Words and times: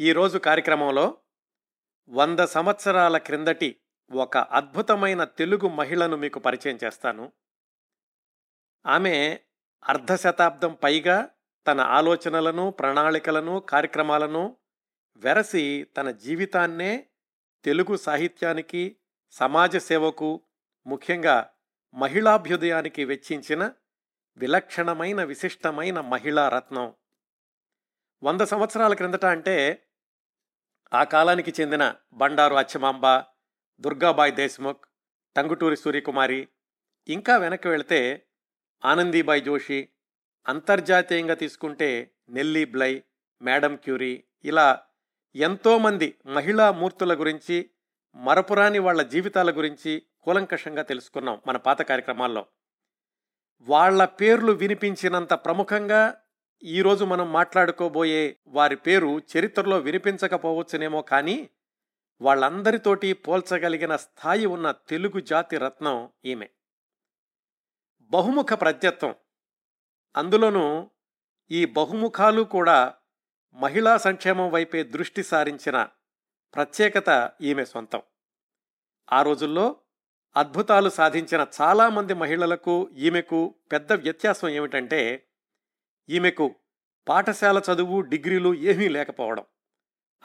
ఈరోజు 0.00 0.38
కార్యక్రమంలో 0.38 1.18
వంద 2.08 2.40
సంవత్సరాల 2.40 3.18
క్రిందటి 3.18 3.76
ఒక 4.12 4.36
అద్భుతమైన 4.36 5.24
తెలుగు 5.24 5.68
మహిళను 5.68 6.16
మీకు 6.16 6.38
పరిచయం 6.38 6.78
చేస్తాను. 6.84 7.32
ఆమె 8.86 9.38
అర్ధ 9.88 10.14
శతాబ్దం 10.14 10.78
పైగా 10.82 11.28
తన 11.66 11.80
ఆలోచనలను 11.80 12.70
ప్రణాళికలను 12.70 13.58
కార్యక్రమాలను 13.58 14.56
వెరసి 15.16 15.86
తన 15.96 16.10
జీవితాన్నే 16.10 17.06
తెలుగు 17.64 17.96
సాహిత్యానికి 17.96 18.96
సమాజ 19.30 19.76
సేవకు 19.76 20.40
ముఖ్యంగా 20.86 21.50
మహిళాభ్యుదయానికి 21.94 23.04
వెచ్చించిన 23.04 23.72
విలక్షణమైన 24.36 25.24
విశిష్టమైన 25.24 26.00
మహిళా 26.00 26.48
రత్నం. 26.48 26.94
వంద 28.22 28.40
సంవత్సరాల 28.40 28.94
క్రిందట 28.94 29.24
అంటే 29.24 29.86
ఆ 30.92 31.04
కాలానికి 31.04 31.54
చెందిన 31.60 31.94
బండారు 32.12 32.54
అచ్చమాంబ 32.54 33.22
దుర్గాబాయ్ 33.80 34.34
దేశ్ముఖ్ 34.34 34.80
టంగుటూరి 35.36 35.76
సూర్యకుమారి 35.76 36.48
ఇంకా 37.08 37.36
వెనక్కి 37.36 37.68
వెళితే 37.68 38.26
ఆనందీబాయ్ 38.84 39.44
జోషి 39.44 39.88
అంతర్జాతీయంగా 40.48 41.34
తీసుకుంటే 41.34 42.10
నెల్లీ 42.28 42.64
బ్లై 42.64 43.02
మేడం 43.42 43.76
క్యూరీ 43.76 44.24
ఇలా 44.44 44.82
ఎంతోమంది 45.36 46.14
మహిళా 46.26 46.70
మూర్తుల 46.70 47.20
గురించి 47.20 47.70
మరపురాని 48.14 48.78
వాళ్ళ 48.78 49.02
జీవితాల 49.02 49.50
గురించి 49.50 50.02
కూలంకషంగా 50.22 50.82
తెలుసుకున్నాం 50.82 51.40
మన 51.46 51.56
పాత 51.56 51.82
కార్యక్రమాల్లో. 51.82 52.46
వాళ్ళ 53.60 54.04
పేర్లు 54.04 54.52
వినిపించినంత 54.52 55.32
ప్రముఖంగా 55.32 56.22
ఈరోజు 56.64 57.04
మనం 57.04 57.32
మాట్లాడుకోబోయే 57.32 58.36
వారి 58.46 58.76
పేరు 58.76 59.20
చరిత్రలో 59.36 59.78
వినిపించకపోవచ్చునేమో 59.78 61.02
కానీ 61.02 61.50
వాళ్ళందరితోటి 62.20 63.12
పోల్చగలిగిన 63.12 63.96
స్థాయి 63.96 64.46
ఉన్న 64.46 64.70
తెలుగు 64.70 65.20
జాతి 65.20 65.58
రత్నం 65.58 66.08
ఈమె. 66.24 66.48
బహుముఖ 68.02 68.46
ప్రత్యత్వం 68.52 69.14
అందులోనూ 70.16 70.90
ఈ 71.50 71.64
బహుముఖాలు 71.64 72.42
కూడా 72.42 72.94
మహిళా 73.54 73.96
సంక్షేమం 73.96 74.50
వైపే 74.50 74.82
దృష్టి 74.82 75.22
సారించిన 75.22 75.88
ప్రత్యేకత 76.54 77.32
ఈమె 77.40 77.64
సొంతం. 77.64 78.02
ఆ 79.12 79.22
రోజుల్లో 79.22 79.76
అద్భుతాలు 80.36 80.90
సాధించిన 80.90 81.46
చాలామంది 81.60 82.14
మహిళలకు 82.14 82.90
ఈమెకు 82.96 83.54
పెద్ద 83.72 83.92
వ్యత్యాసం 83.92 84.48
ఏమిటంటే 84.48 85.26
ఈమెకు 86.10 86.54
పాఠశాల 87.08 87.62
చదువు 87.72 88.00
డిగ్రీలు 88.00 88.54
ఏమీ 88.54 88.88
లేకపోవడం. 88.88 89.44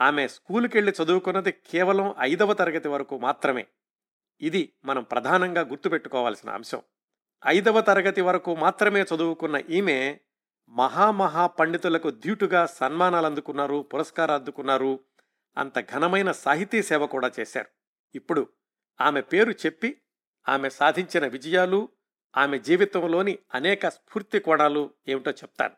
ఆమె 0.00 0.28
స్కూలుకెళ్ళి 0.28 0.92
చదువుకున్నది 1.02 1.52
కేవలం 1.52 2.14
ఐదవ 2.20 2.52
తరగతి 2.52 2.88
వరకు 2.88 3.18
మాత్రమే. 3.18 3.66
ఇది 4.40 4.72
మనం 4.84 5.02
ప్రధానంగా 5.02 5.60
గుర్తుపెట్టుకోవాల్సిన 5.60 6.50
అంశం. 6.50 6.82
ఐదవ 7.46 7.80
తరగతి 7.80 8.20
వరకు 8.20 8.54
మాత్రమే 8.54 9.02
చదువుకున్న 9.02 9.56
ఈమె 9.56 10.18
మహామహా 10.68 11.46
పండితులకు 11.46 12.10
ధీటుగా 12.10 12.66
సన్మానాలు 12.66 13.26
అందుకున్నారు 13.26 13.88
పురస్కారాలు 13.94 14.40
అందుకున్నారు 14.40 15.00
అంత 15.56 15.80
ఘనమైన 15.92 16.32
సాహితీ 16.32 16.82
సేవ 16.82 17.06
కూడా 17.06 17.30
చేశారు. 17.40 17.68
ఇప్పుడు 18.14 18.48
ఆమె 19.00 19.20
పేరు 19.20 19.50
చెప్పి 19.50 20.00
ఆమె 20.48 20.70
సాధించిన 20.70 21.26
విజయాలు 21.26 21.88
ఆమె 22.36 22.58
జీవితంలోని 22.58 23.38
అనేక 23.54 23.88
స్ఫూర్తి 23.88 24.40
కోణాలు 24.40 24.90
ఏమిటో 25.08 25.30
చెప్తాను. 25.30 25.74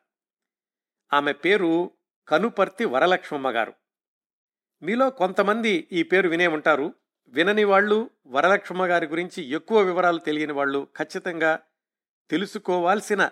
ఆమె 1.12 1.32
పేరు 1.32 1.90
కనుపర్తి 2.28 2.84
వరలక్ష్మమ్మ 2.84 3.50
గారు 3.50 3.72
మీలో 4.82 5.10
కొంతమంది 5.10 5.88
ఈ 5.92 6.02
పేరు 6.02 6.28
వినే 6.28 6.46
ఉంటారు. 6.46 6.94
వినని 7.28 7.64
వాళ్ళు 7.64 8.10
వరలక్ష్మ 8.26 8.86
గారి 8.86 9.06
గురించి 9.06 9.42
ఎక్కువ 9.42 9.80
వివరాలు 9.80 10.18
తెలియని 10.18 10.52
వాళ్ళు 10.52 10.88
ఖచ్చితంగా 10.96 11.58
తెలుసుకోవాల్సిన 12.30 13.30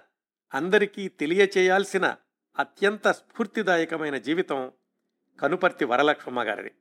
అందరికీ 0.54 1.08
తెలియచేయాల్సిన 1.08 2.16
అత్యంత 2.58 3.08
స్ఫూర్తిదాయకమైన 3.08 4.18
జీవితం 4.18 4.72
కనుపర్తి 5.40 5.84
వరలక్ష్మమ్మ 5.84 6.42
గారిది 6.42 6.72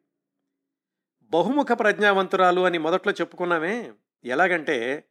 బహుముఖ 1.21 1.67
ప్రజ్ఞావంతురాలు 1.71 2.61
అని 2.61 2.77
మొదట్లో 2.77 3.13
చెప్పుకున్నామే. 3.13 3.93
ఎలాగంటే 4.23 5.03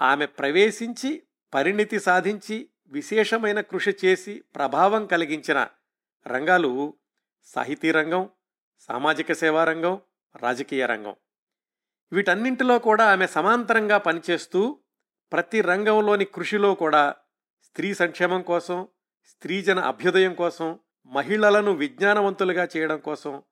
ఆమె 0.00 0.26
ప్రవేశించి 0.26 1.22
పరిణితి 1.54 2.00
సాధించి 2.00 2.70
విశేషమైన 2.86 3.60
కృషి 3.60 3.96
చేసి 4.04 4.44
ప్రభావం 4.54 5.06
కలిగించిన 5.06 5.68
రంగాలు 6.26 6.94
సాహితీ 7.44 7.90
రంగం 7.90 8.30
సామాజిక 8.78 9.32
సేవా 9.32 9.64
రంగం 9.64 10.00
రాజకీయ 10.36 10.86
రంగం. 10.86 11.16
వీటన్నింటిలో 12.12 12.78
కూడా 12.78 13.12
ఆమె 13.12 13.26
సమాంతరంగా 13.26 13.98
పనిచేస్తూ 13.98 14.80
ప్రతి 15.32 15.60
రంగంలోని 15.60 16.24
కృషిలో 16.24 16.74
కూడా 16.74 17.14
స్త్రీ 17.64 17.94
సంక్షేమం 17.94 18.42
కోసం 18.42 18.88
స్త్రీజన 19.26 19.78
అభ్యుదయం 19.78 20.34
కోసం 20.34 20.78
మహిళలను 21.06 21.72
విజ్ఞానవంతులుగా 21.72 22.68
చేయడం 22.76 22.98
కోసం 22.98 23.42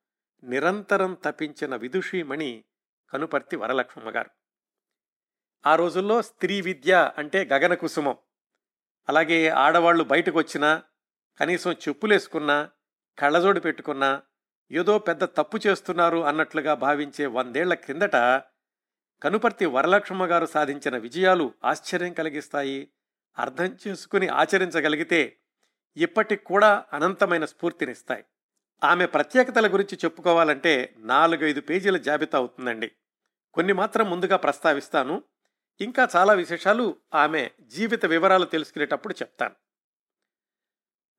నిరంతరం 0.43 1.17
తపించిన 1.25 1.75
విదుషీమణి 1.75 2.63
కనుపర్తి 3.11 3.55
వరలక్ష్మమ్మ 3.55 4.09
గారు. 4.09 4.29
ఆ 5.65 5.75
రోజుల్లో 5.75 6.21
స్త్రీ 6.21 6.61
విద్య 6.61 7.11
అంటే 7.17 7.45
గగన 7.45 7.73
కుసుమం. 7.73 8.17
అలాగే 9.09 9.49
ఆడవాళ్ళు 9.49 10.03
బయటకు 10.03 10.37
వచ్చినా 10.37 10.83
కనీసం 11.39 11.71
చెప్పులేసుకున్నా 11.71 12.69
కళ్ళజోడు 13.19 13.59
పెట్టుకున్నా 13.59 14.21
ఏదో 14.71 14.99
పెద్ద 14.99 15.23
తప్పు 15.23 15.59
చేస్తున్నారు 15.67 16.17
అన్నట్లుగా 16.17 16.73
భావించే 16.73 17.25
వందేళ్ళ 17.25 17.73
క్రిందట 17.73 18.15
కనుపర్తి 19.23 19.65
వరలక్ష్మ 19.65 20.25
గారు 20.25 20.45
సాధించిన 20.45 20.97
విజయాలు 20.97 21.53
ఆశ్చర్యం 21.65 22.13
కలిగిస్తాయి. 22.13 22.89
అర్థం 23.37 23.77
చేసుకుని 23.87 24.27
ఆచరించగలిగితే 24.27 25.37
ఇప్పటికి 25.97 26.43
కూడా 26.43 26.85
అనంతమైన 26.93 27.45
స్ఫూర్తినిస్తాయి. 27.45 28.23
ఆమె 28.83 29.05
ప్రత్యేకతల 29.05 29.73
గురించి 29.73 29.97
చెప్పుకోవాలంటే 30.05 30.95
నాలుగైదు 30.97 31.61
పేజీల 31.61 31.97
జాబితా 31.97 32.37
అవుతుందండి. 32.37 32.91
కొన్ని 33.53 33.73
మాత్రం 33.73 34.09
ముందుగా 34.09 34.37
ప్రస్తావిస్తాను. 34.37 35.23
ఇంకా 35.81 36.07
చాలా 36.15 36.33
విశేషాలు 36.33 36.95
ఆమె 37.13 37.49
జీవిత 37.61 38.05
వివరాలు 38.05 38.45
తెలుసుకునేటప్పుడు 38.45 39.13
చెప్తాను. 39.13 39.55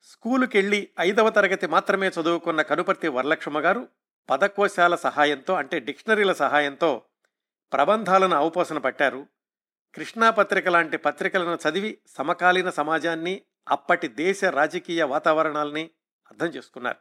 స్కూలుకెళ్ళి 0.02 0.90
ఐదవ 1.00 1.30
తరగతి 1.30 1.66
మాత్రమే 1.66 2.08
చదువుకున్న 2.08 2.62
కనుపర్తి 2.62 3.08
వరలక్ష్మ 3.08 3.60
గారు 3.60 3.88
పదకోశాల 4.30 4.94
సహాయంతో 4.94 5.54
అంటే 5.54 5.80
డిక్షనరీల 5.80 6.32
సహాయంతో 6.32 7.02
ప్రబంధాలను 7.72 8.36
అవపోసన 8.36 8.78
పట్టారు. 8.78 9.26
కృష్ణా 9.94 10.30
పత్రిక 10.30 10.68
లాంటి 10.68 10.96
పత్రికలను 10.96 11.58
చదివి 11.68 11.98
సమకాలీన 12.06 12.70
సమాజాన్ని 12.70 13.42
అప్పటి 13.68 14.08
దేశ 14.08 14.44
రాజకీయ 14.44 15.02
వాతావరణాలని 15.02 15.90
అర్థం 16.30 16.46
చేసుకున్నారు. 16.46 16.96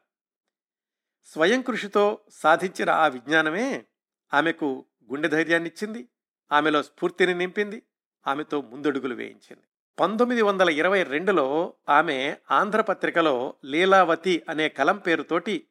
స్వయం 1.25 1.61
కృషితో 1.61 2.19
సాధించిన 2.29 2.89
ఆ 2.89 3.07
విజ్ఞానమే 3.07 3.85
ఆమెకు 4.33 4.85
గుండె 5.11 5.27
ధైర్యాన్నిచ్చింది. 5.27 6.07
ఆమెలో 6.51 6.83
స్ఫూర్తిని 6.83 7.33
నింపింది 7.33 7.83
ఆమెతో 8.27 8.61
ముందడుగులు 8.61 9.15
వేయించింది. 9.15 9.63
పంతొమ్మిది 9.99 10.41
వందల 10.41 10.69
ఇరవై 10.69 11.03
రెండులో 11.03 11.73
ఆమె 11.89 12.37
ఆంధ్రపత్రికలో 12.51 13.53
లీలావతి 13.65 14.43
అనే 14.49 14.69
కలం 14.69 14.97
పేరుతోటి 14.97 15.67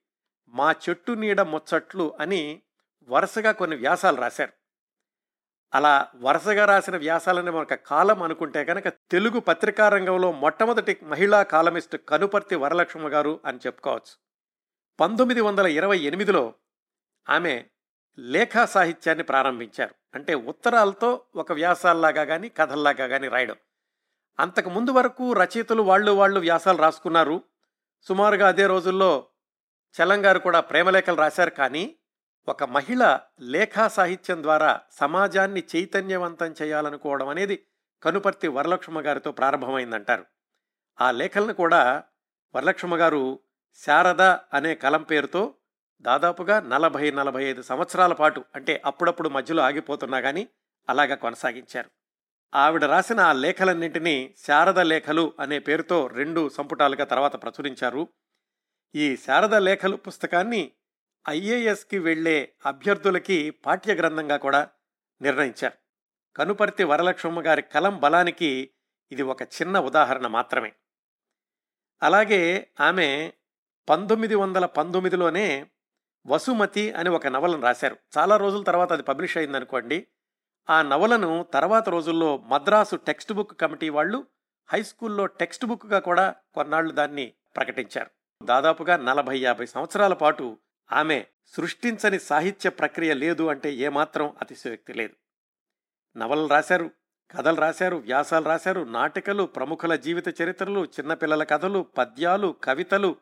మా 0.49 0.75
చెట్టు 0.89 1.13
నీడ 1.13 1.41
ముచ్చట్లు 1.41 2.15
అని 2.21 2.63
వరుసగా 3.09 3.53
కొన్ని 3.53 3.77
వ్యాసాలు 3.77 4.17
రాశారు. 4.17 4.53
అలా 5.75 6.09
వరుసగా 6.17 6.65
రాసిన 6.65 6.97
వ్యాసాలని 6.97 7.51
మనకు 7.51 7.75
కాలం 7.75 8.23
అనుకుంటే 8.23 8.65
కనుక 8.65 8.89
తెలుగు 8.89 9.41
పత్రికా 9.41 9.89
రంగంలో 9.89 10.33
మొట్టమొదటి 10.33 10.97
మహిళా 11.03 11.43
కాలమిస్ట్ 11.43 11.97
కనుపర్తి 12.09 12.55
వరలక్ష్మ 12.55 13.09
గారు 13.09 13.41
అని 13.45 13.59
చెప్పుకోవచ్చు. 13.67 14.17
పంతొమ్మిది 15.01 15.41
వందల 15.41 15.67
ఇరవై 15.67 15.99
ఎనిమిదిలో 15.99 16.55
ఆమె 17.31 17.65
లేఖా 18.19 18.65
సాహిత్యాన్ని 18.65 19.25
ప్రారంభించారు. 19.25 19.95
అంటే 20.15 20.35
ఉత్తరాలతో 20.35 21.21
ఒక 21.37 21.53
వ్యాసాల్లాగా 21.53 22.25
కానీ 22.25 22.49
కథల్లాగా 22.49 23.07
కానీ 23.07 23.29
రాయడం. 23.29 23.57
అంతకు 24.41 24.71
ముందు 24.71 24.91
వరకు 24.91 25.33
రచయితలు 25.33 25.83
వాళ్ళు 25.83 26.13
వాళ్ళు 26.13 26.41
వ్యాసాలు 26.41 26.79
రాసుకున్నారు. 26.79 27.43
సుమారుగా 28.03 28.49
అదే 28.49 28.67
రోజుల్లో 28.67 29.27
చలంగారు 29.95 30.39
కూడా 30.39 30.61
ప్రేమలేఖలు 30.61 31.17
రాశారు. 31.17 31.51
కానీ 31.51 31.97
ఒక 32.49 32.65
మహిళ 32.65 33.19
లేఖా 33.41 33.89
సాహిత్యం 33.89 34.43
ద్వారా 34.43 34.81
సమాజాన్ని 34.91 35.63
చైతన్యవంతం 35.77 36.55
చేయాలనుకోవడం 36.63 37.29
అనేది 37.29 37.67
కనుపర్తి 38.03 38.49
వరలక్ష్మ 38.49 39.01
గారితో 39.01 39.33
ప్రారంభమైందంటారు. 39.33 40.25
ఆ 41.01 41.11
లేఖలను 41.11 41.53
కూడా 41.53 42.03
వరలక్ష్మ 42.55 42.97
గారు 42.97 43.39
శారద 43.75 44.23
అనే 44.23 44.75
కలం 44.75 45.03
పేరుతో 45.03 45.55
దాదాపుగా 46.01 46.61
నలభై 46.61 47.11
నలభై 47.11 47.45
ఐదు 47.45 47.63
సంవత్సరాల 47.63 48.13
పాటు 48.13 48.45
అంటే 48.55 48.83
అప్పుడప్పుడు 48.85 49.29
మధ్యలో 49.29 49.63
ఆగిపోతున్నా 49.63 50.21
కానీ 50.21 50.49
అలాగా 50.89 51.15
కొనసాగించారు. 51.15 51.91
ఆవిడ 52.55 52.85
రాసిన 52.85 53.21
ఆ 53.21 53.33
లేఖలన్నింటినీ 53.33 54.35
శారద 54.47 54.79
లేఖలు 54.79 55.33
అనే 55.41 55.59
పేరుతో 55.59 56.07
రెండు 56.07 56.49
సంపుటాలుగా 56.49 57.05
తర్వాత 57.05 57.43
ప్రచురించారు. 57.43 58.09
ఈ 58.95 59.17
శారద 59.17 59.55
లేఖలు 59.55 59.97
పుస్తకాన్ని 59.97 60.73
ఐఏఎస్కి 61.29 61.99
వెళ్ళే 61.99 62.53
అభ్యర్థులకి 62.67 63.51
పాఠ్య 63.51 63.95
గ్రంథంగా 63.95 64.37
కూడా 64.37 64.69
నిర్ణయించారు. 65.23 65.79
కనుపర్తి 66.37 66.85
వరలక్ష్మమ్మ 66.85 67.47
గారి 67.47 67.63
కలం 67.63 68.01
బలానికి 68.01 68.71
ఇది 69.13 69.23
ఒక 69.23 69.43
చిన్న 69.43 69.81
ఉదాహరణ 69.81 70.27
మాత్రమే. 70.27 70.73
అలాగే 72.03 72.71
ఆమె 72.81 73.33
పంతొమ్మిది 73.89 74.35
వందల 74.35 74.67
పంతొమ్మిదిలోనే 74.67 75.71
వసుమతి 76.27 76.93
అని 76.93 77.09
ఒక 77.09 77.27
నవలను 77.27 77.63
రాశారు. 77.63 77.97
చాలా 78.19 78.37
రోజుల 78.37 78.63
తర్వాత 78.63 78.93
అది 78.93 79.03
పబ్లిష్ 79.03 79.37
అయిందనుకోండి. 79.37 80.07
ఆ 80.71 80.83
నవలను 80.83 81.47
తర్వాత 81.55 81.89
రోజుల్లో 81.89 82.37
మద్రాసు 82.37 82.97
టెక్స్ట్ 82.97 83.33
బుక్ 83.33 83.61
కమిటీ 83.61 83.89
వాళ్ళు 83.89 84.27
హై 84.73 84.83
స్కూల్లో 84.83 85.27
టెక్స్ట్ 85.27 85.65
బుక్గా 85.65 85.99
కూడా 85.99 86.35
కొన్నాళ్ళు 86.55 86.93
దాన్ని 86.93 87.33
ప్రకటించారు. 87.57 88.11
దాదాపుగా 88.45 88.97
నలభై 88.97 89.39
యాభై 89.39 89.67
సంవత్సరాల 89.67 90.13
పాటు 90.13 90.59
ఆమె 90.93 91.25
సృష్టించని 91.47 92.19
సాహిత్య 92.19 92.71
ప్రక్రియ 92.71 93.15
లేదు 93.15 93.47
అంటే 93.47 93.73
ఏమాత్రం 93.73 94.37
అతిశయోక్తి 94.41 94.93
లేదు. 94.93 95.15
నవలలు 96.19 96.47
రాశారు 96.47 96.91
కథలు 97.37 97.57
రాశారు 97.57 97.97
వ్యాసాలు 97.97 98.45
రాశారు 98.45 98.81
నాటికలు 98.81 99.43
ప్రముఖుల 99.43 99.95
జీవిత 99.95 100.43
చరిత్రలు 100.43 100.85
చిన్నపిల్లల 100.85 101.43
కథలు 101.43 101.87
పద్యాలు 101.99 102.55
కవితలు 102.65 103.17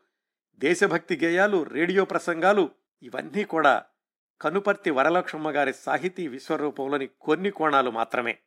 దేశభక్తి 0.59 1.21
గేయాలు 1.25 1.63
రేడియో 1.63 2.05
ప్రసంగాలు 2.05 2.71
ఇవన్నీ 3.03 3.45
కూడా 3.45 3.85
కనుపర్తి 4.41 4.91
వరలక్ష్మ 4.91 5.51
గారి 5.51 5.75
సాహితీ 5.75 6.29
విశ్వరూపంలోని 6.29 7.09
కొన్ని 7.21 7.51
కోణాలు 7.51 7.91
మాత్రమే. 7.91 8.39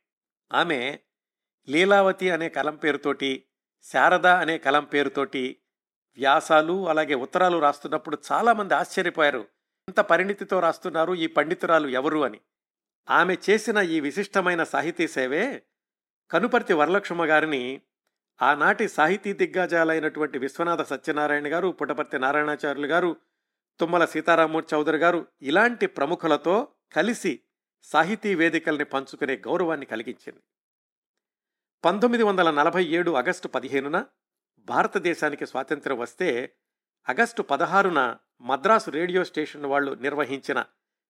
ఆమె 0.52 0.98
లీలావతి 1.68 2.30
అనే 2.30 2.48
కలం 2.48 2.76
పేరుతోటి 2.76 3.44
శారద 3.82 4.26
అనే 4.26 4.58
కలం 4.58 4.84
పేరుతోటి 4.84 5.56
వ్యాసాలు 6.16 6.88
అలాగే 6.88 7.14
ఉత్తరాలు 7.14 7.58
రాస్తున్నప్పుడు 7.58 8.18
చాలామంది 8.32 8.74
ఆశ్చర్యపోయారు. 8.74 9.48
ఇంత 9.88 10.00
పరిణితితో 10.00 10.60
రాస్తున్నారు 10.60 11.14
ఈ 11.14 11.26
పండితురాలు 11.26 11.88
ఎవరు 11.88 12.24
అని. 12.24 12.40
ఆమె 13.10 13.36
చేసిన 13.50 13.78
ఈ 13.78 14.00
విశిష్టమైన 14.00 14.64
సాహితీ 14.64 15.08
సేవే 15.08 15.62
కనుపర్తి 16.30 16.72
వరలక్ష్మ 16.72 17.24
గారిని 17.24 17.80
ఆనాటి 18.42 18.88
సాహితీ 18.88 19.32
దిగ్గజాలైనటువంటి 19.32 20.38
విశ్వనాథ 20.38 20.82
సత్యనారాయణ 20.82 21.52
గారు 21.52 21.68
పుట్టపర్తి 21.68 22.18
నారాయణాచార్యులు 22.18 22.86
గారు 22.86 23.16
తుమ్మల 23.80 24.04
సీతారామూర్తి 24.04 24.76
చౌదరి 24.76 24.98
గారు 24.98 25.26
ఇలాంటి 25.42 25.86
ప్రముఖులతో 25.86 26.68
కలిసి 26.92 27.40
సాహితీ 27.82 28.34
వేదికల్ని 28.34 28.84
పంచుకునే 28.84 29.36
గౌరవాన్ని 29.36 29.86
కలిగించింది. 29.86 30.40
పంతొమ్మిది 31.84 32.24
వందల 32.24 32.50
నలభై 32.50 32.84
ఏడు 32.84 33.10
ఆగస్టు 33.10 33.48
పదిహేనున 33.48 34.04
భారతదేశానికి 34.58 35.46
స్వాతంత్ర్యం 35.46 35.98
వస్తే 35.98 36.52
ఆగస్టు 37.08 37.42
పదహారున 37.42 38.16
మద్రాసు 38.40 38.90
రేడియో 38.90 39.24
స్టేషన్ 39.24 39.66
వాళ్ళు 39.66 39.92
నిర్వహించిన 39.92 40.64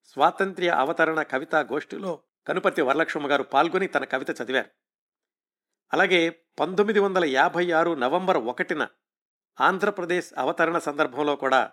స్వాతంత్ర్య 0.04 0.68
అవతరణ 0.68 1.22
కవితా 1.22 1.60
గోష్ఠిలో 1.60 2.22
కనుపర్తి 2.46 2.82
వరలక్ష్మ 2.82 3.30
గారు 3.30 3.42
పాల్గొని 3.42 3.86
తన 3.86 4.04
కవిత 4.04 4.30
చదివారు. 4.30 4.70
అలాగే 5.92 6.30
పంతొమ్మిది 6.60 6.98
వందల 6.98 7.24
యాభై 7.24 7.70
ఆరు 7.70 7.94
నవంబర్ 7.94 8.36
ఒకటిన 8.36 8.88
ఆంధ్రప్రదేశ్ 9.60 10.34
అవతరణ 10.38 10.78
సందర్భంలో 10.78 11.36
కూడా 11.36 11.72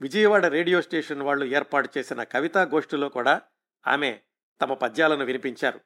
విజయవాడ 0.00 0.46
రేడియో 0.46 0.82
స్టేషన్ 0.82 1.22
వాళ్ళు 1.22 1.44
ఏర్పాటు 1.44 1.88
చేసిన 1.98 2.22
కవితా 2.22 2.62
గోష్ఠిలో 2.62 3.08
కూడా 3.08 3.42
ఆమె 3.86 4.20
తమ 4.60 4.74
పద్యాలను 4.74 5.24
వినిపించారు. 5.24 5.80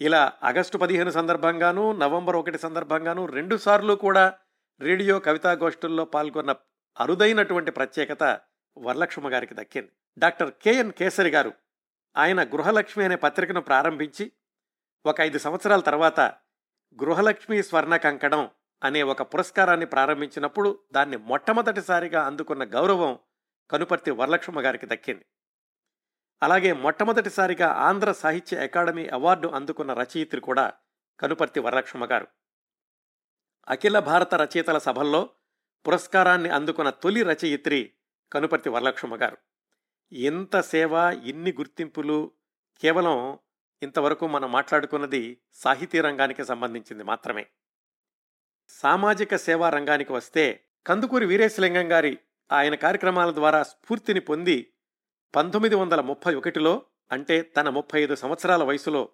ఇలా 0.00 0.32
ఆగస్టు 0.42 0.78
పదిహేను 0.78 1.10
సందర్భంగానూ 1.10 1.92
నవంబర్ 1.92 2.36
ఒకటి 2.36 2.58
సందర్భంగానూ 2.58 3.26
రెండుసార్లు 3.26 3.94
కూడా 3.94 4.38
రేడియో 4.80 5.18
కవితా 5.18 5.52
గోష్ఠుల్లో 5.52 6.04
పాల్గొన్న 6.04 6.54
అరుదైనటువంటి 7.00 7.70
ప్రత్యేకత 7.70 8.40
వరలక్ష్మ 8.76 9.32
గారికి 9.32 9.54
దక్కింది. 9.54 9.90
డాక్టర్ 10.18 10.50
కెఎన్ 10.62 10.92
కేసరి 10.92 11.30
గారు 11.30 11.52
ఆయన 12.16 12.44
గృహలక్ష్మి 12.44 13.04
అనే 13.04 13.16
పత్రికను 13.16 13.60
ప్రారంభించి 13.60 14.32
ఒక 15.06 15.20
ఐదు 15.20 15.38
సంవత్సరాల 15.38 15.80
తర్వాత 15.80 16.20
గృహలక్ష్మి 16.98 17.62
స్వర్ణ 17.62 17.96
కంకణం 17.96 18.50
అనే 18.82 19.02
ఒక 19.02 19.22
పురస్కారాన్ని 19.22 19.86
ప్రారంభించినప్పుడు 19.86 20.78
దాన్ని 20.92 21.16
మొట్టమొదటిసారిగా 21.16 22.26
అందుకున్న 22.26 22.64
గౌరవం 22.64 23.18
కనుపర్తి 23.70 24.10
వరలక్ష్మ 24.10 24.60
గారికి 24.60 24.86
దక్కింది. 24.86 25.24
అలాగే 26.42 26.72
మొట్టమొదటిసారిగా 26.72 27.68
ఆంధ్ర 27.68 28.12
సాహిత్య 28.12 28.62
అకాడమీ 28.62 29.06
అవార్డు 29.06 29.48
అందుకున్న 29.48 29.92
రచయిత్రి 29.92 30.40
కూడా 30.40 30.72
కనుపర్తి 31.20 31.60
వరలక్ష్మ 31.60 32.06
గారు. 32.06 32.26
అఖిల 33.68 33.98
భారత 33.98 34.34
రచయితల 34.34 34.78
సభల్లో 34.78 35.30
పురస్కారాన్ని 35.86 36.50
అందుకున్న 36.50 36.90
తొలి 36.90 37.22
రచయిత్రి 37.22 37.92
కనుపర్తి 38.32 38.68
వరలక్ష్మ 38.68 39.16
గారు. 39.16 39.36
ఎంత 40.12 40.60
సేవ 40.60 41.20
ఇన్ని 41.24 41.52
గుర్తింపులు 41.52 42.32
కేవలం 42.80 43.38
ఇంతవరకు 43.82 44.26
మనం 44.26 44.52
మాట్లాడుకున్నది 44.52 45.40
సాహితీ 45.52 46.00
రంగానికి 46.00 46.44
సంబంధించింది 46.44 47.04
మాత్రమే. 47.04 47.46
సామాజిక 48.68 49.36
సేవా 49.36 49.70
రంగానికి 49.70 50.12
వస్తే 50.12 50.64
కందుకూరి 50.86 51.26
వీరేశలింగం 51.26 51.92
గారి 51.92 52.18
ఆయన 52.52 52.74
కార్యక్రమాల 52.74 53.34
ద్వారా 53.34 53.62
స్ఫూర్తిని 53.62 54.20
పొంది 54.20 54.72
పంతొమ్మిది 55.34 55.74
వందల 55.74 56.00
ముప్పై 56.00 56.34
ఒకటిలో 56.34 56.82
అంటే 57.12 57.42
తన 57.42 57.68
ముప్పై 57.68 58.02
ఐదు 58.02 58.14
సంవత్సరాల 58.14 58.62
వయసులో 58.62 59.08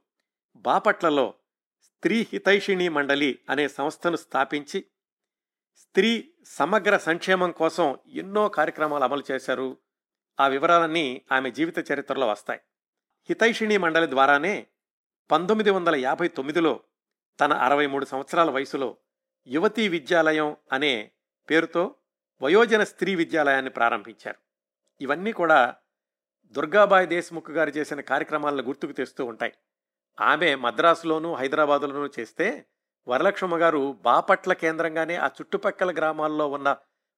బాపట్లలో 0.57 1.35
స్త్రీ 1.83 2.27
హితైషిణి 2.33 2.89
మండలి 2.89 3.39
అనే 3.51 3.69
సంస్థను 3.69 4.17
స్థాపించి 4.17 4.87
స్త్రీ 5.77 6.35
సమగ్ర 6.45 6.97
సంక్షేమం 6.97 7.51
కోసం 7.51 7.99
ఎన్నో 8.07 8.49
కార్యక్రమాలు 8.49 9.05
అమలు 9.05 9.23
చేశారు. 9.31 9.79
ఆ 10.41 10.49
వివరాలన్నీ 10.49 11.23
ఆమె 11.33 11.51
జీవిత 11.51 11.93
చరిత్రలో 11.93 12.29
వస్తాయి. 12.29 12.61
హితైషిణి 13.29 13.79
మండలి 13.79 14.11
ద్వారానే 14.11 14.67
పంతొమ్మిది 15.31 15.71
వందల 15.71 15.95
యాభై 15.95 16.29
తొమ్మిదిలో 16.29 16.81
తన 17.41 17.53
అరవై 17.53 17.87
మూడు 17.87 18.05
సంవత్సరాల 18.05 18.51
వయసులో 18.51 18.97
యువతీ 19.47 19.89
విద్యాలయం 19.89 20.57
అనే 20.73 21.11
పేరుతో 21.51 21.95
వయోజన 22.43 22.85
స్త్రీ 22.85 23.15
విద్యాలయాన్ని 23.15 23.71
ప్రారంభించారు. 23.71 24.39
ఇవన్నీ 25.01 25.33
కూడా 25.33 25.75
దుర్గాబాయి 26.47 27.07
దేశ్ముఖ్ 27.07 27.51
గారు 27.51 27.71
చేసిన 27.71 28.01
కార్యక్రమాలను 28.01 28.63
గుర్తుకు 28.63 28.93
తెస్తూ 28.93 29.25
ఉంటాయి. 29.25 29.53
ఆమె 30.21 30.55
మద్రాసులోనూ 30.55 31.35
హైదరాబాదులోనూ 31.35 32.11
చేస్తే 32.21 32.67
వరలక్ష్మ 33.09 33.57
గారు 33.57 33.99
బాపట్ల 34.01 34.53
కేంద్రంగానే 34.53 35.17
ఆ 35.17 35.27
చుట్టుపక్కల 35.27 35.93
గ్రామాల్లో 35.93 36.49
ఉన్న 36.49 36.77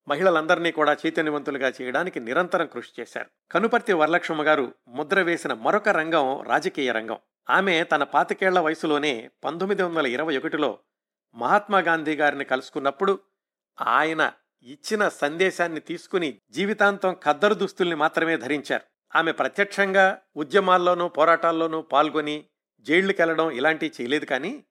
మహిళలందరినీ 0.08 0.72
కూడా 0.72 0.96
చైతన్యవంతులుగా 1.06 1.72
చేయడానికి 1.82 2.20
నిరంతరం 2.20 2.66
కృషి 2.66 2.90
చేశారు. 3.00 3.30
కనుపర్తి 3.50 3.92
వరలక్ష్మ 3.92 4.42
గారు 4.42 4.74
ముద్ర 4.88 5.22
వేసిన 5.22 5.52
మరొక 5.52 5.88
రంగం 5.88 6.42
రాజకీయ 6.42 6.92
రంగం. 6.92 7.18
ఆమె 7.50 7.84
తన 7.84 8.02
పాతికేళ్ళ 8.04 8.58
వయసులోనే 8.58 9.30
పంతొమ్మిది 9.44 9.82
వందల 9.82 10.06
ఇరవై 10.06 10.36
ఒకటిలో 10.36 10.78
మహాత్మా 11.34 11.78
గాంధీ 11.78 12.16
గారిని 12.16 12.44
కలుసుకున్నప్పుడు 12.44 13.20
ఆయన 13.80 14.32
ఇచ్చిన 14.62 15.08
సందేశాన్ని 15.08 15.80
తీసుకుని 15.80 16.40
జీవితాంతం 16.50 17.16
ఖద్దరు 17.24 17.54
దుస్తుల్ని 17.54 17.96
మాత్రమే 17.96 18.36
ధరించారు. 18.36 18.84
ఆమె 19.16 19.32
ప్రత్యక్షంగా 19.32 20.18
ఉద్యమాల్లోనూ 20.36 21.08
పోరాటాల్లోనూ 21.08 21.82
పాల్గొని 21.82 22.44
జైళ్ళకెళ్ళడం 22.80 23.50
ఇలాంటివి 23.50 23.92
చేయలేదు 24.00 24.24
కానీ 24.24 24.64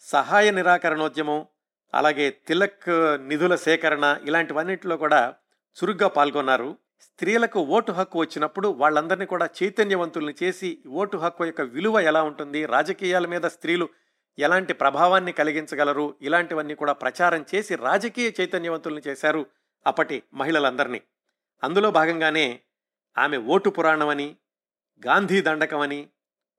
సహాయ 0.00 0.50
నిరాకరణోద్యమం 0.50 1.46
అలాగే 1.94 2.30
తిలక్ 2.30 2.90
నిధుల 3.28 3.54
సేకరణ 3.54 4.18
ఇలాంటివన్నింటిలో 4.24 4.96
కూడా 4.96 5.34
చురుగ్గా 5.76 6.08
పాల్గొన్నారు. 6.08 6.76
స్త్రీలకు 7.00 7.60
ఓటు 7.60 7.92
హక్కు 7.92 8.18
వచ్చినప్పుడు 8.18 8.68
వాళ్ళందరినీ 8.68 9.26
కూడా 9.26 9.48
చైతన్యవంతుల్ని 9.62 10.34
చేసి 10.42 10.78
ఓటు 10.88 11.16
హక్కు 11.16 11.44
యొక్క 11.44 11.60
విలువ 11.60 12.00
ఎలా 12.00 12.22
ఉంటుంది? 12.22 12.66
రాజకీయాల 12.66 13.26
మీద 13.26 13.42
స్త్రీలు 13.42 13.88
ఎలాంటి 14.38 14.72
ప్రభావాన్ని 14.72 15.32
కలిగించగలరు? 15.32 16.14
ఇలాంటివన్నీ 16.22 16.74
కూడా 16.74 16.92
ప్రచారం 16.92 17.44
చేసి 17.54 17.74
రాజకీయ 17.74 18.32
చైతన్యవంతుల్ని 18.40 19.02
చేశారు 19.08 19.46
అప్పటి 19.86 20.22
మహిళలందరినీ. 20.34 21.00
అందులో 21.64 21.90
భాగంగానే 21.90 22.60
ఆమె 23.18 23.36
ఓటు 23.36 23.70
పురాణమని 23.70 24.36
గాంధీ 25.06 25.40
దండకమని 25.40 26.08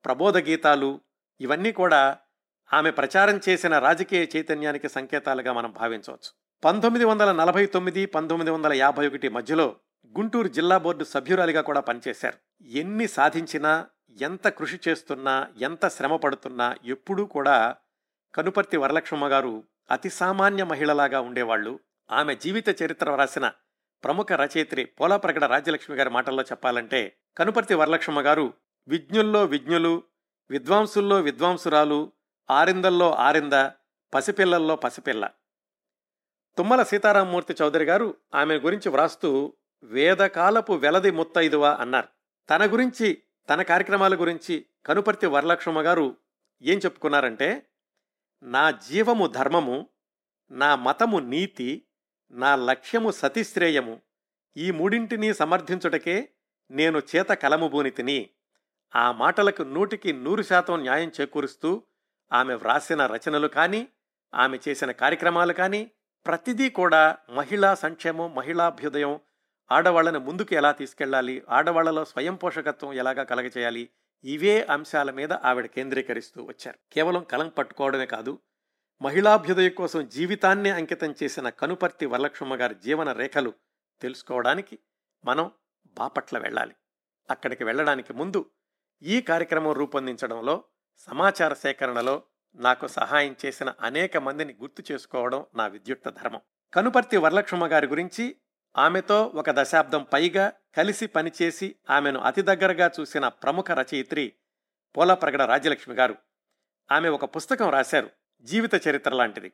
ప్రబోధ 0.04 0.36
గీతాలు 0.38 1.00
ఇవన్నీ 1.40 1.72
కూడా 1.72 2.18
ఆమె 2.72 2.90
ప్రచారం 2.90 3.40
చేసిన 3.48 3.78
రాజకీయ 3.78 4.26
చైతన్యానికి 4.36 4.88
సంకేతాలుగా 4.88 5.52
మనం 5.52 5.72
భావించవచ్చు. 5.72 6.32
పంతొమ్మిది 6.64 7.04
వందల 7.04 7.32
నలభై 7.32 7.66
తొమ్మిది 7.66 8.06
పంతొమ్మిది 8.06 8.50
వందల 8.50 8.72
యాభై 8.72 9.06
ఒకటి 9.06 9.28
మధ్యలో 9.28 9.76
గుంటూరు 10.18 10.48
జిల్లా 10.48 10.78
బోర్డు 10.78 11.04
సభ్యురాలిగా 11.04 11.60
కూడా 11.60 11.80
పనిచేశారు. 11.80 12.64
ఎన్ని 12.64 13.08
సాధించినా 13.08 13.86
ఎంత 14.10 14.48
కృషి 14.48 14.80
చేస్తున్నా 14.88 15.48
ఎంత 15.60 15.88
శ్రమ 15.88 16.16
పడుతున్నా 16.16 16.76
ఎప్పుడూ 16.84 17.26
కూడా 17.26 17.76
కనుపర్తి 18.34 18.76
వరలక్ష్మ 18.76 19.26
గారు 19.26 19.64
అతి 19.90 20.10
సామాన్య 20.10 20.64
మహిళలాగా 20.64 21.20
ఉండేవాళ్ళు. 21.20 21.80
ఆమె 22.10 22.34
జీవిత 22.34 22.82
చరిత్ర 22.82 23.14
రాసిన 23.14 23.52
ప్రముఖ 24.04 24.32
రచయిత్రి 24.32 24.84
పోలాప్రగడ 24.84 25.44
రాజ్యలక్ష్మి 25.44 25.96
గారి 25.96 26.10
మాటల్లో 26.10 26.42
చెప్పాలంటే 26.42 27.16
కనుపర్తి 27.36 27.74
వరలక్ష్మ 27.74 28.20
గారు 28.20 28.54
విజ్ఞుల్లో 28.88 29.44
విజ్ఞులు 29.44 30.02
విద్వాంసుల్లో 30.50 31.20
విద్వాంసురాలు 31.20 32.12
ఆరిందల్లో 32.50 33.14
ఆరింద 33.14 33.52
పసిపిల్లల్లో 34.14 34.76
పసిపిల్ల. 34.76 35.30
తుమ్మల 36.58 36.82
సీతారామమూర్తి 36.82 37.54
చౌదరి 37.62 37.84
గారు 37.84 38.14
ఆమె 38.34 38.58
గురించి 38.58 38.88
వ్రాస్తూ 38.88 39.52
వేదకాలపు 39.82 40.72
వెలది 40.72 41.10
ముత్తైదువ 41.10 41.66
అన్నారు. 41.66 42.08
తన 42.50 42.72
గురించి 42.72 43.22
తన 43.50 43.62
కార్యక్రమాల 43.62 44.14
గురించి 44.14 44.54
కనుపర్తి 44.86 45.26
వరలక్ష్మ 45.26 45.80
గారు 45.80 46.16
ఏం 46.62 46.78
చెప్పుకున్నారంటే 46.78 47.48
నా 48.42 48.70
జీవము 48.70 49.26
ధర్మము 49.26 49.78
నా 50.50 50.74
మతము 50.74 51.18
నీతి 51.18 51.70
నా 52.32 52.50
లక్ష్యము 52.56 53.10
సతిశ్రేయము 53.10 53.94
ఈ 54.56 54.70
మూడింటిని 54.70 55.34
సమర్థించుటకే 55.34 56.16
నేను 56.70 56.98
చేత 57.10 57.30
కలముబూని 57.42 57.90
తిని 57.90 58.18
ఆ 58.94 59.12
మాటలకు 59.12 59.62
నూటికి 59.62 60.12
నూరు 60.12 60.42
శాతం 60.42 60.76
న్యాయం 60.80 61.10
చేకూరుస్తూ 61.20 61.70
ఆమె 62.30 62.54
వ్రాసిన 62.54 63.02
రచనలు 63.06 63.48
కానీ 63.48 63.82
ఆమె 64.34 64.58
చేసిన 64.68 64.90
కార్యక్రమాలు 64.90 65.52
కానీ 65.52 65.82
ప్రతిదీ 66.26 66.68
కూడా 66.70 67.02
మహిళా 67.30 67.74
సంక్షేమం 67.74 68.34
మహిళాభ్యుదయం 68.34 69.14
ఆడవాళ్ళని 69.72 70.18
ముందుకు 70.18 70.54
ఎలా 70.54 70.72
తీసుకెళ్ళాలి? 70.72 71.42
ఆడవాళ్ళలో 71.48 72.04
స్వయం 72.04 72.34
పోషకత్వం 72.34 72.92
ఎలాగా 72.92 73.22
కలగచేయాలి 73.22 73.90
ఇవే 74.24 74.66
అంశాల 74.70 75.10
మీద 75.10 75.32
ఆవిడ 75.32 75.66
కేంద్రీకరిస్తూ 75.66 76.44
వచ్చారు. 76.44 76.78
కేవలం 76.92 77.22
కలం 77.22 77.48
పట్టుకోవడమే 77.48 78.06
కాదు 78.06 78.38
మహిళాభ్యుదయం 79.02 79.70
కోసం 79.70 80.08
జీవితాన్ని 80.08 80.70
అంకితం 80.70 81.14
చేసిన 81.22 81.48
కనుపర్తి 81.48 82.06
వరలక్ష్మ 82.06 82.54
గారి 82.54 82.74
జీవన 82.74 83.12
రేఖలు 83.12 83.54
తెలుసుకోవడానికి 84.00 84.78
మనం 85.24 85.50
బాపట్ల 85.86 86.38
వెళ్ళాలి. 86.38 86.74
అక్కడికి 87.30 87.64
వెళ్ళడానికి 87.64 88.12
ముందు 88.12 88.50
ఈ 89.02 89.20
కార్యక్రమం 89.20 89.72
రూపొందించడంలో 89.72 90.64
సమాచార 90.98 91.54
సేకరణలో 91.54 92.22
నాకు 92.54 92.86
సహాయం 92.86 93.36
చేసిన 93.46 93.74
అనేక 93.80 94.16
మందిని 94.16 94.56
గుర్తు 94.60 94.92
చేసుకోవడం 94.92 95.46
నా 95.54 95.66
విద్యుక్త 95.66 96.08
ధర్మం. 96.08 96.40
కనుపర్తి 96.74 97.16
వరలక్ష్మ 97.16 97.66
గారి 97.66 97.86
గురించి 97.86 98.36
ఆమెతో 98.78 99.26
ఒక 99.26 99.50
దశాబ్దం 99.50 100.06
పైగా 100.12 100.52
కలిసి 100.76 101.06
పనిచేసి 101.06 101.76
ఆమెను 101.90 102.20
అతి 102.20 102.42
దగ్గరగా 102.42 102.90
చూసిన 103.00 103.28
ప్రముఖ 103.28 103.70
రచయిత్రి 103.70 104.32
పోలప్రగడ 104.96 105.42
రాజ్యలక్ష్మి 105.42 105.94
గారు. 105.94 106.14
ఆమె 106.92 107.08
ఒక 107.08 107.36
పుస్తకం 107.36 107.70
రాశారు 107.70 108.10
జీవిత 108.42 108.88
చరిత్ర 108.88 109.14
లాంటిది. 109.14 109.52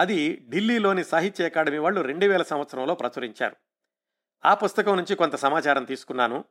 అది 0.00 0.46
ఢిల్లీలోని 0.48 1.04
సాహిత్య 1.04 1.44
అకాడమీ 1.44 1.78
వాళ్ళు 1.78 2.00
రెండు 2.00 2.26
వేల 2.26 2.42
సంవత్సరంలో 2.42 2.94
ప్రచురించారు. 2.94 3.56
ఆ 4.44 4.54
పుస్తకం 4.54 4.96
నుంచి 4.96 5.16
కొంత 5.16 5.36
సమాచారం 5.36 5.84
తీసుకున్నాను. 5.84 6.44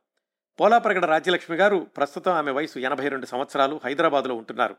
పోలాప్రగడ 0.60 1.04
రాజ్యలక్ష్మి 1.04 1.56
గారు 1.56 1.76
ప్రస్తుతం 1.76 2.32
ఆమె 2.32 2.50
వయసు 2.50 2.78
ఎనభై 2.78 3.08
రెండు 3.08 3.26
సంవత్సరాలు 3.26 3.80
హైదరాబాదులో 3.84 4.34
ఉంటున్నారు. 4.34 4.76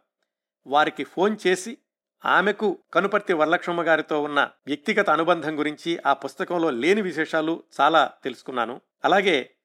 వారికి 0.67 1.03
ఫోన్ 1.03 1.37
చేసి 1.47 1.77
ఆమెకు 2.25 2.79
కనుపర్తి 2.93 3.33
వరలక్ష్మ 3.33 3.81
గారితో 3.81 4.23
ఉన్న 4.23 4.51
వ్యక్తిగత 4.67 5.09
అనుబంధం 5.09 5.59
గురించి 5.59 5.99
ఆ 6.05 6.13
పుస్తకంలో 6.13 6.69
లేని 6.69 7.01
విశేషాలు 7.01 7.63
చాలా 7.81 8.11
తెలుసుకున్నాను. 8.23 8.81
అలాగే 9.05 9.55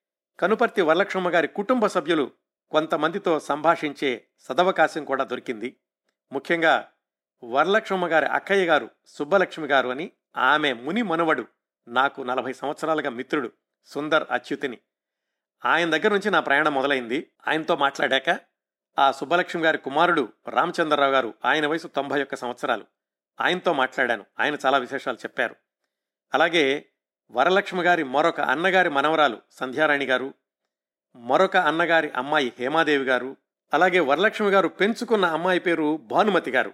కనుపర్తి 0.40 0.82
వరలక్ష్మ 0.82 1.28
గారి 1.28 1.48
కుటుంబ 1.48 1.86
సభ్యులు 1.86 2.30
కొంతమందితో 2.70 3.40
సంభాషించే 3.40 4.26
సదవకాశం 4.40 5.04
కూడా 5.04 5.24
దొరికింది. 5.24 5.76
ముఖ్యంగా 6.32 6.88
వరలక్ష్మ 7.44 8.06
గారి 8.06 8.26
అక్కయ్య 8.26 8.66
గారు 8.66 8.90
సుబ్బలక్ష్మి 9.06 9.66
గారు 9.66 9.88
అని 9.88 10.10
ఆమె 10.36 10.72
ముని 10.72 11.02
మనవడు 11.02 11.46
నాకు 11.88 12.22
నలభై 12.22 12.52
సంవత్సరాలుగా 12.52 13.10
మిత్రుడు 13.10 13.52
సుందర్ 13.84 14.26
అచ్యుతిని. 14.30 14.78
ఆయన 15.64 15.90
దగ్గర 15.90 16.12
నుంచి 16.12 16.30
నా 16.30 16.40
ప్రయాణం 16.40 16.74
మొదలైంది. 16.74 17.30
ఆయనతో 17.48 17.76
మాట్లాడాక 17.76 18.49
ఆ 19.00 19.12
సుబ్బలక్ష్మి 19.12 19.62
గారి 19.62 19.78
కుమారుడు 19.78 20.32
రామచంద్రరావు 20.48 21.12
గారు 21.12 21.34
ఆయన 21.44 21.66
వయసు 21.66 21.88
తొంభై 21.88 22.22
ఒక్క 22.22 22.34
సంవత్సరాలు. 22.34 22.84
ఆయనతో 23.40 23.72
మాట్లాడాను. 23.72 24.24
ఆయన 24.40 24.56
చాలా 24.66 24.78
విశేషాలు 24.78 25.16
చెప్పారు. 25.16 25.56
అలాగే 26.34 26.86
వరలక్ష్మి 27.30 27.82
గారి 27.82 28.04
మరొక 28.04 28.40
అన్నగారి 28.40 28.88
మనవరాలు 28.88 29.38
సంధ్యారాణి 29.50 30.04
గారు 30.04 30.34
మరొక 31.16 31.56
అన్నగారి 31.56 32.10
అమ్మాయి 32.10 32.52
హేమాదేవి 32.58 33.04
గారు 33.04 33.36
అలాగే 33.74 34.00
వరలక్ష్మి 34.00 34.50
గారు 34.50 34.68
పెంచుకున్న 34.68 35.26
అమ్మాయి 35.26 35.60
పేరు 35.60 35.96
భానుమతి 35.96 36.50
గారు. 36.50 36.72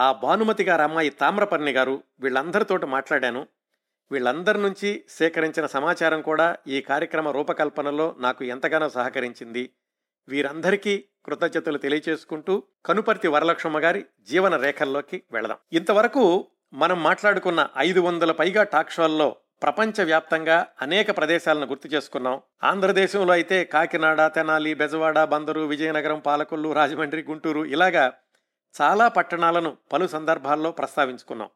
ఆ 0.00 0.12
భానుమతి 0.12 0.64
గారి 0.64 0.82
అమ్మాయి 0.82 1.10
తామ్రపర్ణి 1.10 1.72
గారు 1.72 2.02
వీళ్ళందరితోటి 2.20 2.86
మాట్లాడాను. 2.86 3.48
వీళ్ళందరి 4.10 4.62
నుంచి 4.62 5.04
సేకరించిన 5.08 5.66
సమాచారం 5.66 6.22
కూడా 6.22 6.56
ఈ 6.66 6.80
కార్యక్రమ 6.80 7.28
రూపకల్పనలో 7.28 8.16
నాకు 8.18 8.44
ఎంతగానో 8.44 8.88
సహకరించింది. 8.88 9.70
వీరందరికీ 10.28 11.04
కృతజ్ఞతలు 11.26 11.78
తెలియచేసుకుంటూ 11.78 12.62
కనుపర్తి 12.86 13.28
వరలక్ష్మ 13.28 13.78
గారి 13.78 14.04
జీవన 14.20 14.56
రేఖల్లోకి 14.56 15.22
వెళదాం. 15.32 15.58
ఇంతవరకు 15.72 16.48
మనం 16.72 17.02
మాట్లాడుకున్న 17.02 17.68
ఐదు 17.78 18.00
వందల 18.00 18.32
పైగా 18.32 18.62
టాక్ 18.62 18.90
షోల్లో 18.90 19.36
ప్రపంచవ్యాప్తంగా 19.62 20.66
అనేక 20.82 21.16
ప్రదేశాలను 21.16 21.66
గుర్తు 21.66 21.88
చేసుకున్నాం. 21.88 22.42
ఆంధ్రదేశంలో 22.64 23.32
అయితే 23.32 23.64
కాకినాడ 23.64 24.26
తెనాలి 24.26 24.74
బెజవాడ 24.74 25.24
బందరు 25.24 25.60
విజయనగరం 25.60 26.18
పాలకొల్లు 26.18 26.72
రాజమండ్రి 26.72 27.22
గుంటూరు 27.22 27.64
ఇలాగా 27.64 28.12
చాలా 28.82 29.08
పట్టణాలను 29.08 29.76
పలు 29.92 30.06
సందర్భాల్లో 30.06 30.70
ప్రస్తావించుకున్నాం. 30.70 31.50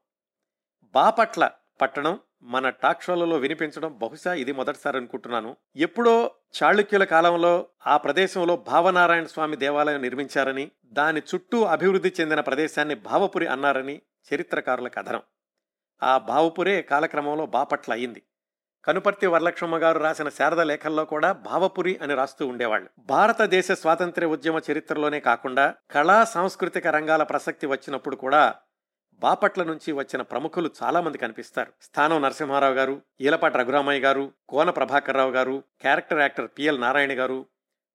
బాపట్ల 0.95 1.51
పట్టణం 1.81 2.19
మన 2.43 2.69
టాక్ 2.69 3.03
షోలలో 3.03 3.37
వినిపించడం 3.37 3.99
బహుశా 3.99 4.35
ఇది 4.35 4.53
మొదటిసారి 4.53 4.97
అనుకుంటున్నాను. 4.97 5.57
ఎప్పుడో 5.77 6.31
చాళుక్యుల 6.63 7.05
కాలంలో 7.05 7.67
ఆ 7.87 7.97
ప్రదేశంలో 7.97 8.57
భావనారాయణ 8.57 9.25
స్వామి 9.25 9.57
దేవాలయం 9.57 10.03
నిర్మించారని 10.03 10.71
దాని 10.85 11.23
చుట్టూ 11.35 11.63
అభివృద్ధి 11.65 12.13
చెందిన 12.21 12.41
ప్రదేశాన్ని 12.41 12.95
భావపురి 12.95 13.47
అన్నారని 13.47 14.03
చరిత్రకారుల 14.35 14.89
కథనం. 14.89 15.23
ఆ 16.03 16.19
భావపురే 16.19 16.83
కాలక్రమంలో 16.83 17.47
బాపట్ల 17.47 17.93
అయింది. 17.93 18.23
కనుపర్తి 18.85 19.27
వరలక్ష్మ 19.27 19.77
గారు 19.77 19.99
రాసిన 19.99 20.29
శారద 20.29 20.61
లేఖల్లో 20.61 21.05
కూడా 21.05 21.33
భావపురి 21.33 21.99
అని 22.03 22.15
రాస్తూ 22.15 22.47
ఉండేవాళ్ళు. 22.47 22.91
భారతదేశ 22.99 23.73
స్వాతంత్ర్య 23.73 24.27
ఉద్యమ 24.27 24.61
చరిత్రలోనే 24.71 25.21
కాకుండా 25.21 25.75
కళా 25.91 26.25
సాంస్కృతిక 26.25 26.87
రంగాల 26.87 27.23
ప్రసక్తి 27.23 27.67
వచ్చినప్పుడు 27.67 28.17
కూడా 28.17 28.55
బాపట్ల 29.21 29.63
నుంచి 29.63 29.93
వచ్చిన 29.93 30.23
ప్రముఖులు 30.23 30.71
చాలామంది 30.83 31.19
కనిపిస్తారు. 31.19 31.73
స్థానం 31.83 32.23
నరసింహారావు 32.23 32.75
గారు 32.75 33.03
ఈలపాటి 33.21 33.59
రఘురామయ్య 33.59 34.01
గారు 34.01 34.33
కోన 34.49 34.71
ప్రభాకర్రావు 34.71 35.31
గారు 35.31 35.65
క్యారెక్టర్ 35.81 36.19
యాక్టర్ 36.19 36.49
పిఎల్ 36.59 36.81
నారాయణ 36.81 37.19
గారు 37.19 37.47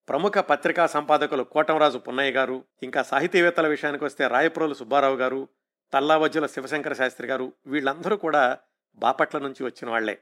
ప్రముఖ 0.07 0.37
పత్రికా 0.37 0.87
సంపాదకులు 0.87 1.43
కోటంరాజు 1.43 1.97
పున్నయ్య 1.97 2.31
గారు 2.31 2.65
ఇంకా 2.83 3.03
సాహితీవేత్తల 3.03 3.67
విషయానికి 3.67 4.03
వస్తే 4.03 4.27
రాయప్రోలు 4.27 4.73
సుబ్బారావు 4.73 5.15
గారు 5.15 5.47
తల్లావజ్జుల 5.93 6.45
శివశంకర 6.45 6.93
శాస్త్రి 6.93 7.27
గారు 7.27 7.53
వీళ్ళందరూ 7.67 8.17
కూడా 8.17 8.59
బాపట్ల 8.97 9.39
నుంచి 9.39 9.63
వచ్చిన 9.63 9.89
వాళ్ళే. 9.89 10.21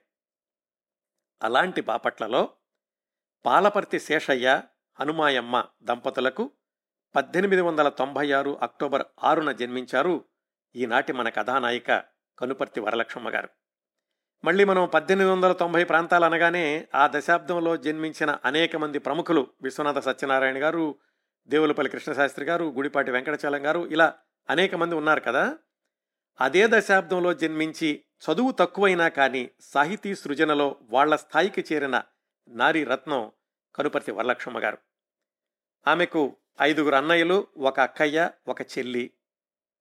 అలాంటి 1.44 1.82
బాపట్లలో 1.82 2.50
పాలపర్తి 3.46 4.00
శేషయ్య 4.00 4.62
హనుమాయమ్మ 5.00 5.65
దంపతులకు 5.84 6.51
పద్దెనిమిది 7.15 7.62
వందల 7.62 7.89
తొంభై 7.89 8.32
ఆరు 8.32 8.60
అక్టోబర్ 8.62 9.03
ఆరున 9.24 9.51
జన్మించారు 9.51 10.25
ఈనాటి 10.75 11.13
మన 11.13 11.29
కథానాయిక 11.29 12.03
కనుపర్తి 12.39 12.79
వరలక్ష్మ 12.79 13.29
గారు. 13.29 13.49
మళ్ళీ 14.43 14.63
మనం 14.63 14.88
పద్దెనిమిది 14.88 15.35
వందల 15.35 15.51
తొంభై 15.51 15.83
ప్రాంతాలు 15.83 16.25
అనగానే 16.25 16.88
ఆ 16.95 17.09
దశాబ్దంలో 17.15 17.77
జన్మించిన 17.77 18.38
అనేక 18.45 18.75
మంది 18.75 18.99
ప్రముఖులు 18.99 19.47
విశ్వనాథ 19.61 19.99
సత్యనారాయణ 19.99 20.63
గారు 20.63 20.95
దేవులపల్లి 21.47 21.91
కృష్ణశాస్త్రి 21.91 22.45
గారు 22.45 22.65
గుడిపాటి 22.65 23.11
వెంకటచలం 23.11 23.65
గారు 23.65 23.88
ఇలా 23.88 24.13
అనేక 24.49 24.75
మంది 24.75 24.95
ఉన్నారు 24.95 25.19
కదా. 25.19 25.57
అదే 26.41 26.67
దశాబ్దంలో 26.69 27.33
జన్మించి 27.33 28.03
చదువు 28.19 28.51
తక్కువైనా 28.51 29.07
కానీ 29.07 29.49
సాహితీ 29.61 30.15
సృజనలో 30.15 30.75
వాళ్ళ 30.81 31.15
స్థాయికి 31.15 31.65
చేరిన 31.73 32.03
నారీ 32.47 32.83
రత్నం 32.83 33.31
కనుపర్తి 33.75 34.11
వరలక్ష్మ 34.11 34.63
గారు. 34.63 34.77
ఆమెకు 35.88 36.35
ఐదుగురు 36.61 36.95
అన్నయ్యలు 36.95 37.47
ఒక 37.57 37.79
అక్కయ్య 37.79 38.31
ఒక 38.47 38.61
చెల్లి 38.61 39.11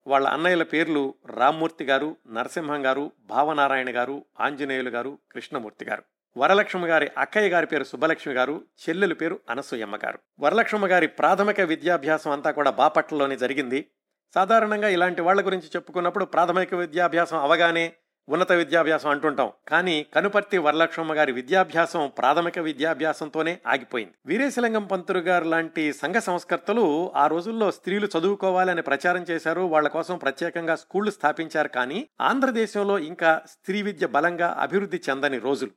వాళ్ళ 0.06 0.26
అన్నయ్యల 0.28 0.62
పేర్లు 0.62 1.14
రామ్మూర్తి 1.26 1.84
గారు 1.84 2.16
నరసింహం 2.32 2.86
గారు 2.86 3.10
భావనారాయణ 3.20 3.96
గారు 3.96 4.24
ఆంజనేయులు 4.40 4.90
గారు 4.90 5.18
కృష్ణమూర్తి 5.32 5.84
గారు. 5.84 6.02
వరలక్ష్మి 6.36 6.88
గారి 6.88 7.10
అక్కయ్య 7.18 7.48
గారి 7.48 7.66
పేరు 7.66 7.84
సుబ్బలక్ష్మి 7.84 8.34
గారు 8.34 8.64
చెల్లెలు 8.88 9.14
పేరు 9.14 9.40
అనసూయమ్మ 9.50 9.96
గారు. 9.96 10.18
వరలక్ష్మ 10.40 10.86
గారి 10.86 11.06
ప్రాథమిక 11.06 11.60
విద్యాభ్యాసం 11.60 12.30
అంతా 12.30 12.50
కూడా 12.50 12.70
బాపట్లలోనే 12.70 13.36
జరిగింది. 13.36 13.90
సాధారణంగా 14.34 14.88
ఇలాంటి 14.88 15.20
వాళ్ళ 15.20 15.46
గురించి 15.46 15.66
చెప్పుకున్నప్పుడు 15.76 16.24
ప్రాథమిక 16.24 16.74
విద్యాభ్యాసం 16.74 17.38
అవగానే 17.38 17.94
ఉన్నత 18.28 18.52
విద్యాభ్యాసం 18.52 19.10
అంటుంటాం. 19.10 19.52
కానీ 19.68 20.06
కనుపర్తి 20.14 20.58
వరలక్ష్మ 20.58 21.14
గారి 21.14 21.32
విద్యాభ్యాసం 21.32 22.12
ప్రాథమిక 22.18 22.58
విద్యాభ్యాసంతోనే 22.58 23.58
ఆగిపోయింది. 23.66 24.14
వీరేశలింగం 24.26 24.84
పంతులు 24.84 25.18
గారు 25.18 25.44
లాంటి 25.44 25.92
సంఘ 25.92 26.14
సంస్కర్తలు 26.14 27.12
ఆ 27.16 27.26
రోజుల్లో 27.26 27.70
స్త్రీలు 27.70 28.08
చదువుకోవాలని 28.18 28.82
ప్రచారం 28.82 29.26
చేశారు. 29.30 29.60
వాళ్ళ 29.60 29.88
కోసం 29.88 30.18
ప్రత్యేకంగా 30.18 30.74
స్కూళ్ళు 30.74 31.10
స్థాపించారు. 31.10 31.68
కానీ 31.68 32.08
ఆంధ్రదేశంలో 32.20 32.98
ఇంకా 32.98 33.42
స్త్రీ 33.46 33.82
విద్య 33.82 34.06
బలంగా 34.06 34.56
అభివృద్ధి 34.58 35.00
చెందని 35.10 35.38
రోజులు. 35.38 35.70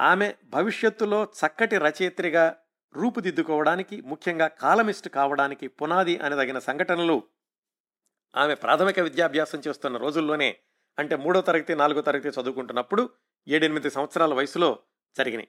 ఆమె 0.00 0.34
భవిష్యత్తులో 0.44 1.24
చక్కటి 1.24 1.78
రచయిత్రిగా 1.78 2.56
రూపుదిద్దుకోవడానికి 2.94 4.00
ముఖ్యంగా 4.00 4.46
కాలమిస్ట్ 4.46 5.08
కావడానికి 5.08 5.68
పునాది 5.68 6.18
అనదగిన 6.18 6.58
సంఘటనలు 6.58 7.22
ఆమె 8.36 8.54
ప్రాథమిక 8.54 9.00
విద్యాభ్యాసం 9.00 9.62
చేస్తున్న 9.68 9.96
రోజుల్లోనే 9.96 10.56
అంటే 10.98 11.16
మూడో 11.16 11.40
తరగతి 11.40 11.74
నాలుగో 11.74 12.00
తరగతి 12.00 12.28
చదువుకుంటున్నప్పుడు 12.28 13.10
ఏడెనిమిది 13.48 13.90
సంవత్సరాల 13.90 14.34
వయసులో 14.34 14.78
జరిగినాయి. 15.16 15.48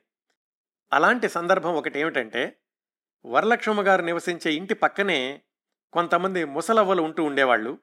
అలాంటి 0.93 1.29
సందర్భం 1.29 1.75
ఒకటి 1.75 1.99
ఏమిటంటే 1.99 2.59
వరలక్ష్మ 3.25 3.81
గారు 3.81 4.01
నివసించే 4.01 4.53
ఇంటి 4.53 4.73
పక్కనే 4.73 5.41
కొంతమంది 5.93 6.45
ముసలవ్వలు 6.45 7.01
ఉంటూ 7.01 7.23
ఉండేవాళ్ళు. 7.23 7.77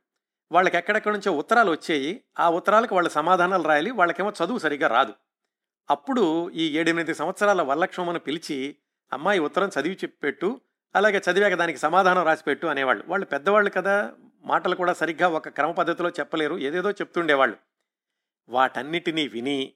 వాళ్ళకి 0.52 0.76
ఎక్కడెక్కడి 0.76 1.14
నుంచో 1.14 1.32
ఉత్తరాలు 1.32 1.70
వచ్చేయి. 1.70 2.24
ఆ 2.38 2.50
ఉత్తరాలకు 2.50 2.94
వాళ్ళ 2.94 3.08
సమాధానాలు 3.08 3.62
రాయాలి. 3.62 3.90
వాళ్ళకేమో 3.90 4.32
చదువు 4.44 4.58
సరిగ్గా 4.58 4.88
రాదు. 4.88 5.14
అప్పుడు 5.90 6.50
ఈ 6.50 6.78
ఏడెనిమిది 6.78 7.14
సంవత్సరాల 7.14 7.62
వరలక్ష్మమ్మను 7.62 8.18
పిలిచి 8.18 8.76
అమ్మాయి 9.12 9.38
ఉత్తరం 9.38 9.70
చదివి 9.80 9.94
చెప్పెట్టు 9.94 10.60
అలాగే 10.94 11.22
చదివాక 11.30 11.54
దానికి 11.54 11.78
సమాధానం 11.78 12.24
రాసిపెట్టు 12.24 12.66
అనేవాళ్ళు. 12.66 13.04
వాళ్ళు 13.06 13.26
పెద్దవాళ్ళు 13.26 13.70
కదా 13.70 14.14
మాటలు 14.44 14.74
కూడా 14.74 14.92
సరిగ్గా 14.92 15.28
ఒక 15.28 15.48
క్రమ 15.48 15.70
పద్ధతిలో 15.70 16.10
చెప్పలేరు. 16.10 16.58
ఏదేదో 16.58 16.90
చెప్తుండేవాళ్ళు. 16.90 17.56
వాటన్నిటినీ 18.48 19.28
విని 19.28 19.72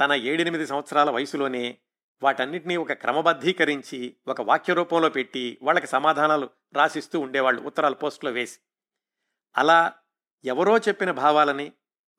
తన 0.00 0.12
ఏడెనిమిది 0.12 0.66
సంవత్సరాల 0.66 1.10
వయసులోనే 1.10 1.78
వాటన్నిటినీ 2.22 2.76
ఒక 2.76 2.92
క్రమబద్ధీకరించి 2.92 4.16
ఒక 4.28 4.40
వాక్య 4.40 4.74
రూపంలో 4.74 5.08
పెట్టి 5.08 5.58
వాళ్ళకి 5.62 5.86
సమాధానాలు 5.86 6.50
రాసిస్తూ 6.72 7.20
ఉండేవాళ్ళు 7.20 7.62
ఉత్తరాలు 7.62 7.94
పోస్టులో 7.94 8.32
వేసి. 8.32 8.58
అలా 9.56 9.92
ఎవరో 10.44 10.78
చెప్పిన 10.78 11.10
భావాలని 11.10 11.72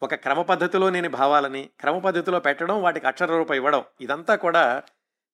ఒక 0.03 0.15
క్రమ 0.15 0.41
పద్ధతిలో 0.41 0.89
నేను 0.89 1.09
భావాలని 1.09 1.69
క్రమ 1.79 1.99
పద్ధతిలో 1.99 2.39
పెట్టడం 2.39 2.81
వాటికి 2.81 3.07
అక్షర 3.07 3.25
రూపం 3.25 3.55
ఇవ్వడం 3.55 3.83
ఇదంతా 4.01 4.35
కూడా 4.35 4.83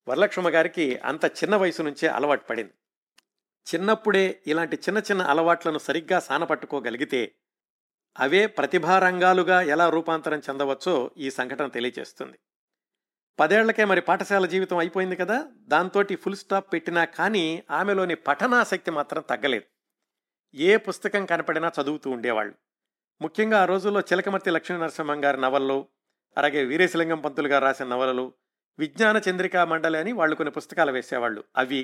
వరలక్ష్మ 0.07 0.49
గారికి 0.49 0.97
అంత 0.97 1.25
చిన్న 1.25 1.55
వయసు 1.55 1.83
నుంచే 1.83 2.07
అలవాటు 2.07 2.45
పడింది. 2.45 2.73
చిన్నప్పుడే 3.67 4.41
ఇలాంటి 4.47 4.75
చిన్న 4.75 4.99
చిన్న 4.99 5.21
అలవాట్లను 5.21 5.79
సరిగ్గా 5.79 6.19
సానపట్టుకోగలిగితే 6.19 7.21
అవే 8.15 8.47
ప్రతిభారంగాలుగా 8.47 9.61
ఎలా 9.61 9.89
రూపాంతరం 9.89 10.39
చెందవచ్చో 10.39 11.11
ఈ 11.17 11.29
సంఘటన 11.29 11.67
తెలియజేస్తుంది 11.67 12.37
పదేళ్ళకే 13.39 13.85
మరి 13.85 14.01
పాఠశాల 14.01 14.45
జీవితం 14.45 14.77
అయిపోయింది 14.77 15.15
కదా! 15.15 15.37
దాంతోటి 15.67 16.15
ఫుల్ 16.15 16.35
స్టాప్ 16.35 16.73
పెట్టినా 16.73 17.05
కానీ 17.05 17.63
ఆమెలోని 17.69 18.15
పఠనాసక్తి 18.15 18.91
మాత్రం 18.91 19.21
తగ్గలేదు. 19.29 19.65
ఏ 20.53 20.77
పుస్తకం 20.77 21.25
కనపడినా 21.25 21.71
చదువుతూ 21.79 22.09
ఉండేవాళ్ళు. 22.09 22.53
ముఖ్యంగా 23.21 23.61
ఆ 23.61 23.65
రోజుల్లో 23.65 24.01
చిలకమర్తి 24.01 24.51
లక్ష్మీ 24.51 24.77
నరసింహం 24.77 25.23
గారి 25.23 25.39
నవలలు 25.39 25.77
అలాగే 26.37 26.63
వీరేశలింగం 26.63 27.19
పంతులు 27.19 27.47
గారు 27.47 27.65
రాసిన 27.65 27.87
నవలలు 27.87 28.25
విజ్ఞాన 28.79 29.17
చంద్రికా 29.29 29.65
మండలి 29.65 29.97
అని 29.97 30.11
వాళ్ళు 30.11 30.35
కొన్ని 30.35 30.51
పుస్తకాలు 30.51 30.91
వేసేవాళ్ళు. 30.91 31.43
అవి 31.57 31.81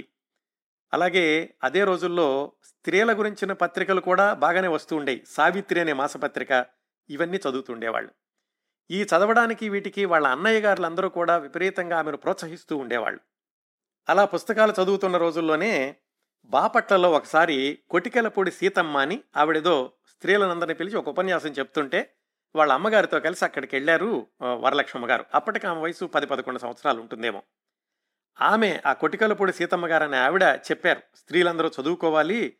అలాగే 0.93 1.53
అదే 1.63 1.83
రోజుల్లో 1.83 2.51
స్త్రీల 2.63 3.19
గురించిన 3.19 3.53
పత్రికలు 3.53 4.01
కూడా 4.01 4.33
బాగానే 4.33 4.67
వస్తూ 4.67 4.95
ఉండేవి 4.95 5.23
సావిత్రి 5.27 5.79
అనే 5.79 5.93
మాసపత్రిక 5.93 6.65
ఇవన్నీ 7.09 7.37
చదువుతుండేవాళ్ళు 7.37 8.11
ఈ 8.91 9.03
చదవడానికి 9.03 9.69
వీటికి 9.69 10.05
వాళ్ళ 10.05 10.27
అన్నయ్య 10.27 10.59
గారులందరూ 10.59 11.09
కూడా 11.09 11.37
విపరీతంగా 11.37 11.99
ఆమెను 11.99 12.17
ప్రోత్సహిస్తూ 12.17 12.77
ఉండేవాళ్ళు. 12.77 13.21
అలా 14.09 14.25
పుస్తకాలు 14.25 14.73
చదువుతున్న 14.83 15.17
రోజుల్లోనే 15.17 15.95
బాపట్లలో 16.45 17.11
ఒకసారి 17.11 17.79
కొటికెలపూడి 17.89 18.51
సీతమ్మ 18.51 18.97
అని 18.97 19.23
ఆవిడేదో 19.37 19.91
స్త్రీలనందరినీ 20.07 20.73
పిలిచి 20.73 20.95
ఒక 20.95 21.09
ఉపన్యాసం 21.09 21.49
చెప్తుంటే 21.49 22.13
వాళ్ళ 22.55 22.73
అమ్మగారితో 22.73 23.19
కలిసి 23.19 23.45
అక్కడికి 23.45 23.75
వెళ్ళారు 23.75 24.27
వరలక్ష్మ 24.41 25.09
గారు. 25.09 25.25
అప్పటికి 25.35 25.67
ఆమె 25.67 25.81
వయసు 25.81 26.05
పది 26.05 26.25
పదకొండు 26.25 26.59
సంవత్సరాలు 26.59 27.01
ఉంటుందేమో. 27.01 27.43
ఆమె 28.41 28.79
ఆ 28.85 28.93
కొటికలపూడి 28.93 29.53
సీతమ్మ 29.53 29.87
గారని 29.87 30.15
ఆవిడ 30.15 30.43
చెప్పారు. 30.43 31.01
స్త్రీలందరూ 31.15 31.71
చదువుకోవాలి. 31.81 32.57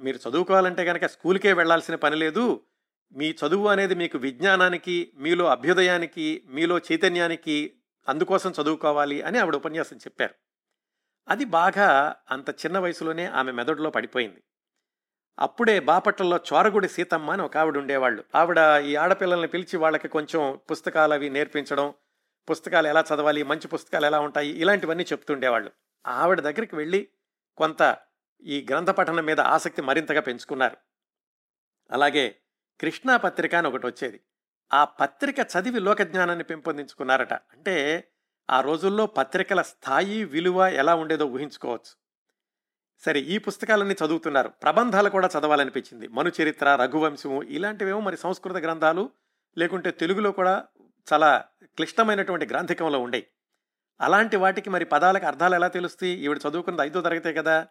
మీరు 0.00 0.18
చదువుకోవాలంటే 0.28 0.84
కనుక 0.84 1.06
స్కూల్కే 1.06 1.52
వెళ్ళాల్సిన 1.52 1.94
పని 1.94 2.16
లేదు. 2.16 2.64
మీ 3.12 3.34
చదువు 3.46 3.68
అనేది 3.68 3.94
మీకు 3.94 4.18
విజ్ఞానానికి 4.18 5.12
మీలో 5.16 5.46
అభ్యుదయానికి 5.46 6.42
మీలో 6.46 6.78
చైతన్యానికి 6.78 7.72
అందుకోసం 8.08 8.52
చదువుకోవాలి 8.62 9.22
అని 9.22 9.38
ఆవిడ 9.38 9.56
ఉపన్యాసం 9.56 9.96
చెప్పారు. 9.96 10.34
అది 11.28 11.44
బాగా 11.44 12.16
అంత 12.30 12.50
చిన్న 12.50 12.78
వయసులోనే 12.78 13.24
ఆమె 13.26 13.52
మెదడులో 13.52 13.90
పడిపోయింది. 13.90 14.42
అప్పుడే 15.38 15.80
బాపట్లలో 15.80 16.36
చోరగుడి 16.36 16.88
సీతమ్మ 16.88 17.30
అని 17.30 17.42
ఒక 17.42 17.56
ఆవిడ 17.56 17.78
ఉండేవాళ్ళు. 17.78 18.24
ఆవిడ 18.34 18.82
ఈ 18.84 18.96
ఆడపిల్లల్ని 18.96 19.48
పిలిచి 19.48 19.76
వాళ్ళకి 19.76 20.08
కొంచెం 20.08 20.58
పుస్తకాలు 20.70 21.14
అవి 21.14 21.30
నేర్పించడం 21.30 21.94
పుస్తకాలు 22.50 22.88
ఎలా 22.88 23.00
చదవాలి 23.00 23.42
మంచి 23.42 23.68
పుస్తకాలు 23.68 24.06
ఎలా 24.06 24.20
ఉంటాయి 24.20 24.48
ఇలాంటివన్నీ 24.48 25.04
చెప్తుండేవాళ్ళు. 25.04 25.70
ఆవిడ 26.06 26.40
దగ్గరికి 26.40 26.76
వెళ్ళి 26.76 27.08
కొంత 27.56 27.96
ఈ 28.42 28.66
గ్రంథ 28.70 28.90
పఠనం 28.90 29.24
మీద 29.24 29.40
ఆసక్తి 29.40 29.82
మరింతగా 29.82 30.20
పెంచుకున్నారు. 30.20 30.76
అలాగే 31.90 32.36
కృష్ణా 32.80 33.16
పత్రిక 33.16 33.54
అని 33.54 33.68
ఒకటి 33.68 33.86
వచ్చేది. 33.86 34.20
ఆ 34.72 34.84
పత్రిక 34.84 35.36
చదివి 35.38 35.80
లోకజ్ఞానాన్ని 35.80 36.44
పెంపొందించుకున్నారట. 36.44 37.32
అంటే 37.32 38.04
ఆ 38.50 38.60
రోజుల్లో 38.60 39.06
పత్రికల 39.06 39.62
స్థాయి 39.62 40.24
విలువ 40.24 40.66
ఎలా 40.66 40.94
ఉండేదో 40.94 41.26
ఊహించుకోవచ్చు. 41.26 42.08
సరే 43.04 43.20
ఈ 43.20 43.38
పుస్తకాలన్నీ 43.38 43.94
చదువుతున్నారు. 44.06 44.48
ప్రబంధాలు 44.48 45.08
కూడా 45.08 45.28
చదవాలనిపించింది. 45.38 46.08
మనుచరిత్ర 46.08 46.76
రఘువంశము 46.76 47.42
ఇలాంటివేమో 47.42 48.00
మరి 48.00 48.16
సంస్కృత 48.16 48.56
గ్రంథాలు 48.56 49.10
లేకుంటే 49.58 49.90
తెలుగులో 49.90 50.32
కూడా 50.32 50.64
చాలా 51.12 51.44
క్లిష్టమైనటువంటి 51.62 52.46
గ్రాంధికంలో 52.46 53.00
ఉండేవి 53.00 53.26
అలాంటి 54.00 54.36
వాటికి 54.36 54.70
మరి 54.70 54.84
పదాలకు 54.84 55.26
అర్థాలు 55.26 55.54
ఎలా 55.54 55.68
తెలుస్తాయి? 55.68 56.12
ఈవిడ 56.12 56.40
చదువుకున్నది 56.48 56.86
ఐదో 56.86 57.00
తరగతే 57.00 57.32
కదా? 57.32 57.66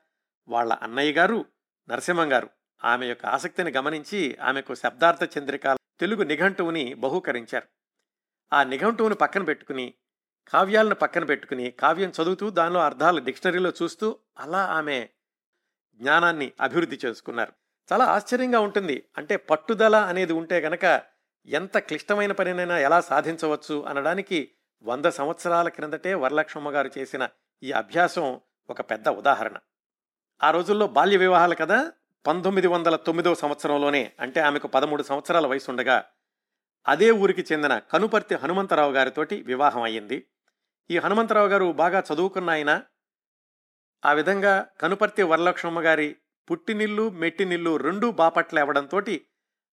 వాళ్ళ 0.47 0.73
అన్నయ్య 0.73 1.11
గారు 1.11 1.45
నరసింహం 1.89 2.31
గారు 2.31 2.49
ఆమె 2.83 3.05
యొక్క 3.05 3.25
ఆసక్తిని 3.25 3.71
గమనించి 3.71 4.37
ఆమెకు 4.41 4.75
శబ్దార్థ 4.75 5.37
చంద్రిక 5.37 5.77
తెలుగు 5.99 6.23
నిఘంటువుని 6.23 6.93
బహూకరించారు. 6.93 7.67
ఆ 8.53 8.63
నిఘంటువుని 8.63 9.15
పక్కన 9.15 9.43
పెట్టుకుని 9.43 9.93
కావ్యాలను 10.47 10.95
పక్కన 10.95 11.23
పెట్టుకుని 11.23 11.71
కావ్యం 11.71 12.09
చదువుతూ 12.09 12.49
దానిలో 12.49 12.79
అర్థాలు 12.79 13.21
డిక్షనరీలో 13.21 13.73
చూస్తూ 13.83 14.19
అలా 14.37 14.65
ఆమె 14.65 15.09
జ్ఞానాన్ని 15.95 16.51
అభివృద్ధి 16.61 16.99
చేసుకున్నారు. 17.05 17.53
చాలా 17.93 18.05
ఆశ్చర్యంగా 18.05 18.59
ఉంటుంది. 18.59 19.03
అంటే 19.17 19.35
పట్టుదల 19.35 19.95
అనేది 19.95 20.33
ఉంటే 20.33 20.59
గనక 20.59 21.16
ఎంత 21.47 21.77
క్లిష్టమైన 21.77 22.31
పనినైనా 22.31 22.77
ఎలా 22.77 23.01
సాధించవచ్చు 23.01 23.83
అనడానికి 23.83 24.51
వంద 24.83 25.05
సంవత్సరాల 25.05 25.67
క్రిందటే 25.67 26.13
వరలక్ష్మమ్మ 26.13 26.71
గారు 26.71 26.91
చేసిన 26.97 27.29
ఈ 27.63 27.71
అభ్యాసం 27.71 28.41
ఒక 28.69 28.81
పెద్ద 28.81 29.09
ఉదాహరణ. 29.09 29.57
ఆ 30.43 30.51
రోజుల్లో 30.51 30.87
బాల్య 30.87 31.17
వివాహాలు 31.17 31.55
కదా 31.55 31.91
పంతొమ్మిది 32.27 32.67
వందల 32.67 32.95
తొమ్మిదవ 32.95 33.33
సంవత్సరంలోనే 33.33 34.11
అంటే 34.19 34.41
ఆమెకు 34.41 34.67
పదమూడు 34.67 35.03
సంవత్సరాల 35.03 35.47
వయసు 35.47 35.71
ఉండగా 35.71 36.05
అదే 36.87 37.11
ఊరికి 37.11 37.45
చెందిన 37.51 37.79
కనుపర్తి 37.79 38.35
హనుమంతరావు 38.35 38.91
గారితోటి 38.91 39.41
వివాహం 39.41 39.81
అయ్యింది. 39.81 40.27
ఈ 40.91 40.97
హనుమంతరావు 40.97 41.47
గారు 41.47 41.71
బాగా 41.71 42.03
చదువుకున్న 42.13 42.49
ఆయన 42.49 42.83
ఆ 44.05 44.11
విధంగా 44.11 44.67
కనుపర్తి 44.81 45.23
వరలక్ష్మమ్మ 45.23 45.81
గారి 45.81 46.15
పుట్టినిల్లు 46.51 47.09
మెట్టినిల్లు 47.09 47.77
రెండూ 47.77 48.11
బాపట్ల 48.11 48.59
అవ్వడంతో 48.59 49.01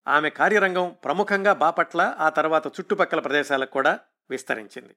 ఆమె 0.06 0.30
కార్యరంగం 0.30 0.96
ప్రముఖంగా 1.04 1.52
బాపట్ల 1.52 2.16
ఆ 2.18 2.28
తర్వాత 2.28 2.66
చుట్టుపక్కల 2.66 3.20
ప్రదేశాలకు 3.20 3.70
కూడా 3.70 4.00
విస్తరించింది. 4.30 4.96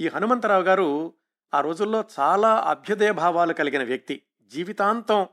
ఈ 0.00 0.08
హనుమంతరావు 0.08 0.62
గారు 0.62 1.12
ఆ 1.54 1.60
రోజుల్లో 1.60 2.04
చాలా 2.20 2.56
అభ్యుదయ 2.56 3.12
భావాలు 3.12 3.52
కలిగిన 3.52 3.84
వ్యక్తి. 3.84 4.22
జీవితాంతం 4.46 5.26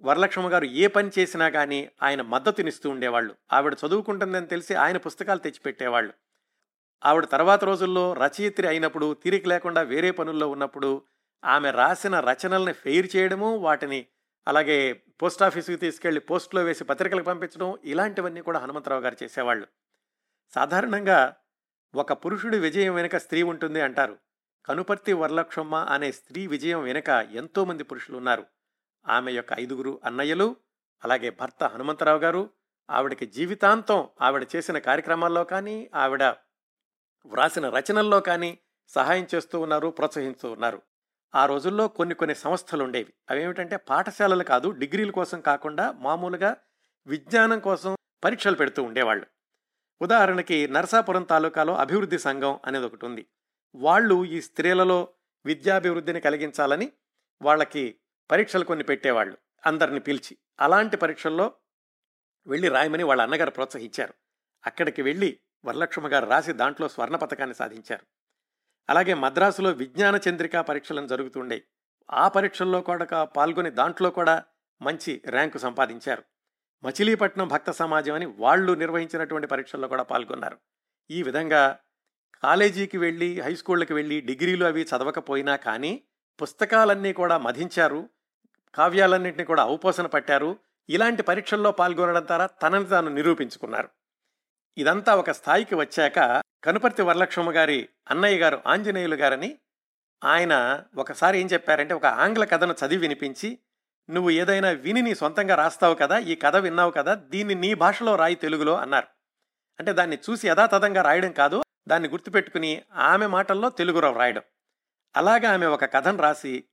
వరలక్ష్మ 0.00 0.52
గారు 0.52 0.64
ఏ 0.64 0.86
పని 0.86 1.10
చేసినా 1.18 1.48
కానీ 1.48 1.90
ఆయన 2.02 2.22
మద్దతునిస్తూ 2.22 2.90
ఉండేవాళ్ళు. 2.90 3.34
ఆవిడ 3.52 3.76
చదువుకుంటుందని 3.86 4.46
తెలిసి 4.46 4.74
ఆయన 4.74 4.96
పుస్తకాలు 4.96 5.38
తెచ్చిపెట్టేవాళ్ళు. 5.38 6.12
ఆవిడ 7.04 7.24
తర్వాత 7.24 7.64
రోజుల్లో 7.64 8.12
రచయిత్రి 8.12 8.68
అయినప్పుడు 8.68 9.14
తీరిక 9.14 9.48
లేకుండా 9.48 9.80
వేరే 9.80 10.10
పనుల్లో 10.10 10.48
ఉన్నప్పుడు 10.48 11.02
ఆమె 11.44 11.70
రాసిన 11.70 12.20
రచనల్ని 12.20 12.72
ఫెయిర్ 12.72 13.16
చేయడము 13.16 13.56
వాటిని 13.56 14.06
అలాగే 14.48 14.92
పోస్ట్ 14.92 15.42
ఆఫీస్కి 15.42 15.76
తీసుకెళ్ళి 15.76 16.20
పోస్ట్లో 16.20 16.64
వేసి 16.64 16.84
పత్రికలకు 16.84 17.24
పంపించడం 17.24 17.78
ఇలాంటివన్నీ 17.84 18.40
కూడా 18.40 18.58
హనుమంతరావు 18.58 19.00
గారు 19.00 19.16
చేసేవాళ్ళు. 19.22 19.66
సాధారణంగా 20.54 21.36
ఒక 21.94 22.12
పురుషుడి 22.12 22.58
విజయం 22.58 22.94
వెనుక 22.94 23.16
స్త్రీ 23.16 23.42
ఉంటుంది 23.42 23.80
అంటారు. 23.80 24.18
కనుపర్తి 24.64 25.12
వరలక్షమ్మ 25.12 25.74
అనే 25.74 26.12
స్త్రీ 26.12 26.46
విజయం 26.46 26.82
వెనుక 26.82 27.08
ఎంతోమంది 27.32 27.82
పురుషులు 27.82 28.16
ఉన్నారు. 28.16 28.46
ఆమె 29.08 29.32
యొక్క 29.32 29.52
ఐదుగురు 29.60 30.00
అన్నయ్యలు 30.04 30.56
అలాగే 31.04 31.30
భర్త 31.30 31.64
హనుమంతరావు 31.64 32.18
గారు 32.18 32.50
ఆవిడకి 32.90 33.26
జీవితాంతం 33.26 34.08
ఆవిడ 34.20 34.46
చేసిన 34.56 34.78
కార్యక్రమాల్లో 34.78 35.44
కానీ 35.44 35.90
ఆవిడ 35.94 36.22
వ్రాసిన 37.26 37.68
రచనల్లో 37.68 38.20
కానీ 38.20 38.58
సహాయం 38.88 39.26
చేస్తూ 39.34 39.60
ఉన్నారు 39.60 39.88
ప్రోత్సహిస్తూ 39.88 40.52
ఉన్నారు. 40.52 40.82
ఆ 41.34 41.46
రోజుల్లో 41.46 41.88
కొన్ని 41.88 42.14
కొన్ని 42.14 42.34
సంస్థలు 42.34 42.84
ఉండేవి 42.84 43.12
అవేమిటంటే 43.30 43.76
పాఠశాలలు 43.76 44.44
కాదు 44.44 44.68
డిగ్రీల 44.68 45.10
కోసం 45.10 45.40
కాకుండా 45.40 45.92
మామూలుగా 45.92 46.56
విజ్ఞానం 47.06 47.60
కోసం 47.60 47.96
పరీక్షలు 48.24 48.56
పెడుతూ 48.56 48.82
ఉండేవాళ్ళు. 48.82 49.26
ఉదాహరణకి 50.02 50.68
నరసాపురం 50.68 51.22
తాలూకాలో 51.22 51.76
అభివృద్ధి 51.76 52.18
సంఘం 52.18 52.60
అనేది 52.64 52.86
ఒకటి 52.86 53.06
ఉంది 53.06 53.26
వాళ్ళు 53.74 54.24
ఈ 54.24 54.40
స్త్రీలలో 54.40 55.08
విద్యాభివృద్ధిని 55.46 56.20
కలిగించాలని 56.20 56.92
వాళ్ళకి 57.42 57.98
పరీక్షలు 58.30 58.64
కొన్ని 58.64 58.84
పెట్టేవాళ్ళు 58.84 59.38
అందరిని 59.66 60.00
పిలిచి. 60.00 60.38
అలాంటి 60.60 60.96
పరీక్షల్లో 60.96 61.52
వెళ్ళి 62.46 62.68
రాయమని 62.68 63.02
వాళ్ళ 63.02 63.22
అన్నగారు 63.22 63.50
ప్రోత్సహించారు. 63.50 64.14
అక్కడికి 64.66 65.02
వెళ్ళి 65.02 65.38
వరలక్ష్మ 65.64 66.08
గారు 66.08 66.26
రాసి 66.26 66.52
దాంట్లో 66.52 66.88
స్వర్ణ 66.88 67.16
పథకాన్ని 67.16 67.54
సాధించారు. 67.54 68.06
అలాగే 68.90 69.14
మద్రాసులో 69.14 69.70
విజ్ఞాన 69.70 70.20
చంద్రికా 70.28 70.62
పరీక్షలను 70.62 71.06
జరుగుతుండే. 71.06 71.62
ఆ 72.10 72.28
పరీక్షల్లో 72.28 72.80
కూడా 72.80 73.24
పాల్గొని 73.24 73.70
దాంట్లో 73.70 74.10
కూడా 74.10 74.42
మంచి 74.82 75.22
ర్యాంకు 75.28 75.58
సంపాదించారు. 75.58 76.22
మచిలీపట్నం 76.84 77.48
భక్త 77.48 77.70
సమాజం 77.70 78.14
అని 78.14 78.26
వాళ్ళు 78.26 78.72
నిర్వహించినటువంటి 78.72 79.46
పరీక్షల్లో 79.46 79.88
కూడా 79.88 80.02
పాల్గొన్నారు. 80.02 80.58
ఈ 81.10 81.22
విధంగా 81.22 81.78
కాలేజీకి 82.42 82.98
వెళ్ళి 82.98 83.40
హై 83.40 83.54
స్కూళ్ళకి 83.54 83.94
వెళ్ళి 83.94 84.20
డిగ్రీలు 84.20 84.64
అవి 84.64 84.82
చదవకపోయినా 84.82 85.56
కానీ 85.56 86.02
పుస్తకాలన్నీ 86.42 87.12
కూడా 87.12 87.38
మధించారు. 87.38 88.08
కావ్యాలన్నింటినీ 88.74 89.44
కూడా 89.44 89.64
ఔపోసన 89.64 90.06
పట్టారు. 90.06 90.56
ఇలాంటి 90.88 91.22
పరీక్షల్లో 91.22 91.72
పాల్గొనడం 91.72 92.26
ద్వారా 92.26 92.46
తనని 92.46 92.84
తాను 92.84 93.08
నిరూపించుకున్నారు. 93.08 93.88
ఇదంతా 94.78 95.14
ఒక 95.14 95.30
స్థాయికి 95.30 95.74
వచ్చాక 95.74 96.42
కనుపర్తి 96.64 97.02
వరలక్ష్మ 97.02 97.50
గారి 97.50 97.88
అన్నయ్య 98.10 98.38
గారు 98.38 98.62
ఆంజనేయులు 98.66 99.16
గారని 99.16 99.58
ఆయన 100.24 100.84
ఒకసారి 100.96 101.40
ఏం 101.40 101.46
చెప్పారంటే 101.46 101.94
ఒక 101.94 102.06
ఆంగ్ల 102.06 102.44
కథను 102.44 102.72
చదివి 102.72 103.00
వినిపించి 103.00 103.58
నువ్వు 104.10 104.30
ఏదైనా 104.30 104.70
విని 104.70 105.02
నీ 105.02 105.14
సొంతంగా 105.14 105.54
రాస్తావు 105.54 105.94
కదా 105.94 106.18
ఈ 106.18 106.34
కథ 106.34 106.56
విన్నావు 106.56 106.90
కదా 106.90 107.14
దీన్ని 107.14 107.54
నీ 107.54 107.74
భాషలో 107.74 108.16
రాయి 108.16 108.34
తెలుగులో 108.34 108.76
అన్నారు. 108.76 109.06
అంటే 109.80 109.92
దాన్ని 109.92 110.18
చూసి 110.30 110.48
యథాతథంగా 110.48 111.02
రాయడం 111.02 111.32
కాదు 111.32 111.62
దాన్ని 111.88 112.08
గుర్తుపెట్టుకుని 112.08 112.82
ఆమె 112.92 113.26
మాటల్లో 113.26 113.70
తెలుగులో 113.70 114.12
రాయడం 114.12 114.42
అలాగా 115.16 115.52
ఆమె 115.52 115.66
ఒక 115.66 115.84
కథను 115.84 116.18
రాసి 116.18 116.64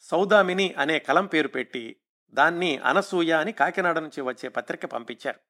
సౌదామిని 0.00 0.74
అనే 0.78 0.98
కలం 0.98 1.26
పేరు 1.26 1.48
పెట్టి 1.48 1.96
దాన్ని 2.34 2.78
అనసూయ 2.78 3.32
అని 3.32 3.52
కాకినాడ 3.52 3.98
నుంచి 3.98 4.20
వచ్చే 4.20 4.48
పత్రిక 4.48 4.86
పంపించారు. 4.86 5.40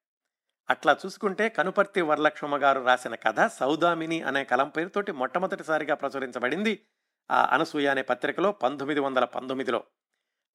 అట్లా 0.69 0.97
చూసుకుంటే 1.05 1.49
కనుపర్తి 1.49 2.01
వరలక్ష్మ 2.01 2.57
గారు 2.57 2.85
రాసిన 2.85 3.15
కథ 3.15 3.45
సౌదామిని 3.45 4.21
అనే 4.21 4.43
కలం 4.43 4.69
పేరుతోటి 4.69 5.11
మొట్టమొదటిసారిగా 5.11 5.95
ప్రచురించబడింది 5.95 6.85
ఆ 7.31 7.55
అనసూయ 7.55 7.87
అనే 7.87 8.01
పత్రికలో 8.01 8.51
పంతొమ్మిది 8.51 8.99
వందల 8.99 9.25
పంతొమ్మిదిలో. 9.25 9.83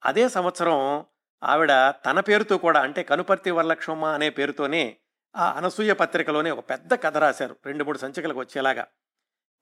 అదే 0.05 0.29
సంవత్సరం 0.29 1.07
ఆవిడ 1.42 1.73
తన 1.90 2.21
పేరుతో 2.21 2.59
కూడా 2.59 2.81
అంటే 2.81 3.03
కనుపర్తి 3.03 3.51
వరలక్ష్మ 3.51 4.05
అనే 4.05 4.31
పేరుతోనే 4.31 4.97
ఆ 5.37 5.53
అనసూయ 5.53 5.92
పత్రికలోనే 5.92 6.51
ఒక 6.51 6.71
పెద్ద 6.71 6.94
కథ 6.94 7.16
రాశారు 7.16 7.57
రెండు 7.66 7.85
మూడు 7.85 7.99
సంచికలకు 7.99 8.40
వచ్చేలాగా. 8.40 8.87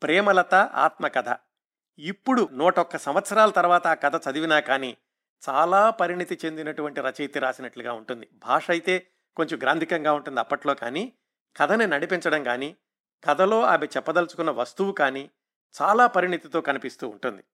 ప్రేమలత 0.02 0.54
ఆత్మకథ. 0.54 1.36
ఇప్పుడు 1.98 2.48
నూటొక్క 2.52 2.96
సంవత్సరాల 2.96 3.50
తర్వాత 3.50 3.86
ఆ 3.86 3.94
కథ 3.94 4.28
చదివినా 4.28 4.60
కానీ 4.60 4.96
చాలా 5.48 5.90
పరిణితి 5.90 6.38
చెందినటువంటి 6.44 7.00
రచయిత 7.00 7.38
రాసినట్లుగా 7.38 7.92
ఉంటుంది. 7.92 8.28
భాష 8.34 8.70
అయితే 8.70 9.06
కొంచెం 9.36 9.58
గ్రాంధికంగా 9.62 10.12
ఉంటుంది 10.12 10.40
అప్పట్లో 10.40 10.74
కానీ 10.74 11.12
కథని 11.56 11.86
నడిపించడం 11.86 12.42
కానీ 12.42 12.76
కథలో 13.24 13.62
ఆమె 13.62 13.86
చెప్పదలుచుకున్న 13.86 14.50
వస్తువు 14.50 14.92
కానీ 14.92 15.30
చాలా 15.82 16.06
పరిణితితో 16.06 16.60
కనిపిస్తూ 16.60 17.08
ఉంటుంది. 17.08 17.44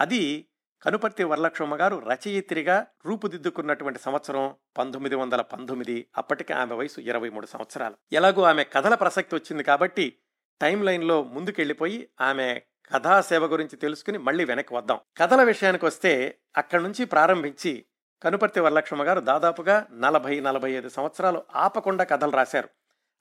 అది 0.00 0.48
కనుపర్తి 0.82 1.24
వరలక్ష్మ 1.24 1.80
గారు 1.80 1.96
రచయిత్రిగా 1.96 2.86
రూపుదిద్దుకున్నటువంటి 3.06 4.00
సంవత్సరం 4.00 4.56
పంతొమ్మిది 4.78 5.14
వందల 5.14 5.40
పంతొమ్మిది 5.40 6.08
అప్పటికి 6.16 6.52
ఆమె 6.52 6.74
వయసు 6.74 7.00
ఇరవై 7.00 7.28
మూడు 7.28 7.46
సంవత్సరాలు. 7.46 7.96
ఎలాగో 8.12 8.42
ఆమె 8.42 8.64
కథల 8.64 8.94
ప్రసక్తి 8.94 9.34
వచ్చింది 9.34 9.62
కాబట్టి 9.62 10.16
టైం 10.60 10.82
లైన్లో 10.82 11.22
ముందుకెళ్ళిపోయి 11.22 12.08
ఆమె 12.20 12.62
కథా 12.92 13.20
సేవ 13.20 13.46
గురించి 13.46 13.76
తెలుసుకుని 13.76 14.18
మళ్ళీ 14.18 14.44
వెనక్కి 14.44 14.74
వద్దాం. 14.74 15.00
కథల 15.16 15.42
విషయానికి 15.42 15.84
వస్తే 15.84 16.38
అక్కడి 16.56 16.82
నుంచి 16.82 17.04
ప్రారంభించి 17.04 17.86
కనుపర్తి 18.22 18.60
వరలక్ష్మ 18.60 19.02
గారు 19.02 19.20
దాదాపుగా 19.20 19.86
నలభై 19.92 20.40
నలభై 20.40 20.72
ఐదు 20.72 20.88
సంవత్సరాలు 20.88 21.42
ఆపకుండా 21.56 22.04
కథలు 22.04 22.30
రాశారు. 22.30 22.68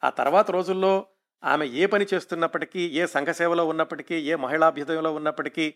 ఆ 0.04 0.10
తర్వాత 0.10 0.52
రోజుల్లో 0.52 1.06
ఆమె 1.44 1.66
ఏ 1.66 1.86
పని 1.86 2.06
చేస్తున్నప్పటికీ 2.14 2.90
ఏ 2.90 3.06
సంఘసేవలో 3.06 3.68
ఉన్నప్పటికీ 3.68 4.16
ఏ 4.16 4.36
మహిళాభ్యుదయంలో 4.36 5.14
ఉన్నప్పటికీ 5.14 5.74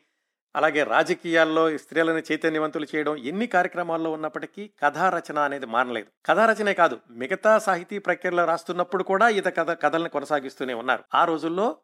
అలాగే 0.56 0.84
రాజకీయాల్లో 0.84 1.78
స్త్రీలను 1.78 2.24
చైతన్యవంతులు 2.32 2.88
చేయడం 2.96 3.16
ఎన్ని 3.16 3.48
కార్యక్రమాల్లో 3.48 4.12
ఉన్నప్పటికీ 4.12 4.72
కథా 4.80 5.10
రచన 5.10 5.40
అనేది 5.40 5.66
మానలేదు. 5.66 6.08
కథా 6.26 6.46
రచనే 6.46 6.74
కాదు 6.74 7.00
మిగతా 7.10 7.58
సాహితీ 7.58 8.00
ప్రక్రియలో 8.00 8.46
రాస్తున్నప్పుడు 8.46 9.04
కూడా 9.04 9.30
ఈత 9.30 9.46
కథ 9.46 9.82
కథలను 9.82 10.10
కొనసాగిస్తూనే 10.10 10.74
ఉన్నారు. 10.74 11.04
ఆ 11.16 11.26
రోజుల్లో 11.26 11.78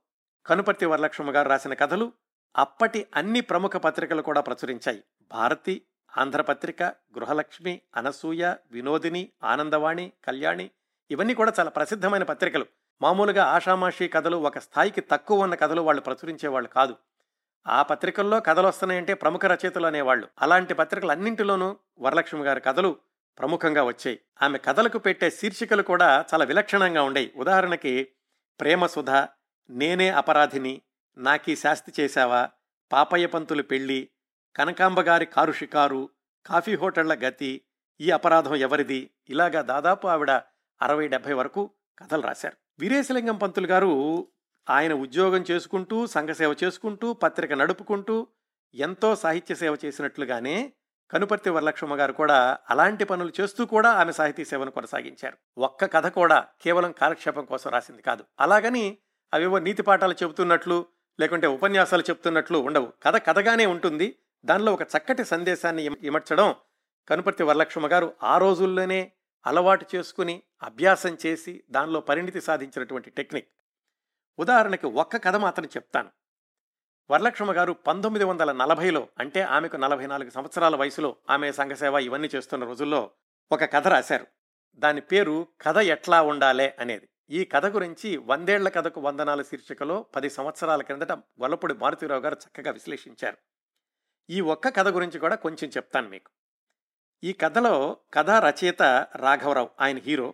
కనుపర్తి 0.45 0.85
వరలక్ష్మ 0.85 1.35
గారు 1.35 1.49
రాసిన 1.49 1.73
కథలు 1.73 2.11
అప్పటి 2.57 3.07
అన్ని 3.15 3.41
ప్రముఖ 3.41 3.71
పత్రికలు 3.71 4.21
కూడా 4.21 4.41
ప్రచురించాయి. 4.41 5.03
భారతి 5.31 5.81
ఆంధ్రపత్రిక 6.17 6.83
గృహలక్ష్మి 6.83 7.81
అనసూయ 7.95 8.53
వినోదిని 8.71 9.29
ఆనందవాణి 9.43 10.11
కళ్యాణి 10.27 10.69
ఇవన్నీ 11.11 11.33
కూడా 11.33 11.53
చాలా 11.59 11.69
ప్రసిద్ధమైన 11.69 12.23
పత్రికలు. 12.23 12.65
మామూలుగా 13.01 13.43
ఆషామాషి 13.43 14.07
కథలు 14.07 14.37
ఒక 14.37 14.59
స్థాయికి 14.59 15.01
తక్కువ 15.01 15.43
ఉన్న 15.43 15.55
కథలు 15.55 15.81
వాళ్ళు 15.81 16.01
ప్రచురించేవాళ్ళు 16.01 16.69
కాదు. 16.69 16.95
ఆ 17.67 17.81
పత్రికల్లో 17.81 18.39
కథలు 18.39 18.67
వస్తున్నాయంటే 18.67 19.13
ప్రముఖ 19.13 19.45
రచయితలు 19.45 19.85
అనేవాళ్ళు. 19.85 20.27
అలాంటి 20.41 20.73
పత్రికలు 20.73 21.11
అన్నింటిలోనూ 21.11 21.77
వరలక్ష్మి 21.99 22.43
గారి 22.43 22.61
కథలు 22.61 22.95
ప్రముఖంగా 23.39 23.83
వచ్చాయి. 23.83 24.19
ఆమె 24.41 24.57
కథలకు 24.57 24.97
పెట్టే 24.97 25.29
శీర్షికలు 25.29 25.83
కూడా 25.83 26.25
చాలా 26.33 26.45
విలక్షణంగా 26.45 27.03
ఉండేవి 27.03 27.31
ఉదాహరణకి 27.35 28.07
ప్రేమసుధ 28.59 29.09
నేనే 29.69 30.09
అపరాధిని 30.09 30.81
నాకీ 31.17 31.55
శాస్తి 31.55 31.93
చేశావా 31.99 32.49
పాపయ్య 32.91 33.25
పంతులు 33.25 33.63
పెళ్ళి 33.63 34.09
కనకాంబ 34.57 34.77
కనకాంబగారి 34.77 35.25
కారు 35.25 35.51
షికారు 35.51 36.09
కాఫీ 36.45 36.75
హోటళ్ళ 36.75 37.13
గతి 37.13 37.61
ఈ 38.01 38.11
అపరాధం 38.11 38.55
ఎవరిది? 38.55 39.09
ఇలాగా 39.29 39.61
దాదాపు 39.61 40.07
ఆవిడ 40.07 40.31
అరవై 40.81 41.07
డెబ్బై 41.07 41.33
వరకు 41.33 41.69
కథలు 41.99 42.21
రాశారు. 42.21 42.57
వీరేశలింగం 42.79 43.37
పంతులు 43.37 43.67
గారు 43.67 44.27
ఆయన 44.69 44.93
ఉద్యోగం 44.93 45.45
చేసుకుంటూ 45.51 46.07
సంఘసేవ 46.07 46.55
చేసుకుంటూ 46.63 47.13
పత్రిక 47.13 47.53
నడుపుకుంటూ 47.53 48.27
ఎంతో 48.75 49.15
సాహిత్య 49.15 49.55
సేవ 49.55 49.77
చేసినట్లుగానే 49.85 50.73
కనుపర్తి 51.11 51.49
వరలక్ష్మ 51.49 51.99
గారు 51.99 52.13
కూడా 52.13 52.57
అలాంటి 52.69 53.03
పనులు 53.03 53.31
చేస్తూ 53.41 53.65
కూడా 53.65 53.91
ఆమె 53.91 54.11
సాహితీ 54.11 54.45
సేవను 54.45 54.71
కొనసాగించారు. 54.71 55.37
ఒక్క 55.57 55.85
కథ 55.85 56.07
కూడా 56.07 56.47
కేవలం 56.61 56.91
కాలక్షేపం 56.91 57.45
కోసం 57.45 57.71
రాసింది 57.71 58.01
కాదు. 58.01 58.23
అలాగని 58.39 58.97
అవేవో 59.33 59.59
నీతి 59.59 59.81
పాఠాలు 59.81 60.13
చెబుతున్నట్లు 60.13 60.85
లేకుంటే 61.19 61.47
ఉపన్యాసాలు 61.47 62.01
చెప్తున్నట్లు 62.01 62.57
ఉండవు. 62.57 62.93
కథ 63.03 63.17
కథగానే 63.17 63.65
ఉంటుంది. 63.65 64.17
దానిలో 64.45 64.73
ఒక 64.73 64.81
చక్కటి 64.81 65.25
సందేశాన్ని 65.25 65.89
ఇమర్చడం 66.03 66.55
కనుపర్తి 67.09 67.43
వరలక్ష్మ 67.43 67.87
గారు 67.87 68.13
ఆ 68.23 68.37
రోజుల్లోనే 68.37 69.11
అలవాటు 69.47 69.85
చేసుకుని 69.95 70.43
అభ్యాసం 70.63 71.17
చేసి 71.25 71.63
దానిలో 71.69 71.99
పరిణితి 71.99 72.41
సాధించినటువంటి 72.41 73.09
టెక్నిక్. 73.09 73.47
ఉదాహరణకి 74.39 74.85
ఒక్క 74.85 75.17
కథ 75.17 75.35
మాత్రం 75.35 75.65
చెప్తాను. 75.65 76.09
వరలక్ష్మ 77.11 77.51
గారు 77.51 77.73
పంతొమ్మిది 77.73 78.25
వందల 78.25 78.51
నలభైలో 78.51 79.07
అంటే 79.19 79.41
ఆమెకు 79.41 79.77
నలభై 79.77 80.07
నాలుగు 80.07 80.29
సంవత్సరాల 80.29 80.75
వయసులో 80.75 81.15
ఆమె 81.29 81.51
సంఘసేవ 81.51 81.99
ఇవన్నీ 81.99 82.29
చేస్తున్న 82.35 82.65
రోజుల్లో 82.65 83.11
ఒక 83.51 83.63
కథ 83.73 83.87
రాశారు. 83.87 84.27
దాని 84.75 85.01
పేరు 85.01 85.47
కథ 85.61 85.77
ఎట్లా 85.77 86.21
ఉండాలే 86.21 86.75
అనేది. 86.79 87.09
ఈ 87.29 87.45
కథ 87.45 87.65
గురించి 87.65 88.17
వందేళ్ళ 88.17 88.69
కథకు 88.69 89.01
వందనాల 89.01 89.41
శీర్షికలో 89.41 90.05
పది 90.15 90.29
సంవత్సరాల 90.29 90.81
క్రిందట 90.81 91.11
గొల్లపూడి 91.11 91.73
మారుతిరావు 91.73 92.21
గారు 92.21 92.35
చక్కగా 92.35 92.71
విశ్లేషించారు. 92.71 93.37
ఈ 94.31 94.41
ఒక్క 94.41 94.69
కథ 94.69 94.87
గురించి 94.87 95.19
కూడా 95.19 95.35
కొంచెం 95.35 95.69
చెప్తాను 95.69 96.09
మీకు. 96.09 96.29
ఈ 97.23 97.33
కథలో 97.33 97.97
కథా 98.13 98.39
రచయిత 98.39 98.81
రాఘవరావు 99.15 99.69
ఆయన 99.81 99.97
హీరో. 99.97 100.33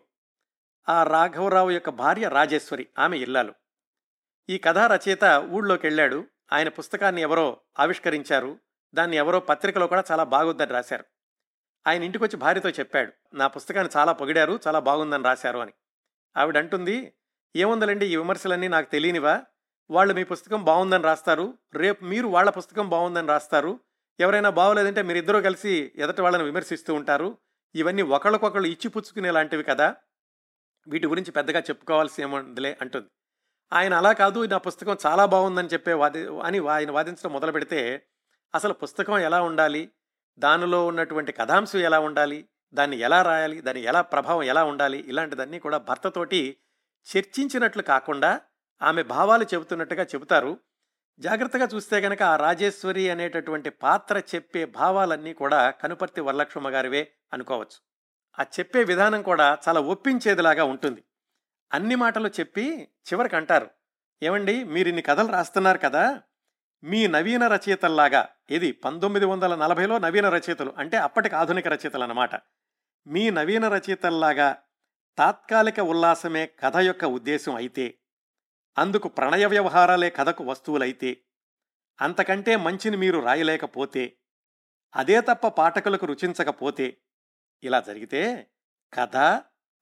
ఆ 0.89 1.03
రాఘవరావు 1.03 1.71
యొక్క 1.71 1.89
భార్య 1.89 2.29
రాజేశ్వరి 2.29 2.87
ఆమె 2.99 3.17
ఇల్లాలు. 3.17 3.53
ఈ 4.49 4.57
కథా 4.57 4.87
రచయిత 4.87 5.45
ఊళ్ళోకి 5.49 5.87
వెళ్ళాడు 5.87 6.25
ఆయన 6.53 6.69
పుస్తకాన్ని 6.69 7.21
ఎవరో 7.21 7.61
ఆవిష్కరించారు. 7.79 8.59
దాన్ని 8.93 9.17
ఎవరో 9.17 9.39
పత్రికలో 9.39 9.87
కూడా 9.87 10.03
చాలా 10.11 10.23
బాగుందని 10.23 10.71
రాశారు. 10.71 11.05
ఆయన 11.87 12.03
ఇంటికి 12.03 12.23
వచ్చి 12.23 12.37
భార్యతో 12.37 12.69
చెప్పాడు 12.69 13.11
నా 13.33 13.47
పుస్తకాన్ని 13.47 13.99
చాలా 13.99 14.11
పొగిడారు 14.11 14.59
చాలా 14.67 14.79
బాగుందని 14.79 15.23
రాశారు 15.23 15.59
అని. 15.59 15.71
ఆవిడ 16.37 16.57
అంటుంది 16.57 17.13
ఏముందలండి 17.55 18.05
ఈ 18.05 18.15
విమర్శలన్నీ 18.15 18.67
నాకు 18.67 18.91
తెలియనివా? 18.91 19.43
వాళ్ళు 19.89 20.13
మీ 20.13 20.23
పుస్తకం 20.23 20.63
బాగుందని 20.63 21.03
రాస్తారు. 21.03 21.57
రేపు 21.73 22.05
మీరు 22.05 22.27
వాళ్ళ 22.27 22.49
పుస్తకం 22.49 22.89
బాగుందని 22.89 23.27
రాస్తారు. 23.27 23.86
ఎవరైనా 24.19 24.49
బాగోలేదంటే 24.49 25.01
మీరిద్దరూ 25.01 25.41
కలిసి 25.41 25.91
ఎదటి 25.95 26.21
వాళ్ళని 26.21 26.43
విమర్శిస్తూ 26.43 26.93
ఉంటారు. 26.93 27.37
ఇవన్నీ 27.75 28.01
ఒకళ్ళకొకళ్ళు 28.01 28.67
ఇచ్చిపుచ్చుకునే 28.67 29.31
లాంటివి 29.31 29.63
కదా. 29.63 29.95
వీటి 30.87 31.07
గురించి 31.07 31.31
పెద్దగా 31.31 31.59
చెప్పుకోవాల్సి 31.59 32.21
ఏముందిలే 32.21 32.77
అంటుంది. 32.81 33.07
ఆయన 33.73 33.93
అలా 33.93 34.11
కాదు 34.11 34.45
నా 34.45 34.57
పుస్తకం 34.57 34.97
చాలా 35.05 35.25
బాగుందని 35.25 35.67
చెప్పే 35.67 35.93
వాది 35.93 36.39
అని 36.41 36.67
ఆయన 36.67 36.91
వాదించడం 36.91 37.33
మొదలు 37.33 37.51
పెడితే 37.51 38.05
అసలు 38.55 38.73
పుస్తకం 38.73 39.17
ఎలా 39.17 39.41
ఉండాలి? 39.41 39.91
దానిలో 40.39 40.85
ఉన్నటువంటి 40.85 41.31
కథాంశం 41.31 41.79
ఎలా 41.79 41.99
ఉండాలి? 41.99 42.49
దాన్ని 42.73 42.97
ఎలా 42.97 43.21
రాయాలి? 43.21 43.61
దాని 43.61 43.81
ఎలా 43.81 44.01
ప్రభావం 44.01 44.43
ఎలా 44.43 44.63
ఉండాలి? 44.63 44.97
ఇలాంటిదన్నీ 44.97 45.59
కూడా 45.59 45.77
భర్తతోటి 45.77 46.57
చర్చించినట్లు 47.17 47.81
కాకుండా 47.81 48.41
ఆమె 48.81 49.03
భావాలు 49.03 49.43
చెబుతున్నట్టుగా 49.43 50.03
చెబుతారు. 50.03 50.57
జాగ్రత్తగా 51.19 51.65
చూస్తే 51.73 51.97
గనక 51.97 52.21
ఆ 52.23 52.35
రాజేశ్వరి 52.35 53.09
అనేటటువంటి 53.09 53.69
పాత్ర 53.83 54.21
చెప్పే 54.35 54.65
భావాలన్నీ 54.65 55.33
కూడా 55.33 55.71
కనుపర్తి 55.71 56.21
వరలక్ష్మ 56.21 56.69
గారివే 56.69 57.01
అనుకోవచ్చు. 57.33 57.77
ఆ 58.39 58.43
చెప్పే 58.59 58.83
విధానం 58.83 59.21
కూడా 59.21 59.47
చాలా 59.67 59.79
ఒప్పించేదిలాగా 59.79 60.63
ఉంటుంది. 60.63 61.01
అన్ని 61.71 61.95
మాటలు 61.95 62.29
చెప్పి 62.39 62.65
చివరికి 63.07 63.35
అంటారు 63.35 63.67
ఏమండి 64.21 64.63
మీరు 64.63 64.87
ఇన్ని 64.89 65.01
కథలు 65.01 65.27
రాస్తున్నారు 65.27 65.77
కదా 65.77 66.03
మీ 66.83 67.07
నవీన 67.07 67.47
రచయితల్లాగా 67.47 68.21
ఇది 68.49 68.71
పంతొమ్మిది 68.71 69.25
వందల 69.25 69.55
నలభైలో 69.55 69.95
నవీన 69.97 70.29
రచయితలు 70.29 70.71
అంటే 70.77 70.97
అప్పటికి 70.97 71.35
ఆధునిక 71.35 71.67
రచయితలు 71.67 72.03
అన్నమాట 72.03 72.35
మీ 73.07 73.23
నవీన 73.29 73.67
రచయితల్లాగా 73.67 74.49
తాత్కాలిక 75.17 75.79
ఉల్లాసమే 75.79 76.43
కథ 76.63 76.77
యొక్క 76.77 77.05
ఉద్దేశం 77.05 77.55
అయితే 77.55 77.85
అందుకు 78.77 79.07
ప్రణయ 79.07 79.45
వ్యవహారాలే 79.45 80.09
కథకు 80.09 80.43
వస్తువులైతే 80.43 81.17
అంతకంటే 82.01 82.55
మంచిని 82.55 82.97
మీరు 82.97 83.19
రాయలేకపోతే 83.19 84.17
అదే 84.95 85.21
తప్ప 85.21 85.47
పాఠకులకు 85.47 86.05
రుచించకపోతే 86.05 86.97
ఇలా 87.63 87.79
జరిగితే 87.79 88.47
కథ 88.93 89.17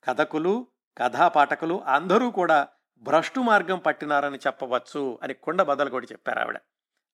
కథకులు 0.04 0.68
కథాపాఠకులు 0.98 1.82
అందరూ 1.82 2.32
కూడా 2.32 2.68
భ్రష్టు 3.02 3.40
మార్గం 3.40 3.80
పట్టినారని 3.80 4.38
చెప్పవచ్చు 4.38 5.20
అని 5.24 5.34
కుండ 5.34 5.62
బదలు 5.62 5.90
కూడా 5.90 6.08
చెప్పారు 6.12 6.40
ఆవిడ 6.40 6.58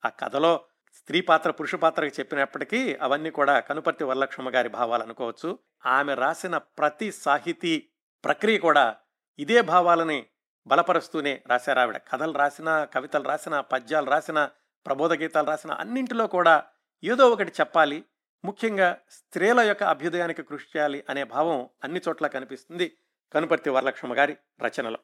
ఆ 0.06 0.10
కథలో 0.10 0.65
స్త్రీ 0.94 1.22
పాత్ర 1.22 1.52
పురుష 1.52 1.76
పాత్రకి 1.76 2.15
చెప్పినప్పటికీ 2.20 2.96
అవన్నీ 3.02 3.30
కూడా 3.30 3.60
కనుపర్తి 3.60 4.04
వరలక్ష్మ 4.04 4.56
గారి 4.56 4.70
భావాలు 4.70 5.04
అనుకోవచ్చు. 5.04 5.60
ఆమె 5.86 6.15
రాసిన 6.15 6.58
ప్రతి 6.58 7.12
సాహితీ 7.12 7.88
ప్రక్రియ 8.24 8.58
కూడా 8.58 8.96
ఇదే 9.39 9.62
భావాలని 9.62 10.28
బలపరుస్తూనే 10.67 11.41
రాశారు 11.47 11.80
ఆవిడ. 11.80 11.97
కథలు 11.97 12.32
రాసిన 12.32 12.84
కవితలు 12.84 13.24
రాసిన 13.24 13.60
పద్యాలు 13.60 14.10
రాసిన 14.10 14.50
ప్రబోధ 14.86 15.13
గీతాలు 15.13 15.47
రాసిన 15.47 15.71
అన్నింటిలో 15.71 16.28
కూడా 16.28 16.63
ఏదో 17.04 17.30
ఒకటి 17.30 17.52
చెప్పాలి. 17.60 18.06
ముఖ్యంగా 18.45 18.97
స్త్రీల 19.10 19.60
యొక్క 19.60 19.84
అభ్యుదయానికి 19.84 20.43
కృషి 20.43 20.65
చేయాలి 20.78 21.04
అనే 21.10 21.24
భావం 21.24 21.69
అన్ని 21.84 22.02
చోట్ల 22.10 22.28
కనిపిస్తుంది. 22.28 22.97
కనుపర్తి 23.34 23.69
వరలక్ష్మ 23.69 24.17
గారి 24.17 24.38
రచనలో. 24.62 24.97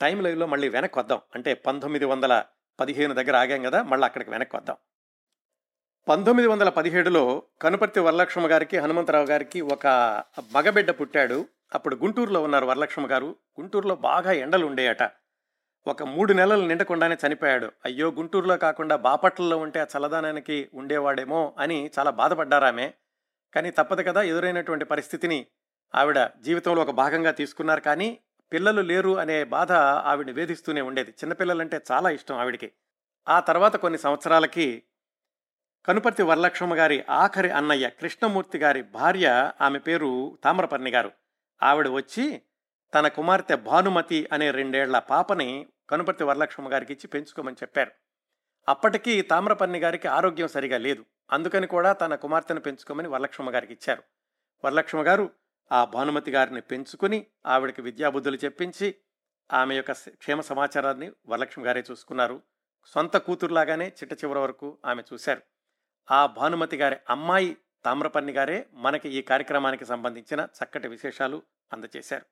టైం 0.00 0.22
లైవ్లో 0.22 0.46
మళ్ళీ 0.46 0.68
వెనక్కి 0.68 0.98
వద్దాం. 0.98 1.20
అంటే 1.34 1.54
పంతొమ్మిది 1.54 2.04
వందల 2.04 2.44
పదిహేను 2.80 3.14
దగ్గర 3.14 3.36
ఆగాం 3.36 3.62
కదా 3.62 3.82
మళ్ళీ 3.82 4.04
అక్కడికి 4.04 4.30
వెనక్కి 4.30 4.56
వద్దాం. 4.56 4.76
పంతొమ్మిది 6.08 6.48
వందల 6.48 6.68
పదిహేడులో 6.68 7.42
కనుపర్తి 7.62 8.00
వరలక్ష్మ 8.00 8.46
గారికి 8.46 8.78
హనుమంతరావు 8.78 9.26
గారికి 9.26 9.60
ఒక 9.60 9.86
మగబిడ్డ 10.52 10.90
పుట్టాడు. 10.90 11.48
అప్పుడు 11.74 11.96
గుంటూరులో 11.96 12.42
ఉన్నారు 12.42 12.66
వరలక్ష్మ 12.66 13.10
గారు. 13.10 13.36
గుంటూరులో 13.60 13.96
బాగా 13.96 14.32
ఎండలు 14.32 14.66
ఉండేయట. 14.66 15.02
ఒక 15.86 16.02
మూడు 16.02 16.32
నెలలు 16.32 16.66
నిండకుండానే 16.66 17.16
చనిపోయాడు. 17.26 17.72
అయ్యో 17.84 18.10
గుంటూరులో 18.10 18.56
కాకుండా 18.56 18.96
బాపట్లలో 18.96 19.56
ఉంటే 19.56 19.80
ఆ 19.80 19.86
చల్లదానానికి 19.96 20.70
ఉండేవాడేమో 20.74 21.54
అని 21.58 21.90
చాలా 21.98 22.10
బాధపడ్డారామే. 22.10 22.94
కానీ 23.54 23.70
తప్పదు 23.70 24.02
కదా 24.02 24.22
ఎదురైనటువంటి 24.22 24.84
పరిస్థితిని 24.84 25.46
ఆవిడ 25.94 26.26
జీవితంలో 26.40 26.82
ఒక 26.82 26.90
భాగంగా 26.90 27.30
తీసుకున్నారు. 27.30 27.80
కానీ 27.80 28.18
పిల్లలు 28.52 28.80
లేరు 28.80 29.18
అనే 29.18 29.44
బాధ 29.44 29.72
ఆవిడ 29.72 30.30
వేధిస్తూనే 30.30 30.80
ఉండేది. 30.80 31.10
చిన్నపిల్లలంటే 31.10 31.80
చాలా 31.92 32.10
ఇష్టం 32.10 32.38
ఆవిడికి. 32.38 32.72
ఆ 33.28 33.40
తర్వాత 33.40 33.76
కొన్ని 33.76 33.98
సంవత్సరాలకి 33.98 34.82
కనుపర్తి 35.86 36.22
వరలక్ష్మ 36.22 36.74
గారి 36.74 37.04
ఆఖరి 37.10 37.50
అన్నయ్య 37.50 37.88
కృష్ణమూర్తి 37.88 38.58
గారి 38.58 38.82
భార్య 38.82 39.52
ఆమె 39.60 39.78
పేరు 39.78 40.38
తామ్రపర్ణి 40.44 40.90
గారు. 40.90 41.19
ఆవిడ 41.62 41.88
వచ్చి 41.88 42.42
తన 42.94 43.08
కుమార్తె 43.08 43.54
భానుమతి 43.54 44.28
అనే 44.32 44.50
రెండేళ్ళ 44.50 44.98
పాపని 44.98 45.66
కనుపర్తి 45.90 46.24
వరలక్ష్మ 46.24 46.72
గారికి 46.72 46.92
ఇచ్చి 46.92 47.08
పెంచుకోమని 47.08 47.56
చెప్పారు. 47.56 47.90
అప్పటికీ 48.68 49.22
తామ్రపర్ణి 49.22 49.78
గారికి 49.78 50.08
ఆరోగ్యం 50.08 50.48
సరిగా 50.48 50.78
లేదు. 50.78 51.04
అందుకని 51.32 51.66
కూడా 51.66 51.92
తన 51.92 52.14
కుమార్తెను 52.14 52.60
పెంచుకోమని 52.60 53.08
వరలక్ష్మ 53.08 53.54
గారికి 53.54 53.72
ఇచ్చారు 53.72 54.02
వరలక్ష్మ 54.64 55.06
గారు 55.06 55.30
ఆ 55.72 55.84
భానుమతి 55.84 56.30
గారిని 56.30 56.60
పెంచుకుని 56.60 57.26
ఆవిడకి 57.46 57.82
విద్యాబుద్ధులు 57.82 58.38
చెప్పించి 58.44 58.94
ఆమె 59.52 59.74
యొక్క 59.74 59.92
క్షేమ 59.92 60.40
సమాచారాన్ని 60.40 61.12
వరలక్ష్మి 61.26 61.64
గారే 61.64 61.84
చూసుకున్నారు. 61.90 62.42
సొంత 62.84 63.16
కూతురులాగానే 63.16 63.88
చిట్ట 63.88 64.24
చివరి 64.24 64.38
వరకు 64.38 64.78
ఆమె 64.84 65.02
చూశారు. 65.12 65.42
ఆ 66.10 66.26
భానుమతి 66.26 66.76
గారి 66.76 66.96
అమ్మాయి 67.10 67.56
తామ్రపర్ణి 67.84 68.32
గారే 68.32 68.66
మనకి 68.72 69.08
ఈ 69.08 69.22
కార్యక్రమానికి 69.22 69.84
సంబంధించిన 69.84 70.40
చక్కటి 70.40 70.88
విశేషాలు 70.88 71.42
అందజేశారు 71.72 72.26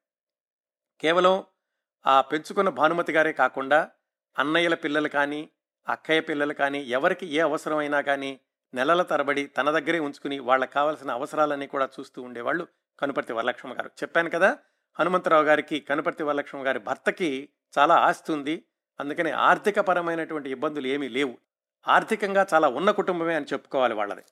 కేవలం 1.01 1.45
ఆ 2.07 2.21
పెంచుకున్న 2.21 2.69
భానుమతి 2.69 3.13
గారే 3.13 3.33
కాకుండా 3.33 3.91
అన్నయ్యల 4.39 4.75
పిల్లలు 4.75 5.09
కానీ 5.09 5.51
అక్కయ్య 5.89 6.21
పిల్లలు 6.21 6.55
కానీ 6.55 6.79
ఎవరికి 6.79 7.27
ఏ 7.27 7.41
అవసరమైనా 7.41 8.01
కానీ 8.01 8.41
నెలల 8.75 9.03
తరబడి 9.03 9.47
తన 9.47 9.71
దగ్గరే 9.71 9.99
ఉంచుకుని 9.99 10.39
వాళ్ళకి 10.39 10.73
కావాల్సిన 10.73 11.11
అవసరాలన్నీ 11.11 11.67
కూడా 11.67 11.89
చూస్తూ 12.01 12.23
ఉండేవాళ్ళు 12.23 12.69
కనుపర్తి 13.01 13.33
వరలక్ష్మ 13.33 13.73
గారు. 13.73 13.91
చెప్పాను 14.03 14.31
కదా 14.31 14.59
హనుమంతరావు 14.99 15.45
గారికి 15.45 15.81
కనుపర్తి 15.81 16.23
వరలక్ష్మ 16.23 16.67
గారి 16.67 16.79
భర్తకి 16.79 17.49
చాలా 17.79 17.97
ఆస్తి 17.97 18.33
ఉంది. 18.33 18.65
అందుకని 19.01 19.31
ఆర్థికపరమైనటువంటి 19.31 20.51
ఇబ్బందులు 20.51 20.87
ఏమీ 20.87 21.09
లేవు. 21.09 21.39
ఆర్థికంగా 21.89 22.47
చాలా 22.55 22.69
ఉన్న 22.69 22.91
కుటుంబమే 22.91 23.35
అని 23.35 23.47
చెప్పుకోవాలి 23.53 23.95
వాళ్ళది. 23.95 24.23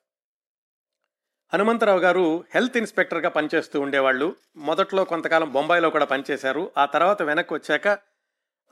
హనుమంతరావు 1.53 1.99
గారు 1.99 2.45
హెల్త్ 2.55 2.77
ఇన్స్పెక్టర్గా 2.77 3.29
పనిచేస్తూ 3.29 3.81
ఉండేవాళ్ళు. 3.81 4.37
మొదట్లో 4.57 5.05
కొంతకాలం 5.05 5.53
బొంబాయిలో 5.53 5.91
కూడా 5.91 6.05
పనిచేశారు. 6.05 6.71
ఆ 6.79 6.85
తర్వాత 6.85 7.23
వెనక్కి 7.23 7.55
వచ్చాక 7.55 7.99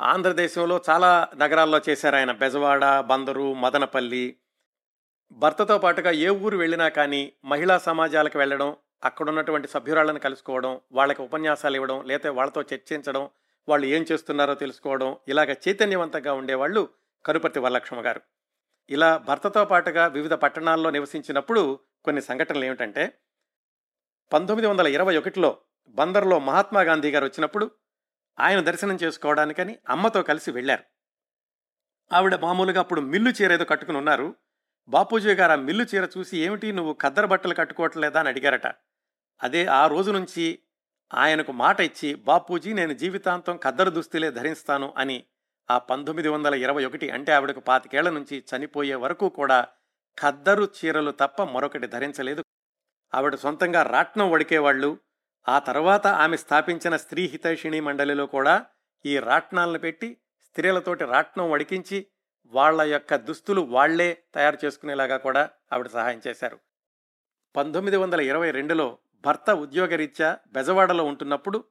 ఆంధ్రదేశంలో 0.00 0.80
చాలా 0.90 1.28
నగరాల్లో 1.36 1.80
చేశారు 1.88 2.16
ఆయన. 2.16 2.32
బెజవాడ 2.32 3.00
బందరు 3.00 3.54
మదనపల్లి. 3.54 4.36
భర్తతో 5.32 5.78
పాటుగా 5.78 6.10
ఏ 6.10 6.28
ఊరు 6.28 6.56
వెళ్ళినా 6.56 6.88
కానీ 6.88 7.32
మహిళా 7.44 7.78
సమాజాలకు 7.78 8.38
వెళ్ళడం 8.38 8.76
అక్కడున్నటువంటి 9.04 9.68
సభ్యురాళ్ళని 9.68 10.20
కలుసుకోవడం 10.20 10.80
వాళ్ళకి 10.92 11.22
ఉపన్యాసాలు 11.22 11.74
ఇవ్వడం 11.74 12.02
లేకపోతే 12.04 12.28
వాళ్ళతో 12.28 12.62
చర్చించడం 12.62 13.28
వాళ్ళు 13.68 13.86
ఏం 13.86 14.06
చేస్తున్నారో 14.12 14.54
తెలుసుకోవడం 14.54 15.16
ఇలాగ 15.28 15.52
చైతన్యవంతంగా 15.52 16.32
ఉండేవాళ్ళు 16.32 16.88
కనుపర్తి 17.26 17.58
వరలక్ష్మ 17.58 18.06
గారు. 18.06 18.20
ఇలా 18.90 19.16
భర్తతో 19.16 19.64
పాటుగా 19.64 20.06
వివిధ 20.06 20.34
పట్టణాల్లో 20.34 20.90
నివసించినప్పుడు 20.90 21.80
కొన్ని 22.04 22.22
సంఘటనలు 22.22 22.64
ఏమిటంటే 22.64 23.18
పంతొమ్మిది 24.32 24.66
వందల 24.66 24.86
ఇరవై 24.86 25.16
ఒకటిలో 25.16 25.58
బందర్లో 25.88 26.38
మహాత్మా 26.38 26.80
గాంధీ 26.80 27.10
గారు 27.10 27.24
వచ్చినప్పుడు 27.24 27.70
ఆయన 28.40 28.60
దర్శనం 28.60 28.98
చేసుకోవడానికని 29.02 29.78
అమ్మతో 29.88 30.22
కలిసి 30.22 30.50
వెళ్ళారు. 30.50 30.84
ఆవిడ 32.12 32.36
మామూలుగా 32.36 32.80
అప్పుడు 32.80 33.00
మిల్లు 33.00 33.30
చీర 33.30 33.52
ఏదో 33.52 33.64
కట్టుకుని 33.64 33.98
ఉన్నారు. 33.98 34.34
బాపూజీ 34.88 35.34
గారు 35.34 35.52
ఆ 35.52 35.54
మిల్లు 35.54 35.84
చీర 35.84 36.08
చూసి 36.18 36.38
ఏమిటి 36.38 36.72
నువ్వు 36.72 36.92
కద్దరు 36.92 37.26
బట్టలు 37.26 37.54
కట్టుకోవట్లేదా? 37.54 38.20
అని 38.20 38.28
అడిగారట. 38.28 38.66
అదే 39.42 39.66
ఆ 39.66 39.86
రోజు 39.86 40.10
నుంచి 40.10 40.58
ఆయనకు 41.14 41.52
మాట 41.52 41.80
ఇచ్చి 41.80 42.14
బాపూజీ 42.14 42.72
నేను 42.72 42.92
జీవితాంతం 42.92 43.56
కద్దరు 43.56 43.90
దుస్తులే 43.90 44.30
ధరిస్తాను 44.30 44.94
అని 44.96 45.24
ఆ 45.70 45.78
పంతొమ్మిది 45.78 46.28
వందల 46.28 46.54
ఇరవై 46.54 46.84
ఒకటి 46.84 47.10
అంటే 47.10 47.32
ఆవిడకు 47.32 47.60
పాతికేళ్ళ 47.60 48.10
నుంచి 48.10 48.44
చనిపోయే 48.50 48.94
వరకు 48.94 49.28
కూడా 49.28 49.68
ఖద్దరు 50.18 50.64
చీరలు 50.64 51.10
తప్ప 51.10 51.42
మరొకటి 51.42 51.86
ధరించలేదు. 51.86 52.44
ఆవిడ 53.14 53.34
సొంతంగా 53.34 53.82
రాట్నం 53.82 54.30
వడికేవాళ్ళు. 54.30 54.98
ఆ 55.48 55.58
తర్వాత 55.58 56.06
ఆమె 56.06 56.36
స్థాపించిన 56.36 56.96
స్త్రీ 56.96 57.26
హితైషిణి 57.26 57.80
మండలిలో 57.80 58.26
కూడా 58.26 58.66
ఈ 59.06 59.18
రాట్నాలను 59.18 59.78
పెట్టి 59.78 60.18
స్త్రీలతోటి 60.44 61.04
రాట్నం 61.04 61.50
వడికించి 61.50 62.06
వాళ్ళ 62.44 62.82
యొక్క 62.82 63.14
దుస్తులు 63.16 63.60
వాళ్ళే 63.60 64.24
తయారు 64.34 64.58
చేసుకునేలాగా 64.64 65.16
కూడా 65.16 65.50
ఆవిడ 65.72 65.86
సహాయం 65.86 66.20
చేశారు. 66.26 66.58
పంతొమ్మిది 67.56 67.96
వందల 67.96 68.20
ఇరవై 68.20 68.50
రెండులో 68.50 68.98
భర్త 69.24 69.50
ఉద్యోగరీత్యా 69.50 70.38
బెజవాడలో 70.52 71.04
ఉంటున్నప్పుడు 71.04 71.64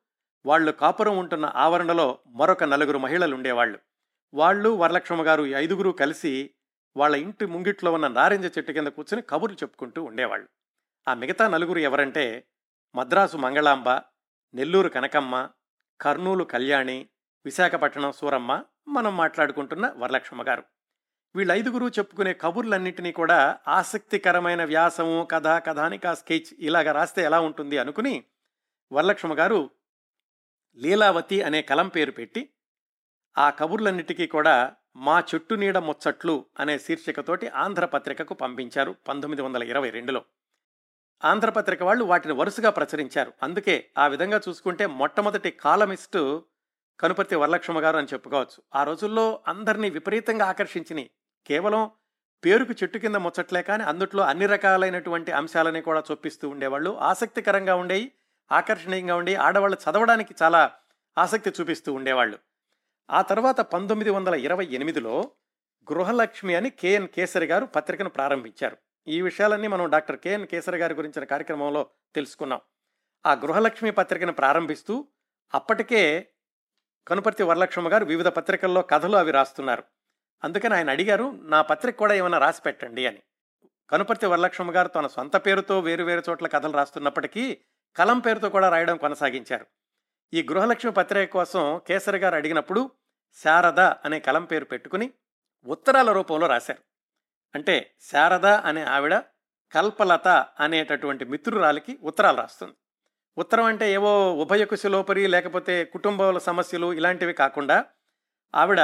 వాళ్ళు 0.45 0.71
కాపురం 0.71 1.17
ఉంటున్న 1.17 1.51
ఆవరణలో 1.55 2.19
మరొక 2.27 2.63
నలుగురు 2.63 2.97
మహిళలు 2.97 3.35
ఉండేవాళ్ళు 3.35 3.79
వాళ్ళు 4.33 4.69
వరలక్ష్మ 4.69 5.27
గారు 5.27 5.43
ఐదుగురు 5.43 5.89
కలిసి 5.89 6.51
వాళ్ళ 6.97 7.15
ఇంటి 7.15 7.45
ముంగిట్లో 7.45 7.91
ఉన్న 7.91 8.07
నారింజ 8.07 8.45
చెట్టు 8.45 8.71
కింద 8.71 8.87
కూర్చుని 8.87 9.21
కబుర్లు 9.21 9.57
చెప్పుకుంటూ 9.57 10.03
ఉండేవాళ్ళు. 10.03 10.49
ఆ 11.07 11.13
మిగతా 11.13 11.47
నలుగురు 11.47 11.79
ఎవరంటే 11.79 12.47
మద్రాసు 12.95 13.37
మంగళాంబ 13.37 13.89
నెల్లూరు 14.53 14.89
కనకమ్మ 14.89 15.49
కర్నూలు 16.01 16.43
కళ్యాణి 16.43 17.07
విశాఖపట్నం 17.45 18.11
సూరమ్మ 18.11 18.63
మనం 18.87 19.17
మాట్లాడుకుంటున్న 19.17 19.93
వరలక్ష్మ 19.97 20.47
గారు. 20.47 20.63
వీళ్ళ 21.35 21.51
ఐదుగురు 21.51 21.85
చెప్పుకునే 21.85 22.33
కబుర్లన్నింటినీ 22.33 23.11
కూడా 23.11 23.57
ఆసక్తికరమైన 23.67 24.63
వ్యాసము 24.63 25.27
కథ 25.31 25.47
కథానిక 25.47 26.13
స్కెచ్ 26.13 26.53
ఇలాగ 26.59 26.91
రాస్తే 26.91 27.21
ఎలా 27.21 27.39
ఉంటుంది 27.39 27.77
అనుకుని 27.77 28.23
వరలక్ష్మ 28.91 29.39
గారు 29.39 29.69
లీలావతి 30.77 31.41
అనే 31.41 31.61
కలం 31.61 31.87
పేరు 31.87 32.11
పెట్టి 32.11 32.49
ఆ 33.37 33.49
కబుర్లన్నిటికీ 33.49 34.27
కూడా 34.27 34.73
మా 34.95 35.23
చెట్టు 35.33 35.55
నీడ 35.55 35.77
ముచ్చట్లు 35.77 36.45
అనే 36.59 36.79
శీర్షికతోటి 36.79 37.47
ఆంధ్రపత్రికకు 37.47 38.33
పంపించారు 38.33 38.95
పంతొమ్మిది 39.07 39.41
వందల 39.41 39.63
ఇరవై 39.63 39.89
రెండులో. 39.89 40.25
ఆంధ్రపత్రిక 41.25 41.83
వాళ్ళు 41.83 42.05
వాటిని 42.05 42.33
వరుసగా 42.33 42.69
ప్రచురించారు. 42.69 43.33
అందుకే 43.43 43.89
ఆ 43.97 44.07
విధంగా 44.07 44.41
చూసుకుంటే 44.49 44.85
మొట్టమొదటి 44.85 45.51
కాలమిస్టు 45.51 46.43
కనుపర్తి 46.99 47.35
వరలక్ష్మ 47.35 47.79
గారు 47.79 47.97
అని 47.97 48.07
చెప్పుకోవచ్చు. 48.13 48.63
ఆ 48.75 48.83
రోజుల్లో 48.83 49.43
అందరినీ 49.47 49.89
విపరీతంగా 49.89 50.45
ఆకర్షించినాయి. 50.45 51.09
కేవలం 51.47 51.91
పేరుకు 52.45 52.73
చెట్టు 52.73 52.97
కింద 52.97 53.15
ముచ్చట్లే 53.15 53.61
కానీ 53.61 53.83
అందుట్లో 53.83 54.23
అన్ని 54.23 54.45
రకాలైనటువంటి 54.45 55.31
అంశాలని 55.31 55.81
కూడా 55.81 56.03
చొప్పిస్తూ 56.11 56.49
ఉండేవాళ్ళు. 56.49 56.97
ఆసక్తికరంగా 56.97 57.75
ఉండేవి 57.75 58.11
ఆకర్షణీయంగా 58.53 59.15
ఉండి 59.15 59.35
ఆడవాళ్ళు 59.35 59.77
చదవడానికి 59.89 60.35
చాలా 60.43 60.71
ఆసక్తి 61.17 61.53
చూపిస్తూ 61.61 61.93
ఉండేవాళ్ళు. 61.93 62.39
ఆ 63.11 63.21
తర్వాత 63.21 63.61
పంతొమ్మిది 63.61 64.09
వందల 64.09 64.35
ఇరవై 64.35 64.65
ఎనిమిదిలో 64.65 65.31
గృహలక్ష్మి 65.91 66.55
అని 66.55 66.69
కేఎన్ 66.69 67.07
కేసరి 67.07 67.45
గారు 67.45 67.65
పత్రికను 67.65 68.09
ప్రారంభించారు. 68.09 68.77
ఈ 69.07 69.21
విషయాలన్నీ 69.21 69.67
మనం 69.67 69.89
డాక్టర్ 69.89 70.19
కేఎన్ 70.19 70.47
కేసరి 70.47 70.77
గారి 70.77 70.93
గురించిన 70.93 71.23
కార్యక్రమంలో 71.23 71.87
తెలుసుకున్నాం. 72.15 72.61
ఆ 73.25 73.33
గృహలక్ష్మి 73.33 73.91
పత్రికను 73.91 74.33
ప్రారంభిస్తూ 74.33 75.07
అప్పటికే 75.53 76.27
కనుపర్తి 77.07 77.43
వరలక్ష్మ 77.43 77.91
గారు 77.91 78.05
వివిధ 78.05 78.27
పత్రికల్లో 78.27 78.81
కథలు 78.81 79.17
అవి 79.17 79.31
రాస్తున్నారు. 79.31 79.83
అందుకని 80.43 80.75
ఆయన 80.75 80.89
అడిగారు 80.89 81.39
నా 81.43 81.61
పత్రిక 81.61 81.95
కూడా 81.95 82.13
ఏమైనా 82.13 82.37
రాసి 82.37 82.61
పెట్టండి 82.61 83.07
అని. 83.07 83.21
కనుపర్తి 83.89 84.25
వరలక్ష్మ 84.25 84.75
గారు 84.75 84.87
తన 84.87 85.07
సొంత 85.07 85.35
పేరుతో 85.35 85.79
వేరు 85.79 86.03
వేరు 86.03 86.23
చోట్ల 86.29 86.47
కథలు 86.47 86.71
రాస్తున్నప్పటికీ 86.71 87.61
కలం 87.95 88.19
పేరుతో 88.19 88.49
కూడా 88.49 88.69
రాయడం 88.69 88.97
కొనసాగించారు. 88.97 89.65
ఈ 90.33 90.47
గృహలక్ష్మి 90.51 90.91
పత్రిక 90.91 91.31
కోసం 91.31 91.81
కేసరి 91.87 92.17
గారు 92.17 92.35
అడిగినప్పుడు 92.35 92.91
శారద 93.33 93.79
అనే 93.79 94.19
కలం 94.19 94.45
పేరు 94.45 94.65
పెట్టుకుని 94.65 95.11
ఉత్తరాల 95.65 96.11
రూపంలో 96.11 96.47
రాశారు. 96.47 96.79
అంటే 97.55 97.95
శారద 98.01 98.45
అనే 98.45 98.83
ఆవిడ 98.83 99.17
కల్పలత 99.71 100.27
అనేటటువంటి 100.59 101.25
మిత్రురాలికి 101.25 101.99
ఉత్తరాలు 102.03 102.37
రాస్తుంది. 102.37 102.73
ఉత్తరం 103.37 103.63
అంటే 103.63 103.91
ఏవో 103.91 104.35
ఉభయకుశలోపరి 104.35 105.27
లేకపోతే 105.27 105.85
కుటుంబాల 105.85 106.37
సమస్యలు 106.37 106.93
ఇలాంటివి 106.93 107.33
కాకుండా 107.33 107.85
ఆవిడ 108.55 108.79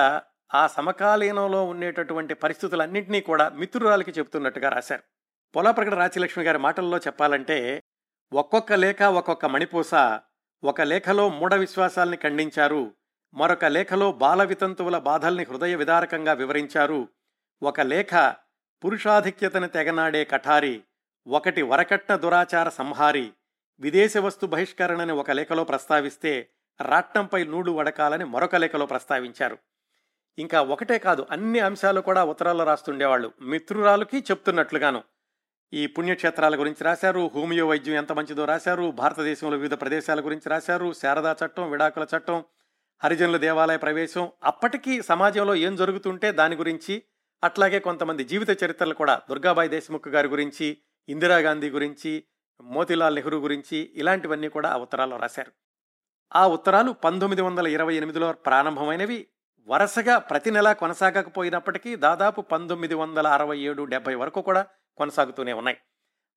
ఆ 0.54 0.68
సమకాలీనంలో 0.68 1.66
ఉండేటటువంటి 1.66 2.34
పరిస్థితులన్నింటినీ 2.34 3.22
కూడా 3.22 3.50
మిత్రురాలికి 3.50 4.12
చెబుతున్నట్టుగా 4.12 4.70
రాశారు. 4.70 5.04
పొలాప్రగడ 5.56 5.94
రాచిలక్ష్మి 5.94 6.46
గారి 6.46 6.58
మాటల్లో 6.58 6.98
చెప్పాలంటే 6.98 7.84
ఒక్కొక్క 8.34 8.74
లేఖ 8.74 9.02
ఒక్కొక్క 9.02 9.46
మణిపూస 9.46 9.94
ఒక 10.64 10.82
లేఖలో 10.82 11.30
మూఢ 11.30 11.54
విశ్వాసాల్ని 11.54 12.18
ఖండించారు 12.18 12.96
మరొక 13.34 13.66
లేఖలో 13.66 14.12
బాల 14.12 14.44
వితంతువుల 14.44 14.98
బాధల్ని 14.98 15.44
హృదయ 15.44 15.76
విదారకంగా 15.76 16.34
వివరించారు 16.34 17.08
ఒక 17.64 17.82
లేఖ 17.82 18.14
పురుషాధిక్యతను 18.86 19.68
తెగనాడే 19.68 20.26
కఠారి 20.26 20.84
ఒకటి 21.28 21.62
వరకట్న 21.62 22.16
దురాచార 22.16 22.70
సంహారి 22.70 23.34
విదేశ 23.80 24.18
వస్తు 24.18 24.46
బహిష్కరణని 24.46 25.12
ఒక 25.12 25.32
లేఖలో 25.32 25.64
ప్రస్తావిస్తే 25.64 26.50
రాట్నంపై 26.82 27.44
నూడు 27.44 27.72
వడకాలని 27.72 28.26
మరొక 28.26 28.56
లేఖలో 28.56 28.86
ప్రస్తావించారు. 28.86 29.58
ఇంకా 30.38 30.62
ఒకటే 30.62 31.00
కాదు 31.00 31.28
అన్ని 31.32 31.60
అంశాలు 31.60 32.02
కూడా 32.02 32.26
ఉత్తరాల్లో 32.26 32.64
రాస్తుండేవాళ్ళు 32.64 33.32
మిత్రురాలుకి 33.42 34.20
చెప్తున్నట్లుగాను. 34.20 35.04
ఈ 35.74 35.88
పుణ్యక్షేత్రాల 35.88 36.60
గురించి 36.60 36.84
రాశారు 36.84 37.32
హోమియో 37.36 37.68
వైద్యం 37.68 37.96
ఎంత 37.96 38.12
మంచిదో 38.12 38.46
రాశారు 38.46 38.92
భారతదేశంలో 38.92 39.58
వివిధ 39.58 39.74
ప్రదేశాల 39.74 40.26
గురించి 40.26 40.50
రాశారు 40.50 40.94
శారదా 40.94 41.36
చట్టం 41.46 41.72
విడాకుల 41.72 42.08
చట్టం 42.18 42.44
హరిజనుల 43.04 43.38
దేవాలయ 43.38 43.78
ప్రవేశం. 43.78 44.32
అప్పటికీ 44.44 45.02
సమాజంలో 45.02 45.56
ఏం 45.56 45.76
జరుగుతుంటే 45.76 46.32
దాని 46.32 46.56
గురించి 46.56 47.04
అట్లాగే 47.44 47.80
కొంతమంది 47.80 48.24
జీవిత 48.24 48.64
చరిత్రలు 48.64 48.94
కూడా 48.94 49.22
దుర్గాబాయి 49.30 49.70
దేశముఖ్ 49.70 50.08
గారి 50.08 50.28
గురించి 50.28 50.78
ఇందిరాగాంధీ 51.10 51.70
గురించి 51.70 52.24
మోతిలాల్ 52.62 53.16
నెహ్రూ 53.16 53.40
గురించి 53.40 53.92
ఇలాంటివన్నీ 53.96 54.48
కూడా 54.48 54.70
ఆ 54.70 54.78
ఉత్తరాల్లో 54.78 55.18
రాశారు. 55.18 55.52
ఆ 56.36 56.48
ఉత్తరాలు 56.48 56.92
పంతొమ్మిది 56.92 57.42
వందల 57.42 57.68
ఇరవై 57.68 57.96
ఎనిమిదిలో 57.96 58.32
ప్రారంభమైనవి. 58.32 59.28
వరుసగా 59.68 60.18
ప్రతి 60.18 60.52
నెలా 60.52 60.74
కొనసాగకపోయినప్పటికీ 60.74 61.96
దాదాపు 61.96 62.42
పంతొమ్మిది 62.42 62.94
వందల 62.94 63.28
అరవై 63.28 63.60
ఏడు 63.60 63.84
డెబ్బై 63.84 64.16
వరకు 64.16 64.42
కూడా 64.42 64.66
కొనసాగుతూనే 65.00 65.54
ఉన్నాయి. 65.54 65.78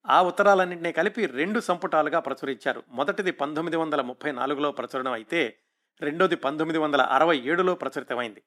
ఆ 0.09 0.23
ఉత్తరాలన్నింటినీ 0.23 0.91
కలిపి 0.91 1.25
రెండు 1.25 1.59
సంపుటాలుగా 1.59 2.19
ప్రచురించారు. 2.19 2.83
మొదటిది 2.89 3.31
పంతొమ్మిది 3.31 3.77
వందల 3.77 4.01
ముప్పై 4.01 4.31
నాలుగులో 4.31 4.71
ప్రచురణం 4.71 5.11
అయితే 5.11 5.57
రెండోది 6.01 6.35
పంతొమ్మిది 6.35 6.79
వందల 6.79 7.01
అరవై 7.01 7.37
ఏడులో 7.37 7.75
ప్రచురితమైంది. 7.75 8.43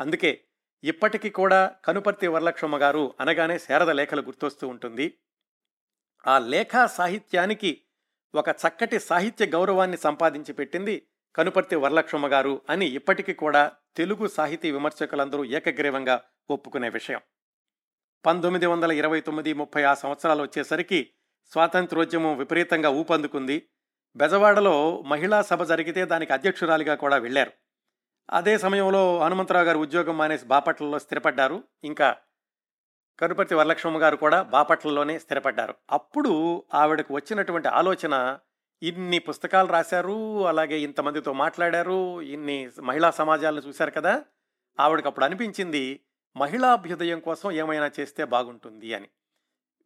అందుకే 0.00 0.40
ఇప్పటికీ 0.84 1.30
కూడా 1.30 1.74
కనుపర్తి 1.84 2.26
వరలక్ష్మ 2.26 2.76
గారు 2.80 3.14
అనగానే 3.20 3.58
శారద 3.58 3.90
లేఖలు 3.90 4.22
గుర్తొస్తూ 4.22 4.68
ఉంటుంది. 4.68 5.18
ఆ 6.26 6.38
లేఖా 6.38 6.86
సాహిత్యానికి 6.86 7.82
ఒక 8.34 8.48
చక్కటి 8.48 8.98
సాహిత్య 8.98 9.46
గౌరవాన్ని 9.46 9.96
సంపాదించి 9.96 10.52
పెట్టింది 10.52 11.06
కనుపర్తి 11.36 11.76
వరలక్ష్మ 11.76 12.32
గారు 12.32 12.60
అని 12.70 12.86
ఇప్పటికీ 12.86 13.32
కూడా 13.32 13.72
తెలుగు 13.96 14.26
సాహితీ 14.26 14.70
విమర్శకులందరూ 14.70 15.44
ఏకగ్రీవంగా 15.44 16.22
ఒప్పుకునే 16.50 16.88
విషయం. 16.88 17.20
పంతొమ్మిది 18.24 18.66
వందల 18.66 18.92
ఇరవై 18.92 19.20
తొమ్మిది 19.20 19.52
ముప్పై 19.52 19.82
ఆ 19.82 19.94
సంవత్సరాలు 19.94 20.42
వచ్చేసరికి 20.42 21.12
స్వాతంత్రోద్యమం 21.52 22.38
విపరీతంగా 22.38 22.88
ఊపందుకుంది. 22.88 23.62
బెజవాడలో 24.16 25.02
మహిళా 25.06 25.42
సభ 25.42 25.62
జరిగితే 25.62 26.04
దానికి 26.04 26.32
అధ్యక్షురాలిగా 26.32 26.94
కూడా 26.94 27.16
వెళ్ళారు. 27.16 27.50
అదే 28.30 28.58
సమయంలో 28.58 29.20
హనుమంతరావు 29.20 29.66
గారు 29.66 29.78
ఉద్యోగం 29.78 30.18
మానేసి 30.18 30.46
బాపట్లలో 30.46 30.98
స్థిరపడ్డారు. 30.98 31.64
ఇంకా 31.84 32.16
కరుపతి 33.18 33.54
వరలక్ష్మ 33.54 34.02
గారు 34.02 34.16
కూడా 34.16 34.42
బాపట్లలోనే 34.42 35.18
స్థిరపడ్డారు. 35.18 35.74
అప్పుడు 35.90 36.64
ఆవిడకు 36.74 37.14
వచ్చినటువంటి 37.14 37.68
ఆలోచన 37.68 38.38
ఇన్ని 38.82 39.18
పుస్తకాలు 39.18 39.68
రాశారు 39.68 40.46
అలాగే 40.46 40.78
ఇంతమందితో 40.80 41.32
మాట్లాడారు 41.32 42.20
ఇన్ని 42.20 42.70
మహిళా 42.82 43.10
సమాజాలను 43.10 43.60
చూశారు 43.60 43.90
కదా 43.90 44.22
ఆవిడకు 44.78 45.08
అప్పుడు 45.08 45.24
అనిపించింది 45.24 46.00
మహిళాభ్యుదయం 46.36 47.20
కోసం 47.20 47.52
ఏమైనా 47.52 47.90
చేస్తే 48.00 48.24
బాగుంటుంది 48.24 48.94
అని. 48.94 49.08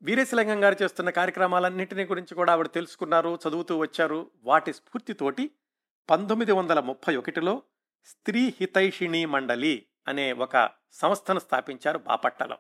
వీరేశలింగం 0.02 0.64
గారు 0.64 0.76
చేస్తున్న 0.83 1.11
కార్యక్రమాలన్నింటినీ 1.11 2.04
గురించి 2.04 2.35
కూడా 2.35 2.52
ఆవిడ 2.52 2.66
తెలుసుకున్నారు 2.66 3.38
చదువుతూ 3.48 3.78
వచ్చారు. 3.78 4.30
వాటి 4.42 4.72
స్ఫూర్తితోటి 4.72 5.50
పంతొమ్మిది 6.11 6.52
వందల 6.52 6.80
ముప్పై 6.80 7.16
ఒకటిలో 7.16 7.62
స్త్రీ 8.04 8.54
హితైషిణి 8.61 9.26
మండలి 9.26 9.87
అనే 10.09 10.33
ఒక 10.33 10.70
సంస్థను 10.92 11.38
స్థాపించారు 11.38 11.98
బాపట్టలో 11.98 12.59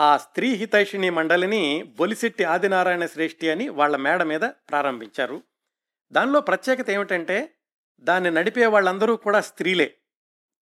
ఆ 0.00 0.16
స్త్రీ 0.16 0.54
హితైషిణి 0.54 1.10
మండలిని 1.10 1.82
బొలిశెట్టి 1.82 2.44
ఆదినారాయణ 2.44 3.06
శ్రేష్ఠి 3.06 3.50
అని 3.50 3.68
వాళ్ళ 3.68 3.96
మేడ 3.96 4.22
మీద 4.22 4.40
ప్రారంభించారు. 4.40 5.42
దానిలో 6.12 6.40
ప్రత్యేకత 6.40 6.90
ఏమిటంటే 6.90 7.54
దాన్ని 8.00 8.30
నడిపే 8.30 8.66
వాళ్ళందరూ 8.66 9.16
కూడా 9.16 9.40
స్త్రీలే. 9.40 9.97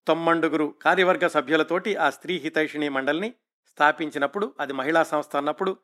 తొమ్మండుగురు 0.09 0.75
కార్యవర్గ 0.83 1.27
సభ్యులతోటి 1.27 1.97
ఆ 1.97 2.11
స్త్రీ 2.11 2.37
హితైషిణి 2.37 2.89
మండలిని 2.89 3.35
స్థాపించినప్పుడు 3.67 4.55
అది 4.61 4.73
మహిళా 4.73 5.03
సంస్థ 5.03 5.37
అన్నప్పుడు 5.37 5.77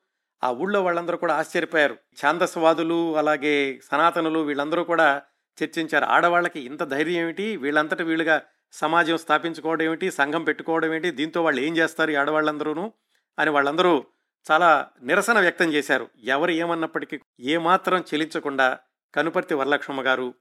ఆ 0.44 0.50
ఊళ్ళో 0.50 0.82
వాళ్ళందరూ 0.82 1.16
కూడా 1.16 1.34
ఆశ్చర్యపోయారు. 1.34 1.94
ఛాందస్వాదులు 1.94 3.16
అలాగే 3.16 3.80
సనాతనులు 3.92 4.38
వీళ్ళందరూ 4.38 4.84
కూడా 4.84 5.22
చర్చించారు. 5.64 6.04
ఆడవాళ్ళకి 6.04 6.60
ఇంత 6.60 6.82
ధైర్యం 6.82 7.14
ఏమిటి? 7.14 7.56
వీళ్ళంతటి 7.56 8.02
వీళ్ళుగా 8.02 8.42
సమాజం 8.72 9.16
స్థాపించుకోవడం 9.16 9.84
ఏమిటి? 9.84 10.10
సంఘం 10.10 10.44
పెట్టుకోవడం 10.44 10.94
ఏంటి 10.94 11.10
దీంతో 11.10 11.42
వాళ్ళు 11.44 11.60
ఏం 11.60 11.76
చేస్తారు 11.76 12.10
ఈ 12.10 12.14
ఆడవాళ్ళందరూను? 12.14 12.92
అని 13.38 13.50
వాళ్ళందరూ 13.50 14.04
చాలా 14.50 14.88
నిరసన 15.02 15.40
వ్యక్తం 15.40 15.72
చేశారు. 15.72 16.08
ఎవరు 16.24 16.50
ఏమన్నప్పటికీ 16.50 17.20
ఏమాత్రం 17.40 18.00
చెలించకుండా 18.00 18.78
కనుపర్తి 19.14 19.54
వరలక్ష్మ 19.54 20.06
గారు 20.06 20.34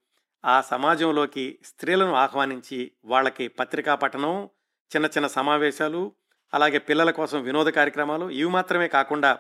ఆ 0.46 0.62
సమాజంలోకి 0.62 1.60
స్త్రీలను 1.66 2.14
ఆహ్వానించి 2.14 2.92
వాళ్ళకి 3.06 3.48
పత్రికా 3.48 3.96
పఠనం 3.96 4.50
చిన్న 4.96 5.06
చిన్న 5.06 5.28
సమావేశాలు 5.28 6.16
అలాగే 6.54 6.78
పిల్లల 6.78 7.12
కోసం 7.12 7.42
వినోద 7.42 7.68
కార్యక్రమాలు 7.68 8.30
ఇవి 8.30 8.50
మాత్రమే 8.50 8.88
కాకుండా 8.88 9.40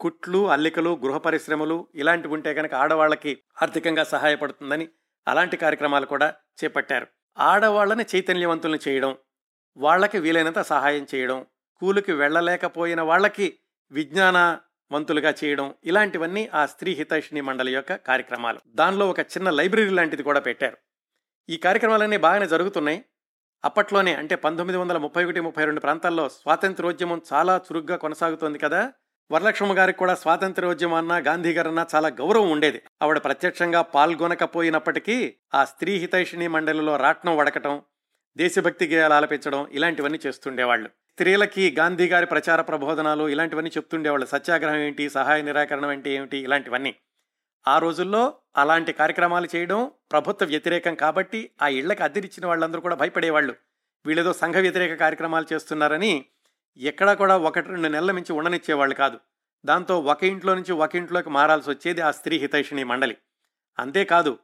కుట్లు 0.00 0.50
అల్లికలు 0.50 1.00
గృహ 1.04 1.16
పరిశ్రమలు 1.16 1.88
ఇలాంటివి 1.94 2.34
ఉంటే 2.34 2.54
కనుక 2.54 2.74
ఆడవాళ్ళకి 2.74 3.38
ఆర్థికంగా 3.62 4.04
సహాయపడుతుందని 4.04 4.88
అలాంటి 5.28 5.56
కార్యక్రమాలు 5.56 6.06
కూడా 6.06 6.34
చేపట్టారు. 6.64 7.06
ఆడవాళ్ళని 7.38 8.04
చైతన్యవంతులను 8.14 8.78
చేయడం 8.88 9.16
వాళ్ళకి 9.76 10.18
వీలైనంత 10.18 10.58
సహాయం 10.58 11.06
చేయడం 11.14 11.42
స్కూలుకి 11.42 12.12
వెళ్ళలేకపోయిన 12.12 13.00
వాళ్ళకి 13.00 13.58
విజ్ఞాన 13.90 14.58
వంతులుగా 14.92 15.34
చేయడం 15.44 15.74
ఇలాంటివన్నీ 15.84 16.50
ఆ 16.54 16.66
స్త్రీ 16.66 16.92
హితైషిణి 16.92 17.40
మండలి 17.40 17.74
యొక్క 17.74 17.94
కార్యక్రమాలు. 17.94 18.60
దానిలో 18.68 19.10
ఒక 19.10 19.20
చిన్న 19.20 19.50
లైబ్రరీ 19.50 19.88
లాంటిది 19.88 20.22
కూడా 20.22 20.40
పెట్టారు. 20.40 20.76
ఈ 21.50 21.56
కార్యక్రమాలన్నీ 21.56 22.16
బాగానే 22.16 22.46
జరుగుతున్నాయి. 22.46 23.04
అప్పట్లోనే 23.64 24.14
అంటే 24.14 24.34
పంతొమ్మిది 24.34 24.78
వందల 24.78 24.98
ముప్పై 24.98 25.24
ఒకటి 25.24 25.40
ముప్పై 25.40 25.64
రెండు 25.64 25.80
ప్రాంతాల్లో 25.80 26.28
స్వాతంత్రోద్యమం 26.28 27.20
చాలా 27.32 27.56
చురుగ్గా 27.56 27.96
కొనసాగుతోంది 27.96 28.58
కదా? 28.58 28.92
వరలక్ష్మ 29.30 29.78
గారికి 29.78 29.98
కూడా 29.98 30.14
స్వాతంత్ర్యోద్యమం 30.14 30.94
అన్నా 30.94 31.16
గాంధీ 31.16 31.52
గారన్నా 31.52 31.86
చాలా 31.94 32.08
గౌరవం 32.08 32.50
ఉండేది. 32.50 32.82
ఆవిడ 33.02 33.18
ప్రత్యక్షంగా 33.18 33.82
పాల్గొనకపోయినప్పటికీ 33.82 35.34
ఆ 35.54 35.64
స్త్రీ 35.64 35.96
హితైషిణి 35.96 36.48
మండలిలో 36.48 36.96
రాట్నం 36.96 37.36
వడకటం 37.36 37.82
దేశభక్తి 38.36 38.86
గేయాలు 38.86 39.14
ఆలపించడం 39.14 39.68
ఇలాంటివన్నీ 39.72 40.18
చేస్తుండేవాళ్ళు. 40.26 40.88
స్త్రీలకి 40.88 41.76
గాంధీ 41.78 42.08
గారి 42.08 42.26
ప్రచార 42.26 42.60
ప్రబోధనాలు 42.60 43.28
ఇలాంటివన్నీ 43.28 43.70
చెప్తుండేవాళ్ళు. 43.76 44.26
సత్యాగ్రహం 44.26 44.76
ఏంటి? 44.76 45.10
సహాయ 45.10 45.42
నిరాకరణం 45.42 45.88
అంటే 45.88 46.10
ఏమిటి? 46.10 46.38
ఇలాంటివన్నీ. 46.38 46.94
ఆ 47.68 47.78
రోజుల్లో 47.78 48.34
అలాంటి 48.56 48.92
కార్యక్రమాలు 48.92 49.48
చేయడం 49.56 49.90
ప్రభుత్వ 50.12 50.46
వ్యతిరేకం 50.46 50.94
కాబట్టి 50.94 51.50
ఆ 51.62 51.68
ఇళ్ళకు 51.68 52.02
అద్దెనిచ్చిన 52.02 52.46
వాళ్ళందరూ 52.46 52.80
కూడా 52.80 52.94
భయపడేవాళ్ళు. 52.94 53.54
వీళ్ళేదో 54.06 54.32
సంఘ 54.32 54.54
వ్యతిరేక 54.54 55.00
కార్యక్రమాలు 55.00 55.46
చేస్తున్నారని 55.52 56.24
ఎక్కడా 56.76 57.14
కూడా 57.14 57.38
ఒకటి 57.38 57.68
రెండు 57.68 57.88
నెలల 57.88 58.12
నుంచి 58.12 58.32
ఉండనిచ్చేవాళ్ళు 58.32 58.94
కాదు. 58.94 59.18
దాంతో 59.64 60.00
ఒక 60.00 60.24
ఇంట్లో 60.24 60.54
నుంచి 60.54 60.72
ఒక 60.72 60.96
ఇంట్లోకి 60.96 61.30
మారాల్సి 61.30 61.70
వచ్చేది 61.70 62.00
ఆ 62.00 62.10
స్త్రీ 62.10 62.38
హితైషిణి 62.38 62.84
మండలి. 62.84 63.16
అంతేకాదు 63.78 64.38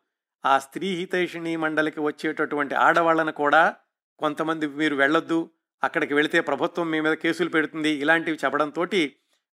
ఆ 0.45 0.59
స్త్రీ 0.59 0.95
హితైషిణి 0.95 1.57
మండలికి 1.57 2.01
వచ్చేటటువంటి 2.01 2.74
ఆడవాళ్ళను 2.74 3.32
కూడా 3.32 3.74
కొంతమంది 4.23 4.66
మీరు 4.66 4.97
వెళ్ళొద్దు 4.97 5.51
అక్కడికి 5.85 6.14
వెళితే 6.14 6.41
ప్రభుత్వం 6.41 6.91
మీ 6.91 7.01
మీద 7.01 7.12
కేసులు 7.12 7.49
పెడుతుంది 7.49 7.91
ఇలాంటివి 7.91 8.39
చెప్పడంతో 8.45 8.87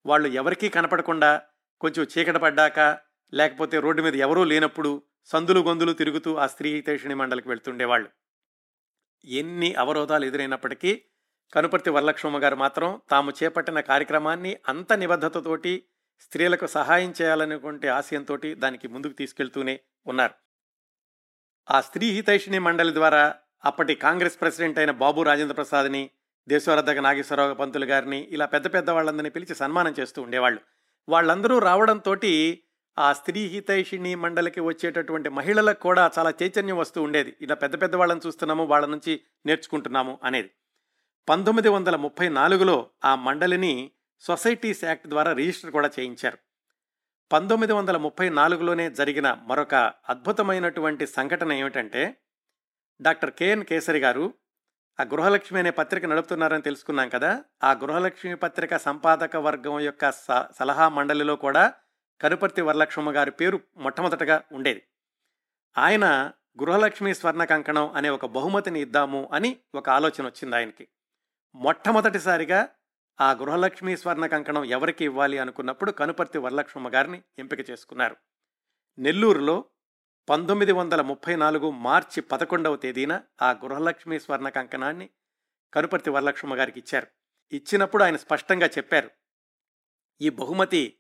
వాళ్ళు 0.05 0.27
ఎవరికీ 0.27 0.69
కనపడకుండా 0.69 1.41
కొంచెం 1.81 2.07
చీకట 2.17 2.35
పడ్డాక 2.35 2.79
లేకపోతే 3.33 3.79
రోడ్డు 3.79 4.01
మీద 4.01 4.15
ఎవరూ 4.15 4.43
లేనప్పుడు 4.43 5.03
సందులు 5.25 5.59
గొందులు 5.59 5.93
తిరుగుతూ 5.93 6.35
ఆ 6.35 6.47
స్త్రీ 6.47 6.69
హితైషిణి 6.73 7.13
మండలికి 7.13 7.49
వెళ్తుండేవాళ్ళు. 7.49 8.09
ఎన్ని 9.25 9.75
అవరోధాలు 9.75 10.25
ఎదురైనప్పటికీ 10.25 11.03
కనుపర్తి 11.53 11.89
వరలక్ష్మమ్మ 11.89 12.43
గారు 12.43 12.55
మాత్రం 12.55 13.01
తాము 13.09 13.31
చేపట్టిన 13.43 13.79
కార్యక్రమాన్ని 13.79 14.57
అంత 14.67 14.93
నిబద్ధతతోటి 14.93 15.83
స్త్రీలకు 16.19 16.67
సహాయం 16.67 17.13
చేయాలనుకుంటే 17.21 17.87
ఆశయంతో 17.87 18.37
దానికి 18.53 18.87
ముందుకు 18.87 19.13
తీసుకెళ్తూనే 19.13 19.79
ఉన్నారు. 20.07 20.33
ఆ 21.71 21.81
స్త్రీ 21.81 22.09
హితైషిణి 22.09 22.59
మండలి 22.59 22.93
ద్వారా 22.93 23.35
అప్పటి 23.67 23.95
కాంగ్రెస్ 23.95 24.41
ప్రెసిడెంట్ 24.41 24.79
అయిన 24.79 24.91
బాబు 24.91 25.23
రాజేంద్ర 25.23 25.53
ప్రసాద్ని 25.53 26.09
దేశవరదగ 26.47 26.99
నాగేశ్వరరావు 26.99 27.53
పంతులు 27.53 27.85
గారిని 27.85 28.27
ఇలా 28.31 28.45
పెద్ద 28.45 28.73
పెద్ద 28.73 28.89
వాళ్ళందరినీ 28.89 29.29
పిలిచి 29.29 29.55
సన్మానం 29.55 29.95
చేస్తూ 29.99 30.21
ఉండేవాళ్ళు. 30.21 30.61
వాళ్ళందరూ 31.09 31.59
రావడంతో 31.59 32.15
ఆ 32.99 33.13
స్త్రీ 33.13 33.45
హితైషిణి 33.45 34.15
మండలికి 34.15 34.59
వచ్చేటటువంటి 34.59 35.29
మహిళలకు 35.29 35.79
కూడా 35.79 36.11
చాలా 36.19 36.33
చైతన్యం 36.43 36.77
వస్తూ 36.77 37.03
ఉండేది. 37.03 37.35
ఇలా 37.41 37.55
పెద్ద 37.55 37.81
పెద్ద 37.81 37.95
వాళ్ళని 37.95 38.27
చూస్తున్నాము 38.27 38.65
వాళ్ళ 38.65 38.85
నుంచి 38.85 39.21
నేర్చుకుంటున్నాము 39.45 40.19
అనేది. 40.23 40.49
పంతొమ్మిది 41.29 41.69
వందల 41.69 41.95
ముప్పై 41.95 42.29
నాలుగులో 42.29 42.89
ఆ 43.05 43.15
మండలిని 43.15 43.91
సొసైటీస్ 44.19 44.83
యాక్ట్ 44.83 45.07
ద్వారా 45.07 45.33
రిజిస్టర్ 45.33 45.71
కూడా 45.71 45.89
చేయించారు. 45.99 46.37
పంతొమ్మిది 47.31 47.73
వందల 47.73 47.97
ముప్పై 47.97 48.29
నాలుగులోనే 48.29 48.91
జరిగిన 48.91 49.37
మరొక 49.47 49.75
అద్భుతమైనటువంటి 50.09 51.07
సంఘటన 51.07 51.51
ఏమిటంటే 51.53 52.17
డాక్టర్ 53.01 53.31
కెఎన్ 53.31 53.63
కేసరి 53.63 53.99
గారు 53.99 54.33
ఆ 54.99 55.03
గృహలక్ష్మి 55.03 55.59
అనే 55.59 55.69
పత్రిక 55.69 56.05
నడుపుతున్నారని 56.05 56.61
తెలుసుకున్నాం 56.61 57.09
కదా. 57.09 57.43
ఆ 57.63 57.73
గృహలక్ష్మి 57.73 58.35
పత్రిక 58.35 58.77
సంపాదక 58.77 59.35
వర్గం 59.35 59.79
యొక్క 59.79 60.11
సలహా 60.57 60.89
మండలిలో 60.89 61.35
కూడా 61.35 61.73
కనుపర్తి 62.21 62.61
వరలక్ష్మ 62.61 63.11
గారి 63.11 63.31
పేరు 63.31 63.59
మొట్టమొదటగా 63.77 64.43
ఉండేది. 64.51 64.83
ఆయన 65.77 66.31
గృహలక్ష్మి 66.63 67.15
స్వర్ణ 67.15 67.43
కంకణం 67.43 67.91
అనే 67.91 68.09
ఒక 68.09 68.25
బహుమతిని 68.25 68.81
ఇద్దాము 68.81 69.29
అని 69.33 69.57
ఒక 69.75 69.89
ఆలోచన 69.89 70.25
వచ్చింది 70.25 70.55
ఆయనకి. 70.55 70.87
మొట్టమొదటిసారిగా 71.55 72.69
ఆ 73.21 73.31
గృహలక్ష్మి 73.31 73.97
స్వర్ణ 73.97 74.25
కంకణం 74.25 74.63
ఎవరికి 74.63 75.05
ఇవ్వాలి 75.05 75.37
అనుకున్నప్పుడు 75.37 75.91
కనుపర్తి 75.91 76.37
వరలక్ష్మ 76.37 76.93
గారిని 76.93 77.21
ఎంపిక 77.39 77.69
చేసుకున్నారు. 77.69 78.15
నెల్లూరులో 78.99 79.65
పంతొమ్మిది 80.29 80.71
వందల 80.71 81.01
ముప్పై 81.01 81.35
నాలుగు 81.35 81.71
మార్చి 81.71 82.21
పదకొండవ 82.21 82.75
తేదీన 82.75 83.21
ఆ 83.41 83.51
గృహలక్ష్మి 83.51 84.19
స్వర్ణ 84.19 84.49
కంకణాన్ని 84.49 85.09
కనుపర్తి 85.73 86.09
వరలక్ష్మ 86.09 86.55
గారికి 86.57 86.79
ఇచ్చారు. 86.79 87.07
ఇచ్చినప్పుడు 87.51 88.03
ఆయన 88.03 88.15
స్పష్టంగా 88.15 88.67
చెప్పారు. 88.67 89.09
ఈ 90.21 90.29
బహుమతి 90.29 90.97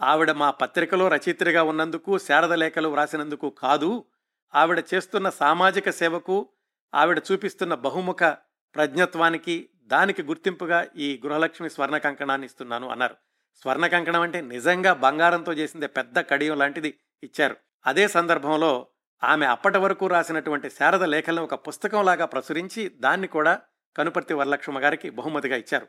ఆవిడ 0.00 0.30
మా 0.30 0.50
పత్రికలో 0.50 1.08
రచయిత్రిగా 1.08 1.62
ఉన్నందుకు 1.62 2.18
శారద 2.18 2.52
లేఖలు 2.52 2.88
వ్రాసినందుకు 2.88 3.50
కాదు 3.50 4.04
ఆవిడ 4.54 4.84
చేస్తున్న 4.94 5.30
సామాజిక 5.30 5.90
సేవకు 5.90 6.48
ఆవిడ 6.94 7.22
చూపిస్తున్న 7.32 7.74
బహుముఖ 7.74 8.22
ప్రజ్ఞత్వానికి 8.74 9.70
దానికి 9.82 10.22
గుర్తింపుగా 10.22 10.86
ఈ 10.96 11.20
గృహలక్ష్మి 11.26 11.70
స్వర్ణ 11.70 11.96
కంకణాన్ని 11.96 12.46
ఇస్తున్నాను 12.46 12.88
అన్నారు. 12.88 13.16
స్వర్ణ 13.62 13.86
కంకణం 13.86 14.20
అంటే 14.20 14.40
నిజంగా 14.40 14.92
బంగారంతో 14.92 15.52
చేసిందే 15.52 15.86
పెద్ద 15.86 16.18
కడియం 16.18 16.58
లాంటిది 16.58 17.00
ఇచ్చారు. 17.22 17.56
అదే 17.86 18.08
సందర్భంలో 18.08 18.86
ఆమె 19.24 19.46
అప్పటి 19.46 19.78
వరకు 19.78 20.06
రాసినటువంటి 20.06 20.70
శారద 20.70 21.02
లేఖలను 21.02 21.42
ఒక 21.42 21.54
పుస్తకంలాగా 21.54 22.24
ప్రచురించి 22.24 22.88
దాన్ని 22.88 23.26
కూడా 23.26 23.60
కనుపర్తి 23.96 24.34
వరలక్ష్మ 24.34 24.78
గారికి 24.78 25.10
బహుమతిగా 25.10 25.56
ఇచ్చారు. 25.56 25.88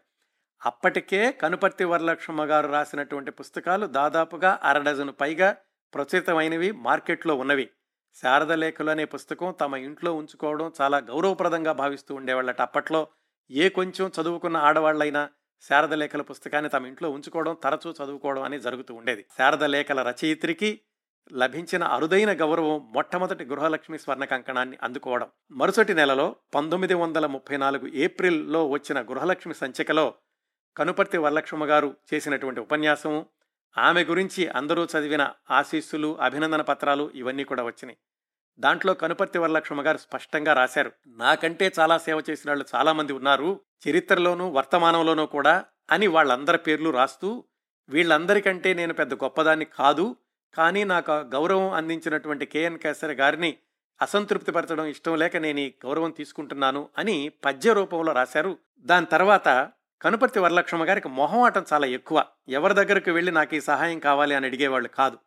అప్పటికే 0.66 1.32
కనుపర్తి 1.32 1.84
వరలక్ష్మ 1.84 2.44
గారు 2.44 2.68
రాసినటువంటి 2.68 3.32
పుస్తకాలు 3.32 3.86
దాదాపుగా 3.86 4.60
అరడజను 4.64 5.12
పైగా 5.12 5.56
ప్రచురితమైనవి 5.94 6.72
మార్కెట్లో 6.72 7.36
ఉన్నవి. 7.36 7.70
శారద 8.22 8.52
లేఖలు 8.52 8.90
అనే 8.90 9.06
పుస్తకం 9.06 9.56
తమ 9.62 9.76
ఇంట్లో 9.76 10.14
ఉంచుకోవడం 10.14 10.74
చాలా 10.82 10.98
గౌరవప్రదంగా 10.98 11.72
భావిస్తూ 11.72 12.16
ఉండేవాళ్ళట. 12.16 12.62
అప్పట్లో 12.62 13.08
ఏ 13.52 13.70
కొంచెం 13.70 14.12
చదువుకున్న 14.22 14.58
ఆడవాళ్ళైనా 14.58 15.30
శారద 15.62 15.94
లేఖల 15.94 16.22
పుస్తకాన్ని 16.22 16.70
తమ 16.70 16.86
ఇంట్లో 16.86 17.10
ఉంచుకోవడం 17.12 17.58
తరచూ 17.64 17.92
చదువుకోవడం 17.92 18.44
అనేది 18.44 18.64
జరుగుతూ 18.64 18.94
ఉండేది. 18.94 19.26
శారద 19.38 19.64
లేఖల 19.64 20.02
రచయిత్రికి 20.02 20.82
లభించిన 21.34 21.84
అరుదైన 21.84 22.32
గౌరవం 22.34 22.92
మొట్టమొదటి 22.94 23.46
గృహలక్ష్మి 23.46 23.98
స్వర్ణ 24.00 24.26
కంకణాన్ని 24.26 24.78
అందుకోవడం. 24.84 25.28
మరుసటి 25.52 25.94
నెలలో 25.94 26.36
పంతొమ్మిది 26.56 26.94
వందల 26.94 27.26
ముప్పై 27.26 27.58
నాలుగు 27.58 27.88
ఏప్రిల్లో 27.88 28.68
వచ్చిన 28.68 29.02
గృహలక్ష్మి 29.02 29.54
సంచికలో 29.54 30.14
కనుపర్తి 30.76 31.18
వరలక్ష్మ 31.18 31.66
గారు 31.66 31.96
చేసినటువంటి 32.14 32.60
ఉపన్యాసం 32.60 33.26
ఆమె 33.78 34.04
గురించి 34.04 34.48
అందరూ 34.48 34.86
చదివిన 34.86 35.34
ఆశీస్సులు 35.52 36.18
అభినందన 36.22 36.62
పత్రాలు 36.62 37.12
ఇవన్నీ 37.16 37.44
కూడా 37.44 37.64
వచ్చినాయి. 37.64 37.98
దాంట్లో 38.60 38.94
కనుపర్తి 38.94 39.40
వరలక్ష్మ 39.40 39.82
గారు 39.82 39.98
స్పష్టంగా 39.98 40.54
రాశారు 40.54 40.92
నాకంటే 41.08 41.72
చాలా 41.80 41.98
సేవ 41.98 42.24
చేసిన 42.30 42.52
వాళ్ళు 42.52 42.66
చాలామంది 42.76 43.14
ఉన్నారు 43.14 43.62
చరిత్రలోనూ 43.88 44.50
వర్తమానంలోనూ 44.50 45.26
కూడా 45.26 45.66
అని 45.92 46.08
వాళ్ళందరి 46.08 46.58
పేర్లు 46.58 46.90
రాస్తూ 46.90 47.44
వీళ్ళందరికంటే 47.90 48.74
నేను 48.74 48.94
పెద్ద 48.94 49.14
గొప్పదాన్ని 49.14 49.66
కాదు 49.66 50.16
కానీ 50.58 50.84
నాకు 50.84 51.12
గౌరవం 51.12 51.70
అందించినటువంటి 51.72 52.46
కేఎన్ 52.46 52.78
కేసరి 52.78 53.14
గారిని 53.14 53.58
అసంతృప్తిపరచడం 54.02 54.86
ఇష్టం 54.86 55.16
లేక 55.16 55.38
నేను 55.38 55.60
ఈ 55.60 55.74
గౌరవం 55.86 56.12
తీసుకుంటున్నాను 56.12 56.90
అని 56.98 57.32
పద్య 57.46 57.74
రూపంలో 57.74 58.12
రాశారు. 58.12 58.58
దాని 58.80 59.06
తర్వాత 59.06 59.72
కనుపర్తి 60.02 60.40
వరలక్ష్మ 60.40 60.84
గారికి 60.84 61.08
మొహమాటం 61.08 61.66
చాలా 61.74 61.88
ఎక్కువ. 61.88 62.26
ఎవరి 62.50 62.74
దగ్గరకు 62.74 63.12
వెళ్ళి 63.12 63.32
నాకు 63.32 63.56
ఈ 63.56 63.60
సహాయం 63.60 64.00
కావాలి 64.00 64.36
అని 64.36 64.48
అడిగేవాళ్ళు 64.48 64.90
కాదు. 64.90 65.18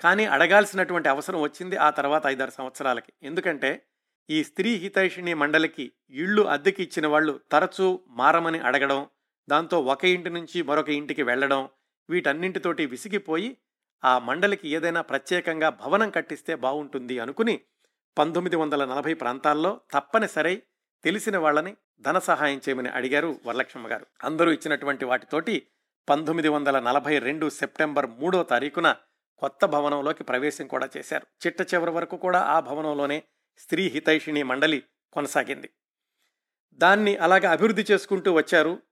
కానీ 0.00 0.24
అడగాల్సినటువంటి 0.24 1.08
అవసరం 1.08 1.42
వచ్చింది 1.42 1.76
ఆ 1.76 1.90
తర్వాత 1.90 2.22
ఐదారు 2.26 2.50
సంవత్సరాలకి. 2.50 3.12
ఎందుకంటే 3.22 3.82
ఈ 4.30 4.44
స్త్రీ 4.44 4.76
హితైషిణి 4.76 5.34
మండలికి 5.34 5.92
ఇళ్ళు 6.10 6.42
అద్దెకి 6.42 6.82
ఇచ్చిన 6.82 7.06
వాళ్ళు 7.06 7.40
తరచూ 7.52 8.00
మారమని 8.08 8.58
అడగడం 8.58 9.08
దాంతో 9.48 9.80
ఒక 9.80 10.04
ఇంటి 10.04 10.30
నుంచి 10.30 10.62
మరొక 10.62 10.88
ఇంటికి 10.90 11.22
వెళ్ళడం 11.22 11.68
వీటన్నింటితోటి 12.10 12.86
విసిగిపోయి 12.86 13.56
ఆ 14.04 14.18
మండలికి 14.18 14.68
ఏదైనా 14.68 15.00
ప్రత్యేకంగా 15.00 15.68
భవనం 15.68 16.10
కట్టిస్తే 16.10 16.54
బాగుంటుంది 16.54 17.18
అనుకుని 17.18 17.60
పంతొమ్మిది 18.18 18.56
వందల 18.56 18.84
నలభై 18.84 19.14
ప్రాంతాల్లో 19.14 19.80
తప్పనిసరి 19.92 20.62
తెలిసిన 21.04 21.38
వాళ్ళని 21.38 21.76
ధన 22.00 22.18
సహాయం 22.18 22.58
చేయమని 22.58 22.88
అడిగారు 22.88 23.40
వరలక్ష్మ 23.46 23.90
గారు. 23.90 24.06
అందరూ 24.24 24.50
ఇచ్చినటువంటి 24.52 25.04
వాటితోటి 25.04 25.66
పంతొమ్మిది 26.08 26.48
వందల 26.48 26.80
నలభై 26.80 27.18
రెండు 27.18 27.48
సెప్టెంబర్ 27.48 28.06
మూడో 28.06 28.42
తారీఖున 28.42 28.96
కొత్త 29.38 29.66
భవనంలోకి 29.66 30.24
ప్రవేశం 30.24 30.66
కూడా 30.66 30.88
చేశారు. 30.96 31.26
చిట్ట 31.46 31.74
చివరి 31.74 31.90
వరకు 31.90 32.16
కూడా 32.16 32.40
ఆ 32.40 32.60
భవనంలోనే 32.60 33.22
స్త్రీ 33.58 33.88
హితైషిణి 33.88 34.42
మండలి 34.42 34.82
కొనసాగింది. 35.12 35.70
దాన్ని 36.72 37.16
అలాగ 37.16 37.50
అభివృద్ధి 37.50 37.86
చేసుకుంటూ 37.90 38.32
వచ్చారు 38.32 38.82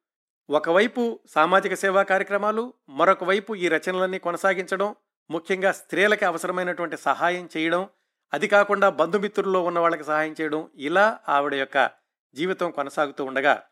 ఒకవైపు 0.51 1.21
సామాజిక 1.35 1.75
సేవా 1.75 2.03
కార్యక్రమాలు 2.03 2.75
మరొక 2.89 3.25
వైపు 3.25 3.55
ఈ 3.55 3.69
రచనలన్నీ 3.69 4.19
కొనసాగించడం 4.19 4.95
ముఖ్యంగా 5.31 5.73
స్త్రీలకి 5.73 6.25
అవసరమైనటువంటి 6.25 6.97
సహాయం 6.97 7.49
చేయడం 7.57 7.89
అది 8.33 8.49
కాకుండా 8.49 8.91
బంధుమిత్రుల్లో 8.91 9.63
ఉన్న 9.65 9.79
వాళ్ళకి 9.79 10.05
సహాయం 10.05 10.35
చేయడం 10.41 10.69
ఇలా 10.75 11.19
ఆవిడ 11.29 11.55
యొక్క 11.55 11.91
జీవితం 12.35 12.71
కొనసాగుతూ 12.71 13.25
ఉండగా 13.25 13.63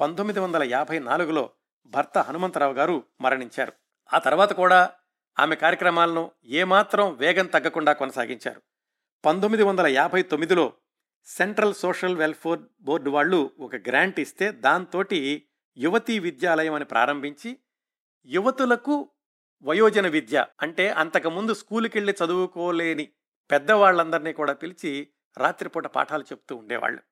పంతొమ్మిది 0.00 0.40
వందల 0.40 0.62
యాభై 0.62 0.98
నాలుగులో 0.98 1.50
భర్త 1.86 2.18
హనుమంతరావు 2.18 2.72
గారు 2.72 3.04
మరణించారు. 3.20 3.72
ఆ 4.14 4.18
తర్వాత 4.18 4.52
కూడా 4.52 4.90
ఆమె 5.38 5.56
కార్యక్రమాలను 5.56 6.30
ఏమాత్రం 6.44 7.14
వేగం 7.14 7.46
తగ్గకుండా 7.46 7.92
కొనసాగించారు. 7.92 8.62
పంతొమ్మిది 9.24 9.62
వందల 9.62 9.86
యాభై 9.86 10.22
తొమ్మిదిలో 10.22 10.72
సెంట్రల్ 11.24 11.74
సోషల్ 11.74 12.16
వెల్ఫేర్ 12.16 12.60
బోర్డు 12.80 13.10
వాళ్ళు 13.10 13.50
ఒక 13.60 13.76
గ్రాంట్ 13.76 14.20
ఇస్తే 14.20 14.50
దాంతో 14.50 15.02
యువతీ 15.78 16.18
విద్యాలయం 16.18 16.74
అని 16.74 16.84
ప్రారంభించి 16.84 17.58
యువతులకు 18.26 19.10
వయోజన 19.62 20.08
విద్య 20.08 20.46
అంటే 20.62 20.88
అంతకుముందు 20.88 21.54
స్కూల్కి 21.54 21.98
వెళ్ళి 21.98 22.14
చదువుకోలేని 22.24 23.08
పెద్దవాళ్ళందరినీ 23.50 24.32
కూడా 24.32 24.52
పిలిచి 24.52 25.08
రాత్రిపూట 25.38 25.86
పాఠాలు 25.86 26.22
చెప్తూ 26.22 26.56
ఉండేవాళ్ళు. 26.56 27.02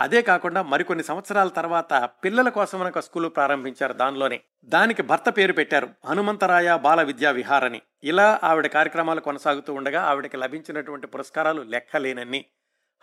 అదే 0.00 0.22
కాకుండా 0.22 0.62
మరికొన్ని 0.62 1.04
సంవత్సరాల 1.04 1.48
తర్వాత 1.48 2.10
పిల్లల 2.24 2.48
కోసం 2.48 2.80
ఒక 2.80 2.98
స్కూల్ 2.98 3.30
ప్రారంభించారు 3.36 3.92
దానిలోనే. 3.92 4.40
దానికి 4.64 5.02
భర్త 5.02 5.28
పేరు 5.28 5.52
పెట్టారు 5.52 5.88
హనుమంతరాయ 6.04 6.76
బాల 6.76 7.02
విద్యా 7.02 7.30
విహారని. 7.30 7.82
ఇలా 8.04 8.40
ఆవిడ 8.44 8.66
కార్యక్రమాలు 8.66 9.20
కొనసాగుతూ 9.20 9.74
ఉండగా 9.74 10.02
ఆవిడకి 10.02 10.36
లభించినటువంటి 10.36 11.06
పురస్కారాలు 11.06 11.62
లెక్కలేనన్ని. 11.62 12.44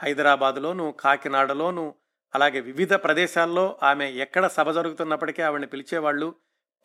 హైదరాబాదులోను 0.01 0.91
కాకినాడలోను 0.99 1.95
అలాగే 2.35 2.59
వివిధ 2.59 2.93
ప్రదేశాల్లో 2.93 3.79
ఆమె 3.83 4.09
ఎక్కడ 4.09 4.47
సభ 4.47 4.71
జరుగుతున్నప్పటికీ 4.71 5.41
ఆవిడని 5.41 5.67
పిలిచేవాళ్ళు 5.67 6.35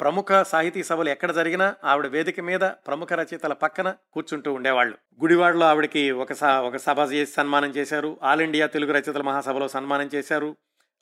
ప్రముఖ 0.00 0.42
సాహితీ 0.42 0.82
సభలు 0.82 1.08
ఎక్కడ 1.08 1.34
జరిగినా 1.34 1.74
ఆవిడ 1.84 2.06
వేదిక 2.06 2.40
మీద 2.40 2.60
ప్రముఖ 2.60 3.12
రచయితల 3.12 3.52
పక్కన 3.52 3.94
కూర్చుంటూ 4.12 4.52
ఉండేవాళ్ళు. 4.52 4.98
గుడివాడలో 5.22 5.66
ఆవిడకి 5.66 6.10
ఒక 6.10 6.32
స 6.32 6.44
ఒక 6.44 6.76
సభ 6.76 7.12
చేసి 7.12 7.32
సన్మానం 7.32 7.70
చేశారు. 7.70 8.20
ఆల్ 8.22 8.40
ఇండియా 8.40 8.66
తెలుగు 8.66 8.92
రచయితల 8.92 9.22
మహాసభలో 9.22 9.68
సన్మానం 9.68 10.10
చేశారు. 10.14 10.56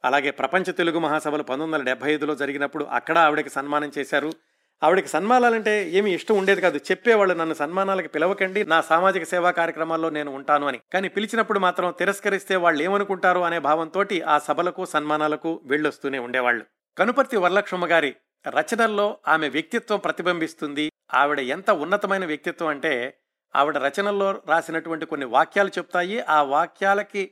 అలాగే 0.04 0.30
ప్రపంచ 0.30 0.72
తెలుగు 0.72 0.98
మహాసభలు 0.98 1.42
పంతొమ్మిది 1.42 1.72
వందల 1.72 1.84
డెబ్బై 1.84 2.12
ఐదులో 2.12 2.34
జరిగినప్పుడు 2.34 2.84
అక్కడ 2.84 3.18
ఆవిడకి 3.18 3.50
సన్మానం 3.50 3.92
చేశారు. 3.98 4.32
ఆవిడకి 4.82 5.08
సన్మానాలంటే 5.08 5.90
ఏమి 5.90 6.14
ఇష్టం 6.14 6.36
ఉండేది 6.38 6.60
కాదు. 6.60 6.76
చెప్పేవాళ్ళు 6.78 7.34
నన్ను 7.34 7.54
సన్మానాలకు 7.54 8.08
పిలవకండి 8.08 8.64
నా 8.64 8.80
సామాజిక 8.80 9.22
సేవా 9.22 9.50
కార్యక్రమాల్లో 9.50 10.10
నేను 10.10 10.30
ఉంటాను 10.34 10.66
అని. 10.66 10.80
కానీ 10.92 11.08
పిలిచినప్పుడు 11.08 11.58
మాత్రం 11.58 11.94
తిరస్కరిస్తే 11.98 12.56
వాళ్ళు 12.56 12.82
ఏమనుకుంటారు 12.82 13.40
అనే 13.40 13.58
భావంతో 13.58 14.04
ఆ 14.26 14.38
సభలకు 14.38 14.84
సన్మానాలకు 14.84 15.60
వెళ్ళొస్తూనే 15.64 16.18
ఉండేవాళ్ళు. 16.18 16.64
కనుపర్తి 16.98 17.36
వరలక్ష్మ 17.36 17.86
గారి 17.86 18.14
రచనల్లో 18.48 19.18
ఆమె 19.28 19.48
వ్యక్తిత్వం 19.48 19.98
ప్రతిబింబిస్తుంది. 19.98 20.92
ఆవిడ 21.14 21.40
ఎంత 21.40 21.70
ఉన్నతమైన 21.70 22.24
వ్యక్తిత్వం 22.24 22.68
అంటే 22.68 23.16
ఆవిడ 23.56 23.76
రచనల్లో 23.76 24.42
రాసినటువంటి 24.48 25.06
కొన్ని 25.06 25.26
వాక్యాలు 25.26 25.68
చెప్తాయి. 25.68 26.20
ఆ 26.20 26.42
వాక్యాలకి 26.42 27.30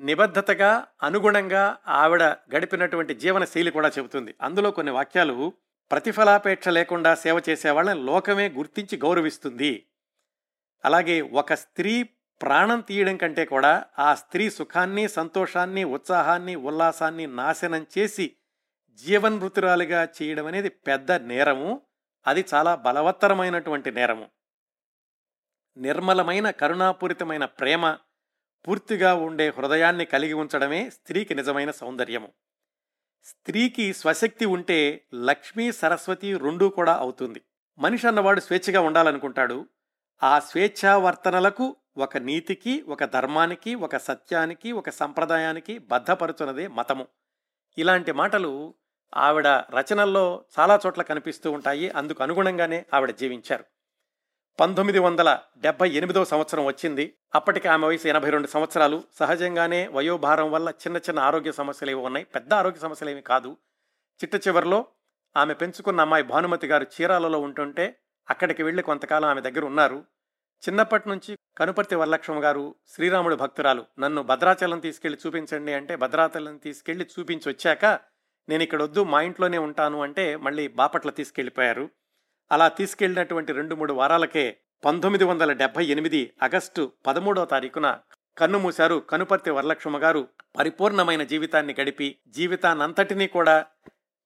నిబద్ధతగా 0.00 0.86
అనుగుణంగా 1.02 1.76
ఆవిడ 1.88 2.22
గడిపినటువంటి 2.22 3.14
జీవన 3.14 3.44
శైలి 3.44 3.70
కూడా 3.70 3.88
చెబుతుంది. 3.88 4.34
అందులో 4.42 4.70
కొన్ని 4.70 4.92
వాక్యాలు 4.92 5.52
ప్రతిఫలాపేక్ష 5.90 6.68
లేకుండా 6.68 7.14
సేవ 7.14 7.42
చేసే 7.48 7.70
వాళ్ళని 7.70 8.02
లోకమే 8.02 8.48
గుర్తించి 8.48 8.98
గౌరవిస్తుంది. 8.98 9.86
అలాగే 10.84 11.20
ఒక 11.20 11.54
స్త్రీ 11.54 12.02
ప్రాణం 12.42 12.80
తీయడం 12.80 13.16
కంటే 13.16 13.44
కూడా 13.44 13.84
ఆ 13.98 14.14
స్త్రీ 14.14 14.50
సుఖాన్ని 14.50 15.08
సంతోషాన్ని 15.08 15.84
ఉత్సాహాన్ని 15.84 16.54
ఉల్లాసాన్ని 16.54 17.26
నాశనం 17.26 17.86
చేసి 17.98 18.36
జీవన్మృతురాలుగా 18.92 20.08
చేయడం 20.22 20.46
అనేది 20.46 20.68
పెద్ద 20.68 21.12
నేరము. 21.12 21.82
అది 22.26 22.44
చాలా 22.54 22.74
బలవత్తరమైనటువంటి 22.74 23.90
నేరము. 23.90 24.28
నిర్మలమైన 25.76 26.50
కరుణాపూరితమైన 26.50 27.44
ప్రేమ 27.44 27.98
పూర్తిగా 28.68 29.14
ఉండే 29.14 29.48
హృదయాన్ని 29.48 30.04
కలిగి 30.04 30.32
ఉంచడమే 30.32 30.90
స్త్రీకి 30.90 31.34
నిజమైన 31.34 31.70
సౌందర్యము. 31.70 32.28
స్త్రీకి 33.22 33.92
స్వశక్తి 33.92 34.44
ఉంటే 34.44 35.04
లక్ష్మీ 35.14 35.72
సరస్వతి 35.72 36.36
రెండూ 36.36 36.68
కూడా 36.68 36.94
అవుతుంది. 36.96 37.40
మనిషి 37.78 38.06
అన్నవాడు 38.06 38.40
స్వేచ్ఛగా 38.40 38.80
ఉండాలనుకుంటాడు. 38.80 39.66
ఆ 40.22 40.38
స్వేచ్ఛావర్తనలకు 40.38 41.76
ఒక 41.96 42.16
నీతికి 42.16 42.82
ఒక 42.88 43.04
ధర్మానికి 43.04 43.74
ఒక 43.74 43.96
సత్యానికి 43.96 44.72
ఒక 44.72 44.90
సంప్రదాయానికి 44.90 45.78
బద్ధపరుచున్నదే 45.78 46.66
మతము. 46.66 47.06
ఇలాంటి 47.78 48.12
మాటలు 48.12 48.74
ఆవిడ 49.16 49.46
రచనల్లో 49.46 50.44
చాలా 50.60 50.80
చోట్ల 50.86 51.02
కనిపిస్తూ 51.02 51.52
ఉంటాయి. 51.52 51.90
అందుకు 51.90 52.22
అనుగుణంగానే 52.22 52.86
ఆవిడ 52.94 53.10
జీవించారు. 53.10 53.64
పంతొమ్మిది 54.58 54.98
వందల 54.98 55.38
డెబ్బై 55.58 55.86
ఎనిమిదవ 55.90 56.24
సంవత్సరం 56.24 56.64
వచ్చింది. 56.64 57.04
అప్పటికి 57.34 57.68
ఆమె 57.68 57.86
వయసు 57.86 58.08
ఎనభై 58.08 58.30
రెండు 58.30 58.46
సంవత్సరాలు. 58.46 59.02
సహజంగానే 59.18 59.88
వయోభారం 59.92 60.50
వల్ల 60.52 60.68
చిన్న 60.68 60.96
చిన్న 60.96 61.18
ఆరోగ్య 61.18 61.52
సమస్యలు 61.52 61.90
ఏవి 61.90 62.00
ఉన్నాయి. 62.00 62.24
పెద్ద 62.24 62.54
ఆరోగ్య 62.54 62.80
సమస్యలు 62.80 63.10
ఏమి 63.10 63.22
కాదు. 63.22 63.56
చిట్ట 64.20 64.48
చివరిలో 64.48 64.86
ఆమె 65.36 65.54
పెంచుకున్న 65.54 66.00
అమ్మాయి 66.00 66.24
భానుమతి 66.24 66.66
గారు 66.66 66.86
చీరాలలో 66.94 67.40
ఉంటుంటే 67.40 67.96
అక్కడికి 68.30 68.62
వెళ్ళి 68.62 68.82
కొంతకాలం 68.82 69.28
ఆమె 69.28 69.40
దగ్గర 69.40 69.64
ఉన్నారు. 69.64 70.04
చిన్నప్పటి 70.62 71.08
నుంచి 71.08 71.38
కనుపర్తి 71.58 71.94
వరలక్ష్మ 71.94 72.44
గారు 72.44 72.74
శ్రీరాముడు 72.88 73.36
భక్తురాలు. 73.36 73.84
నన్ను 73.98 74.22
భద్రాచలం 74.22 74.78
తీసుకెళ్ళి 74.78 75.18
చూపించండి 75.26 75.72
అంటే 75.72 75.96
భద్రాచలం 75.96 76.56
తీసుకెళ్ళి 76.56 77.06
చూపించి 77.18 77.48
వచ్చాక 77.48 77.84
నేను 78.48 78.62
ఇక్కడ 78.62 78.82
వద్దు 78.82 79.04
మా 79.04 79.20
ఇంట్లోనే 79.22 79.58
ఉంటాను 79.58 80.02
అంటే 80.02 80.36
మళ్ళీ 80.36 80.68
బాపట్ల 80.68 81.10
తీసుకెళ్ళిపోయారు. 81.10 81.90
అలా 82.52 82.68
తీసుకెళ్ళినటువంటి 82.68 83.52
రెండు 83.52 83.74
మూడు 83.74 83.92
వారాలకే 83.92 84.56
పంతొమ్మిది 84.84 85.24
వందల 85.24 85.52
డెబ్బై 85.52 85.86
ఎనిమిది 85.86 86.32
ఆగస్టు 86.42 86.92
పదమూడవ 87.06 87.44
తారీఖున 87.44 87.98
కన్నుమూశారు 88.38 88.96
కనుపర్తి 88.96 89.50
వరలక్ష్మ 89.50 90.02
గారు 90.02 90.28
పరిపూర్ణమైన 90.58 91.22
జీవితాన్ని 91.22 91.74
గడిపి 91.80 92.18
జీవితాన్నంతటినీ 92.28 93.26
కూడా 93.26 93.66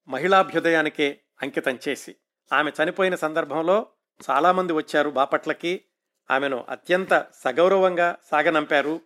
మహిళాభ్యుదయానికే 0.09 1.21
అంకితం 1.43 1.79
చేసి. 1.89 2.17
ఆమె 2.53 2.73
చనిపోయిన 2.83 3.15
సందర్భంలో 3.15 3.87
చాలామంది 4.31 4.73
వచ్చారు 4.73 5.11
బాపట్లకి. 5.11 5.85
ఆమెను 6.31 6.67
అత్యంత 6.69 7.27
సగౌరవంగా 7.45 8.17
సాగనంపారు. 8.31 9.01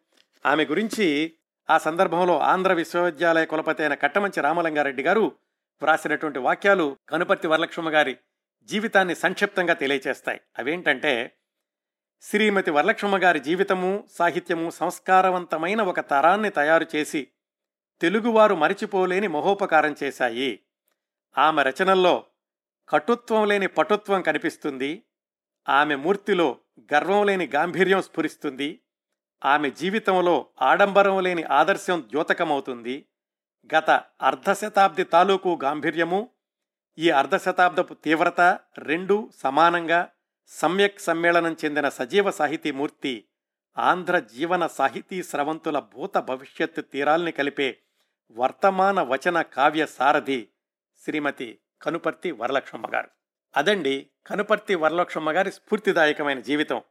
ఆమె 0.46 0.64
గురించి 0.64 1.32
ఆ 1.70 1.78
సందర్భంలో 1.78 2.38
ఆంధ్ర 2.38 2.72
విశ్వవిద్యాలయ 2.72 3.44
కులపతి 3.44 3.82
అయిన 3.82 3.94
కట్టమంచి 3.94 4.40
రామలింగారెడ్డి 4.40 5.02
గారు 5.02 5.32
వ్రాసినటువంటి 5.82 6.38
వాక్యాలు 6.38 6.96
కనుపర్తి 7.08 7.46
వరలక్ష్మ 7.46 7.88
గారి 7.88 8.16
జీవితాన్ని 8.68 9.14
సంక్షిప్తంగా 9.14 9.74
తెలియచేస్తాయి. 9.74 10.40
అవేంటంటే 10.58 11.36
శ్రీమతి 12.20 12.70
వరలక్ష్మ 12.70 13.22
గారి 13.22 13.40
జీవితము 13.40 14.04
సాహిత్యము 14.12 14.70
సంస్కారవంతమైన 14.70 15.82
ఒక 15.82 16.00
తరాన్ని 16.00 16.50
తయారు 16.50 16.86
చేసి 16.96 17.28
తెలుగువారు 18.00 18.54
మరిచిపోలేని 18.54 19.28
మహోపకారం 19.28 19.94
చేశాయి. 20.02 20.60
ఆమె 21.38 21.62
రచనల్లో 21.62 22.24
కటుత్వం 22.88 23.48
లేని 23.48 23.66
పటుత్వం 23.66 24.22
కనిపిస్తుంది. 24.22 25.02
ఆమె 25.68 25.94
మూర్తిలో 25.94 26.58
గర్వం 26.94 27.26
లేని 27.26 27.46
గాంభీర్యం 27.46 28.02
స్ఫురిస్తుంది. 28.02 28.80
ఆమె 29.44 29.70
జీవితంలో 29.70 30.46
ఆడంబరం 30.62 31.22
లేని 31.22 31.42
ఆదర్శం 31.42 32.02
ద్యోతకమవుతుంది. 32.10 33.06
గత 33.76 33.90
అర్ధశతాబ్ది 34.22 35.04
తాలూకు 35.04 35.58
గాంభీర్యము 35.62 36.30
ఈ 36.98 37.10
అర్ధశతాబ్దపు 37.10 37.94
తీవ్రత 37.94 38.58
రెండు 38.78 39.30
సమానంగా 39.36 40.08
సమ్యక్ 40.46 41.00
సమ్మేళనం 41.00 41.56
చెందిన 41.64 41.88
సజీవ 41.88 42.30
సాహితీ 42.30 42.70
మూర్తి 42.70 43.24
ఆంధ్ర 43.78 44.18
జీవన 44.18 44.66
సాహితీ 44.66 45.22
స్రవంతుల 45.22 45.78
భూత 45.78 46.16
భవిష్యత్తు 46.18 46.80
తీరాల్ని 46.80 47.32
కలిపే 47.32 47.78
వర్తమాన 48.30 49.02
వచన 49.02 49.42
కావ్య 49.42 49.86
సారథి 49.86 50.48
శ్రీమతి 51.04 51.58
కనుపర్తి 51.82 52.30
వరలక్ష్మమ్మ 52.30 52.86
గారు. 52.94 53.08
అదండి 53.56 54.10
కనుపర్తి 54.26 54.74
వరలక్ష్మమ్మ 54.74 55.32
గారి 55.32 55.52
స్ఫూర్తిదాయకమైన 55.52 56.40
జీవితం. 56.40 56.82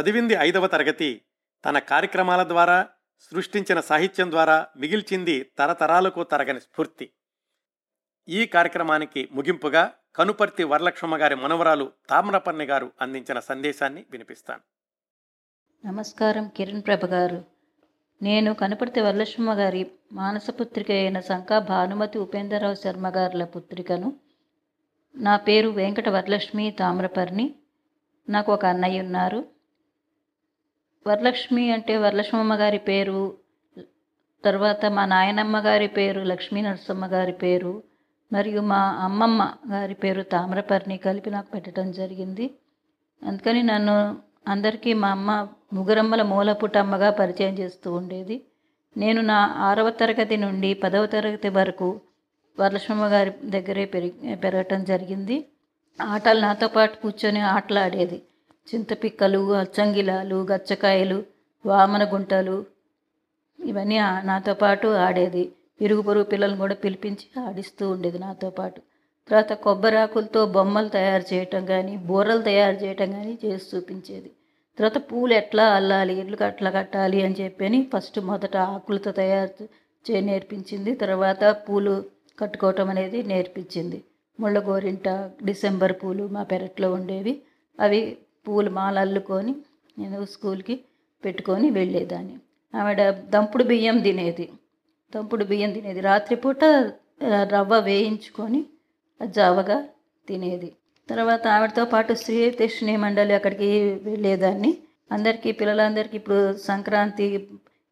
చదివింది 0.00 0.34
ఐదవ 0.34 0.66
తరగతి. 0.66 1.22
తన 1.64 1.78
కార్యక్రమాల 1.78 2.48
ద్వారా 2.48 2.88
సృష్టించిన 3.20 3.80
సాహిత్యం 3.80 4.30
ద్వారా 4.30 4.66
మిగిల్చింది 4.76 5.50
తరతరాలకు 5.58 6.22
తరగని 6.22 6.60
స్ఫూర్తి. 6.60 7.10
ఈ 8.28 8.46
కార్యక్రమానికి 8.46 9.28
ముగింపుగా 9.32 9.92
కనుపర్తి 10.16 10.64
వరలక్ష్మ 10.64 11.16
గారి 11.16 11.34
మనవరాలు 11.34 11.92
తామ్రపర్ణి 12.10 12.64
గారు 12.64 12.92
అందించిన 13.00 13.38
సందేశాన్ని 13.38 14.04
వినిపిస్తాను. 14.10 14.60
నమస్కారం 15.86 16.48
కిరణ్ 16.48 16.82
ప్రభ 16.86 17.06
గారు. 17.06 17.44
నేను 18.22 18.54
కనుపర్తి 18.54 19.00
వరలక్ష్మ 19.00 19.54
గారి 19.54 19.90
మానస 20.12 20.46
పుత్రిక 20.50 20.90
అయిన 20.90 21.20
శంకా 21.20 21.58
భానుమతి 21.58 22.18
ఉపేంద్రరావు 22.18 22.74
శర్మ 22.74 23.08
గారుల 23.08 23.44
పుత్రికను. 23.44 24.16
నా 25.16 25.36
పేరు 25.36 25.68
వెంకట 25.68 26.08
వరలక్ష్మి 26.08 26.70
తామ్రపర్ణి. 26.70 27.54
నాకు 28.28 28.52
ఒక 28.52 28.64
అన్నయ్య 28.64 29.00
ఉన్నారు. 29.00 29.46
వరలక్ష్మి 31.06 31.72
అంటే 31.72 31.96
వరలక్ష్మమ్మ 31.96 32.54
గారి 32.54 32.78
పేరు 32.78 33.38
తర్వాత 34.44 34.86
మా 34.86 35.06
నాయనమ్మ 35.06 35.58
గారి 35.58 35.88
పేరు 35.88 36.20
లక్ష్మీ 36.20 36.62
నరసమ్మ 36.62 37.06
గారి 37.06 37.32
పేరు 37.32 37.82
మరియు 38.32 38.60
మా 38.60 38.78
అమ్మమ్మ 39.00 39.42
గారి 39.72 39.94
పేరు 39.94 40.22
తామ్రపర్ణి 40.22 40.96
కలిపి 40.96 41.30
నాకు 41.30 41.48
పెట్టడం 41.50 41.92
జరిగింది. 41.92 42.46
అందుకని 43.22 43.62
నన్ను 43.62 43.96
అందరికీ 44.48 44.92
మా 44.94 45.08
అమ్మ 45.08 45.48
ముగురమ్మల 45.72 46.22
మూలపుటమ్మగా 46.22 47.10
పరిచయం 47.10 47.54
చేస్తూ 47.54 47.92
ఉండేది. 47.92 48.36
నేను 48.96 49.20
నా 49.20 49.38
ఆరవ 49.58 49.90
తరగతి 49.90 50.36
నుండి 50.36 50.74
పదవ 50.74 51.06
తరగతి 51.06 51.48
వరకు 51.48 52.00
వరలక్ష్మమ్మ 52.60 53.06
గారి 53.06 53.32
దగ్గరే 53.44 53.84
పెరిగి 53.84 54.36
పెరగటం 54.36 54.84
జరిగింది. 54.84 55.36
ఆటలు 55.98 56.40
నాతో 56.40 56.68
పాటు 56.68 56.96
కూర్చొని 56.96 57.40
ఆటలాడేది. 57.40 58.22
చింతపిక్కలు 58.68 59.52
అచ్చంగిలాలు 59.54 60.46
గచ్చకాయలు 60.52 61.24
వామన 61.66 62.14
గుంటలు 62.14 62.64
ఇవన్నీ 63.58 63.98
నాతో 64.24 64.54
పాటు 64.54 64.88
ఆడేది. 64.88 65.52
ఇరుగు 65.80 66.02
పొరుగు 66.02 66.26
పిల్లల్ని 66.32 66.58
కూడా 66.58 66.76
పిలిపించి 66.84 67.26
ఆడిస్తూ 67.40 67.84
ఉండేది 67.90 68.18
నాతో 68.18 68.50
పాటు. 68.50 68.80
తర్వాత 69.28 69.52
కొబ్బరాకులతో 69.64 70.40
బొమ్మలు 70.46 70.88
తయారు 70.88 71.24
చేయటం 71.32 71.62
కానీ 71.66 71.94
బూరలు 72.08 72.42
తయారు 72.42 72.76
చేయటం 72.84 73.08
కానీ 73.12 73.38
చేసి 73.44 73.66
చూపించేది. 73.72 74.30
తర్వాత 74.78 74.98
పూలు 75.10 75.32
ఎట్లా 75.34 75.64
అల్లాలి 75.78 76.14
ఇల్లు 76.20 76.36
అట్లా 76.44 76.70
కట్టాలి 76.70 77.18
అని 77.26 77.36
చెప్పని 77.40 77.78
ఫస్ట్ 77.92 78.18
మొదట 78.30 78.56
ఆకులతో 78.56 79.12
తయారు 79.12 79.64
చే 80.04 80.20
నేర్పించింది. 80.20 80.94
తర్వాత 80.94 81.44
పూలు 81.68 81.94
కట్టుకోవటం 82.38 82.88
అనేది 82.90 83.22
నేర్పించింది. 83.22 83.98
ముళ్ళ 84.40 84.58
గోరింట 84.68 85.08
డిసెంబర్ 85.44 85.94
పూలు 86.02 86.24
మా 86.36 86.42
పెరట్లో 86.42 86.88
ఉండేవి. 86.92 87.34
అవి 87.78 88.00
పూలు 88.48 88.70
మాల 88.70 88.98
అల్లుకొని 88.98 89.54
నేను 89.98 90.18
స్కూల్కి 90.24 90.74
పెట్టుకొని 91.24 91.70
వెళ్ళేదాన్ని. 91.70 92.36
ఆవిడ 92.74 93.02
దంపుడు 93.34 93.64
బియ్యం 93.64 93.98
తినేది. 93.98 94.46
దంపుడు 95.12 95.44
బియ్యం 95.44 95.70
తినేది. 95.72 96.00
రాత్రిపూట 96.00 96.64
రవ్వ 97.54 97.74
వేయించుకొని 97.78 98.60
జావగా 99.20 99.78
తినేది. 100.28 100.70
తర్వాత 101.08 101.46
ఆవిడతో 101.46 101.84
పాటు 101.84 102.12
శ్రీ 102.14 102.38
దక్షిణీ 102.60 102.94
మండలి 102.96 103.32
అక్కడికి 103.34 103.68
వెళ్ళేదాన్ని. 104.08 104.72
అందరికీ 105.12 105.52
పిల్లలందరికీ 105.52 106.16
ఇప్పుడు 106.16 106.40
సంక్రాంతి 106.68 107.26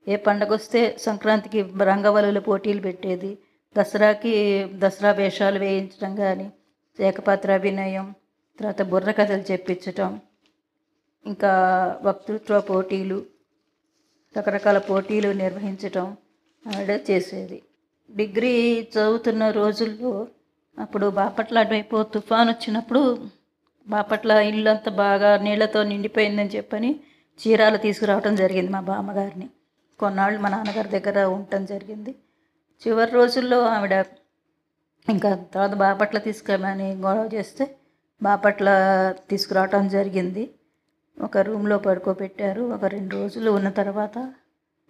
ఏ 0.06 0.16
పండగ 0.16 0.50
వస్తే 0.52 0.80
సంక్రాంతికి 0.98 1.60
రంగవల్లుల 1.90 2.38
పోటీలు 2.38 2.80
పెట్టేది. 2.80 3.30
దసరాకి 3.76 4.32
దసరా 4.82 5.10
వేషాలు 5.10 5.58
వేయించడం 5.58 6.12
కానీ 6.16 6.46
ఏకపాత్ర 6.98 7.52
అభినయం 7.52 8.06
తర్వాత 8.58 8.82
బుర్ర 8.90 9.10
కథలు 9.10 9.44
చెప్పించటం 9.52 10.10
ఇంకా 11.26 11.52
వక్తృత్వ 12.02 12.60
పోటీలు 12.60 13.18
రకరకాల 14.34 14.78
పోటీలు 14.90 15.30
నిర్వహించటం 15.32 16.06
ఆవిడ 16.64 16.92
చేసేది. 17.10 17.62
డిగ్రీ 18.10 18.52
చదువుతున్న 18.94 19.50
రోజుల్లో 19.50 20.12
అప్పుడు 20.76 21.06
బాపట్ల 21.08 21.58
అటువైపు 21.58 21.96
తుఫాన్ 22.02 22.48
వచ్చినప్పుడు 22.48 23.02
బాపట్ల 23.88 24.30
ఇల్లు 24.30 24.70
అంతా 24.70 24.90
బాగా 24.92 25.30
నీళ్ళతో 25.36 25.82
నిండిపోయిందని 25.82 26.48
చెప్పని 26.48 26.90
చీరాలు 27.40 27.76
తీసుకురావడం 27.76 28.34
జరిగింది 28.36 28.70
మా 28.70 28.80
బామ్మగారిని. 28.80 29.48
కొన్నాళ్ళు 30.00 30.38
మా 30.40 30.48
నాన్నగారి 30.48 30.88
దగ్గర 30.88 31.24
ఉండటం 31.24 31.64
జరిగింది. 31.64 32.14
చివరి 32.82 33.10
రోజుల్లో 33.10 33.58
ఆవిడ 33.64 33.94
ఇంకా 35.08 35.30
తర్వాత 35.54 35.74
బాపట్ల 35.74 36.18
తీసుకురామని 36.18 36.88
గొడవ 36.94 37.28
చేస్తే 37.34 37.64
బాపట్ల 38.22 38.68
తీసుకురావటం 39.30 39.88
జరిగింది. 39.88 40.44
ఒక 41.22 41.38
రూమ్లో 41.38 41.78
పడుకోబెట్టారు. 41.78 42.62
ఒక 42.62 42.84
రెండు 42.84 43.14
రోజులు 43.16 43.50
ఉన్న 43.50 43.68
తర్వాత 43.68 44.18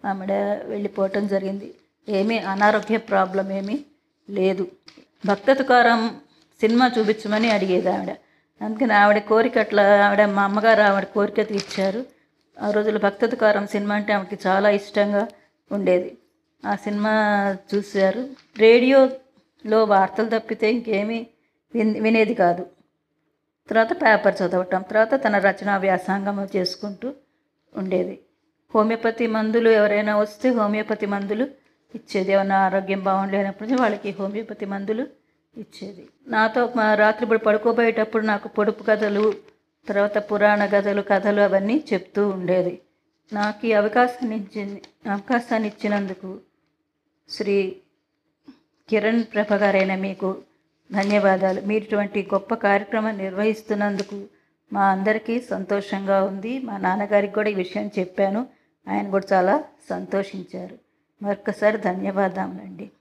ఆవిడ 0.05 0.31
వెళ్ళిపోవటం 0.65 1.27
జరిగింది. 1.27 1.73
ఏమీ 2.09 2.37
అనారోగ్య 2.37 2.97
ప్రాబ్లం 2.97 3.51
ఏమీ 3.51 3.79
లేదు. 4.29 4.71
భక్త 5.25 5.53
తుకారం 5.53 6.17
సినిమా 6.59 6.91
చూపించమని 6.99 7.51
అడిగేది 7.51 7.89
ఆవిడ. 7.89 8.15
అందుకని 8.61 8.93
ఆవిడ 8.93 9.17
కోరిక 9.17 9.57
అట్లా 9.57 10.05
ఆవిడ 10.05 10.25
మా 10.25 10.43
అమ్మగారు 10.43 10.81
ఆవిడ 10.81 11.03
కోరిక 11.03 11.49
తీర్చారు. 11.49 12.05
ఆ 12.61 12.71
రోజుల్లో 12.71 12.99
భక్త 12.99 13.25
తుకారం 13.25 13.67
సినిమా 13.67 13.95
అంటే 13.95 14.13
ఆవిడకి 14.13 14.47
చాలా 14.47 14.69
ఇష్టంగా 14.69 15.27
ఉండేది. 15.71 16.17
ఆ 16.65 16.75
సినిమా 16.75 17.11
చూశారు. 17.75 18.29
రేడియోలో 18.57 19.83
వార్తలు 19.83 20.39
తప్పితే 20.39 20.71
ఇంకేమీ 20.71 21.27
విని 21.75 21.99
వినేది 21.99 22.33
కాదు. 22.33 22.65
తర్వాత 23.69 23.93
పేపర్ 23.93 24.35
చదవటం 24.41 24.81
తర్వాత 24.81 25.23
తన 25.23 25.37
రచనా 25.37 25.77
వ్యాసంగం 25.77 26.47
చేసుకుంటూ 26.55 27.13
ఉండేది. 27.75 28.19
హోమియోపతి 28.75 29.25
మందులు 29.35 29.69
ఎవరైనా 29.69 30.13
వస్తే 30.17 30.47
హోమియోపతి 30.49 31.05
మందులు 31.05 31.45
ఇచ్చేది. 31.93 32.31
ఏమైనా 32.35 32.55
ఆరోగ్యం 32.67 33.01
బాగుండలేనప్పుడు 33.09 33.77
వాళ్ళకి 33.81 34.09
హోమియోపతి 34.19 34.65
మందులు 34.65 35.03
ఇచ్చేది. 35.57 36.03
నాతో 36.27 36.61
మా 36.77 36.87
రాత్రిపూట 37.01 37.39
పడుకోబోయేటప్పుడు 37.45 38.25
నాకు 38.25 38.47
పొడుపు 38.47 38.83
కథలు 38.83 39.25
తర్వాత 39.87 40.17
పురాణ 40.31 40.65
కథలు 40.65 41.01
కథలు 41.11 41.41
అవన్నీ 41.41 41.83
చెప్తూ 41.93 42.21
ఉండేది. 42.29 42.73
నాకు 43.31 43.61
ఈ 43.67 43.71
అవకాశాన్ని 43.81 44.35
ఇచ్చింది 44.41 44.81
అవకాశాన్ని 45.09 45.67
ఇచ్చినందుకు 45.67 46.31
శ్రీ 47.29 47.57
కిరణ్ 48.89 49.23
ప్రభ 49.23 49.53
గారైన 49.63 49.95
మీకు 49.95 50.29
ధన్యవాదాలు. 50.89 51.61
మీరు 51.61 51.83
ఇటువంటి 51.83 52.19
గొప్ప 52.33 52.53
కార్యక్రమం 52.67 53.17
నిర్వహిస్తున్నందుకు 53.17 54.17
మా 54.73 54.83
అందరికీ 54.95 55.39
సంతోషంగా 55.53 56.17
ఉంది. 56.23 56.59
మా 56.67 56.77
నాన్నగారికి 56.77 57.33
కూడా 57.33 57.49
ఈ 57.49 57.57
విషయం 57.63 57.87
చెప్పాను. 57.99 58.41
ఆయన 58.87 59.09
కూడా 59.09 59.27
చాలా 59.33 59.63
సంతోషించారు. 59.89 60.77
మరొకసారి 61.21 61.77
ధన్యవాదములండి. 61.77 62.91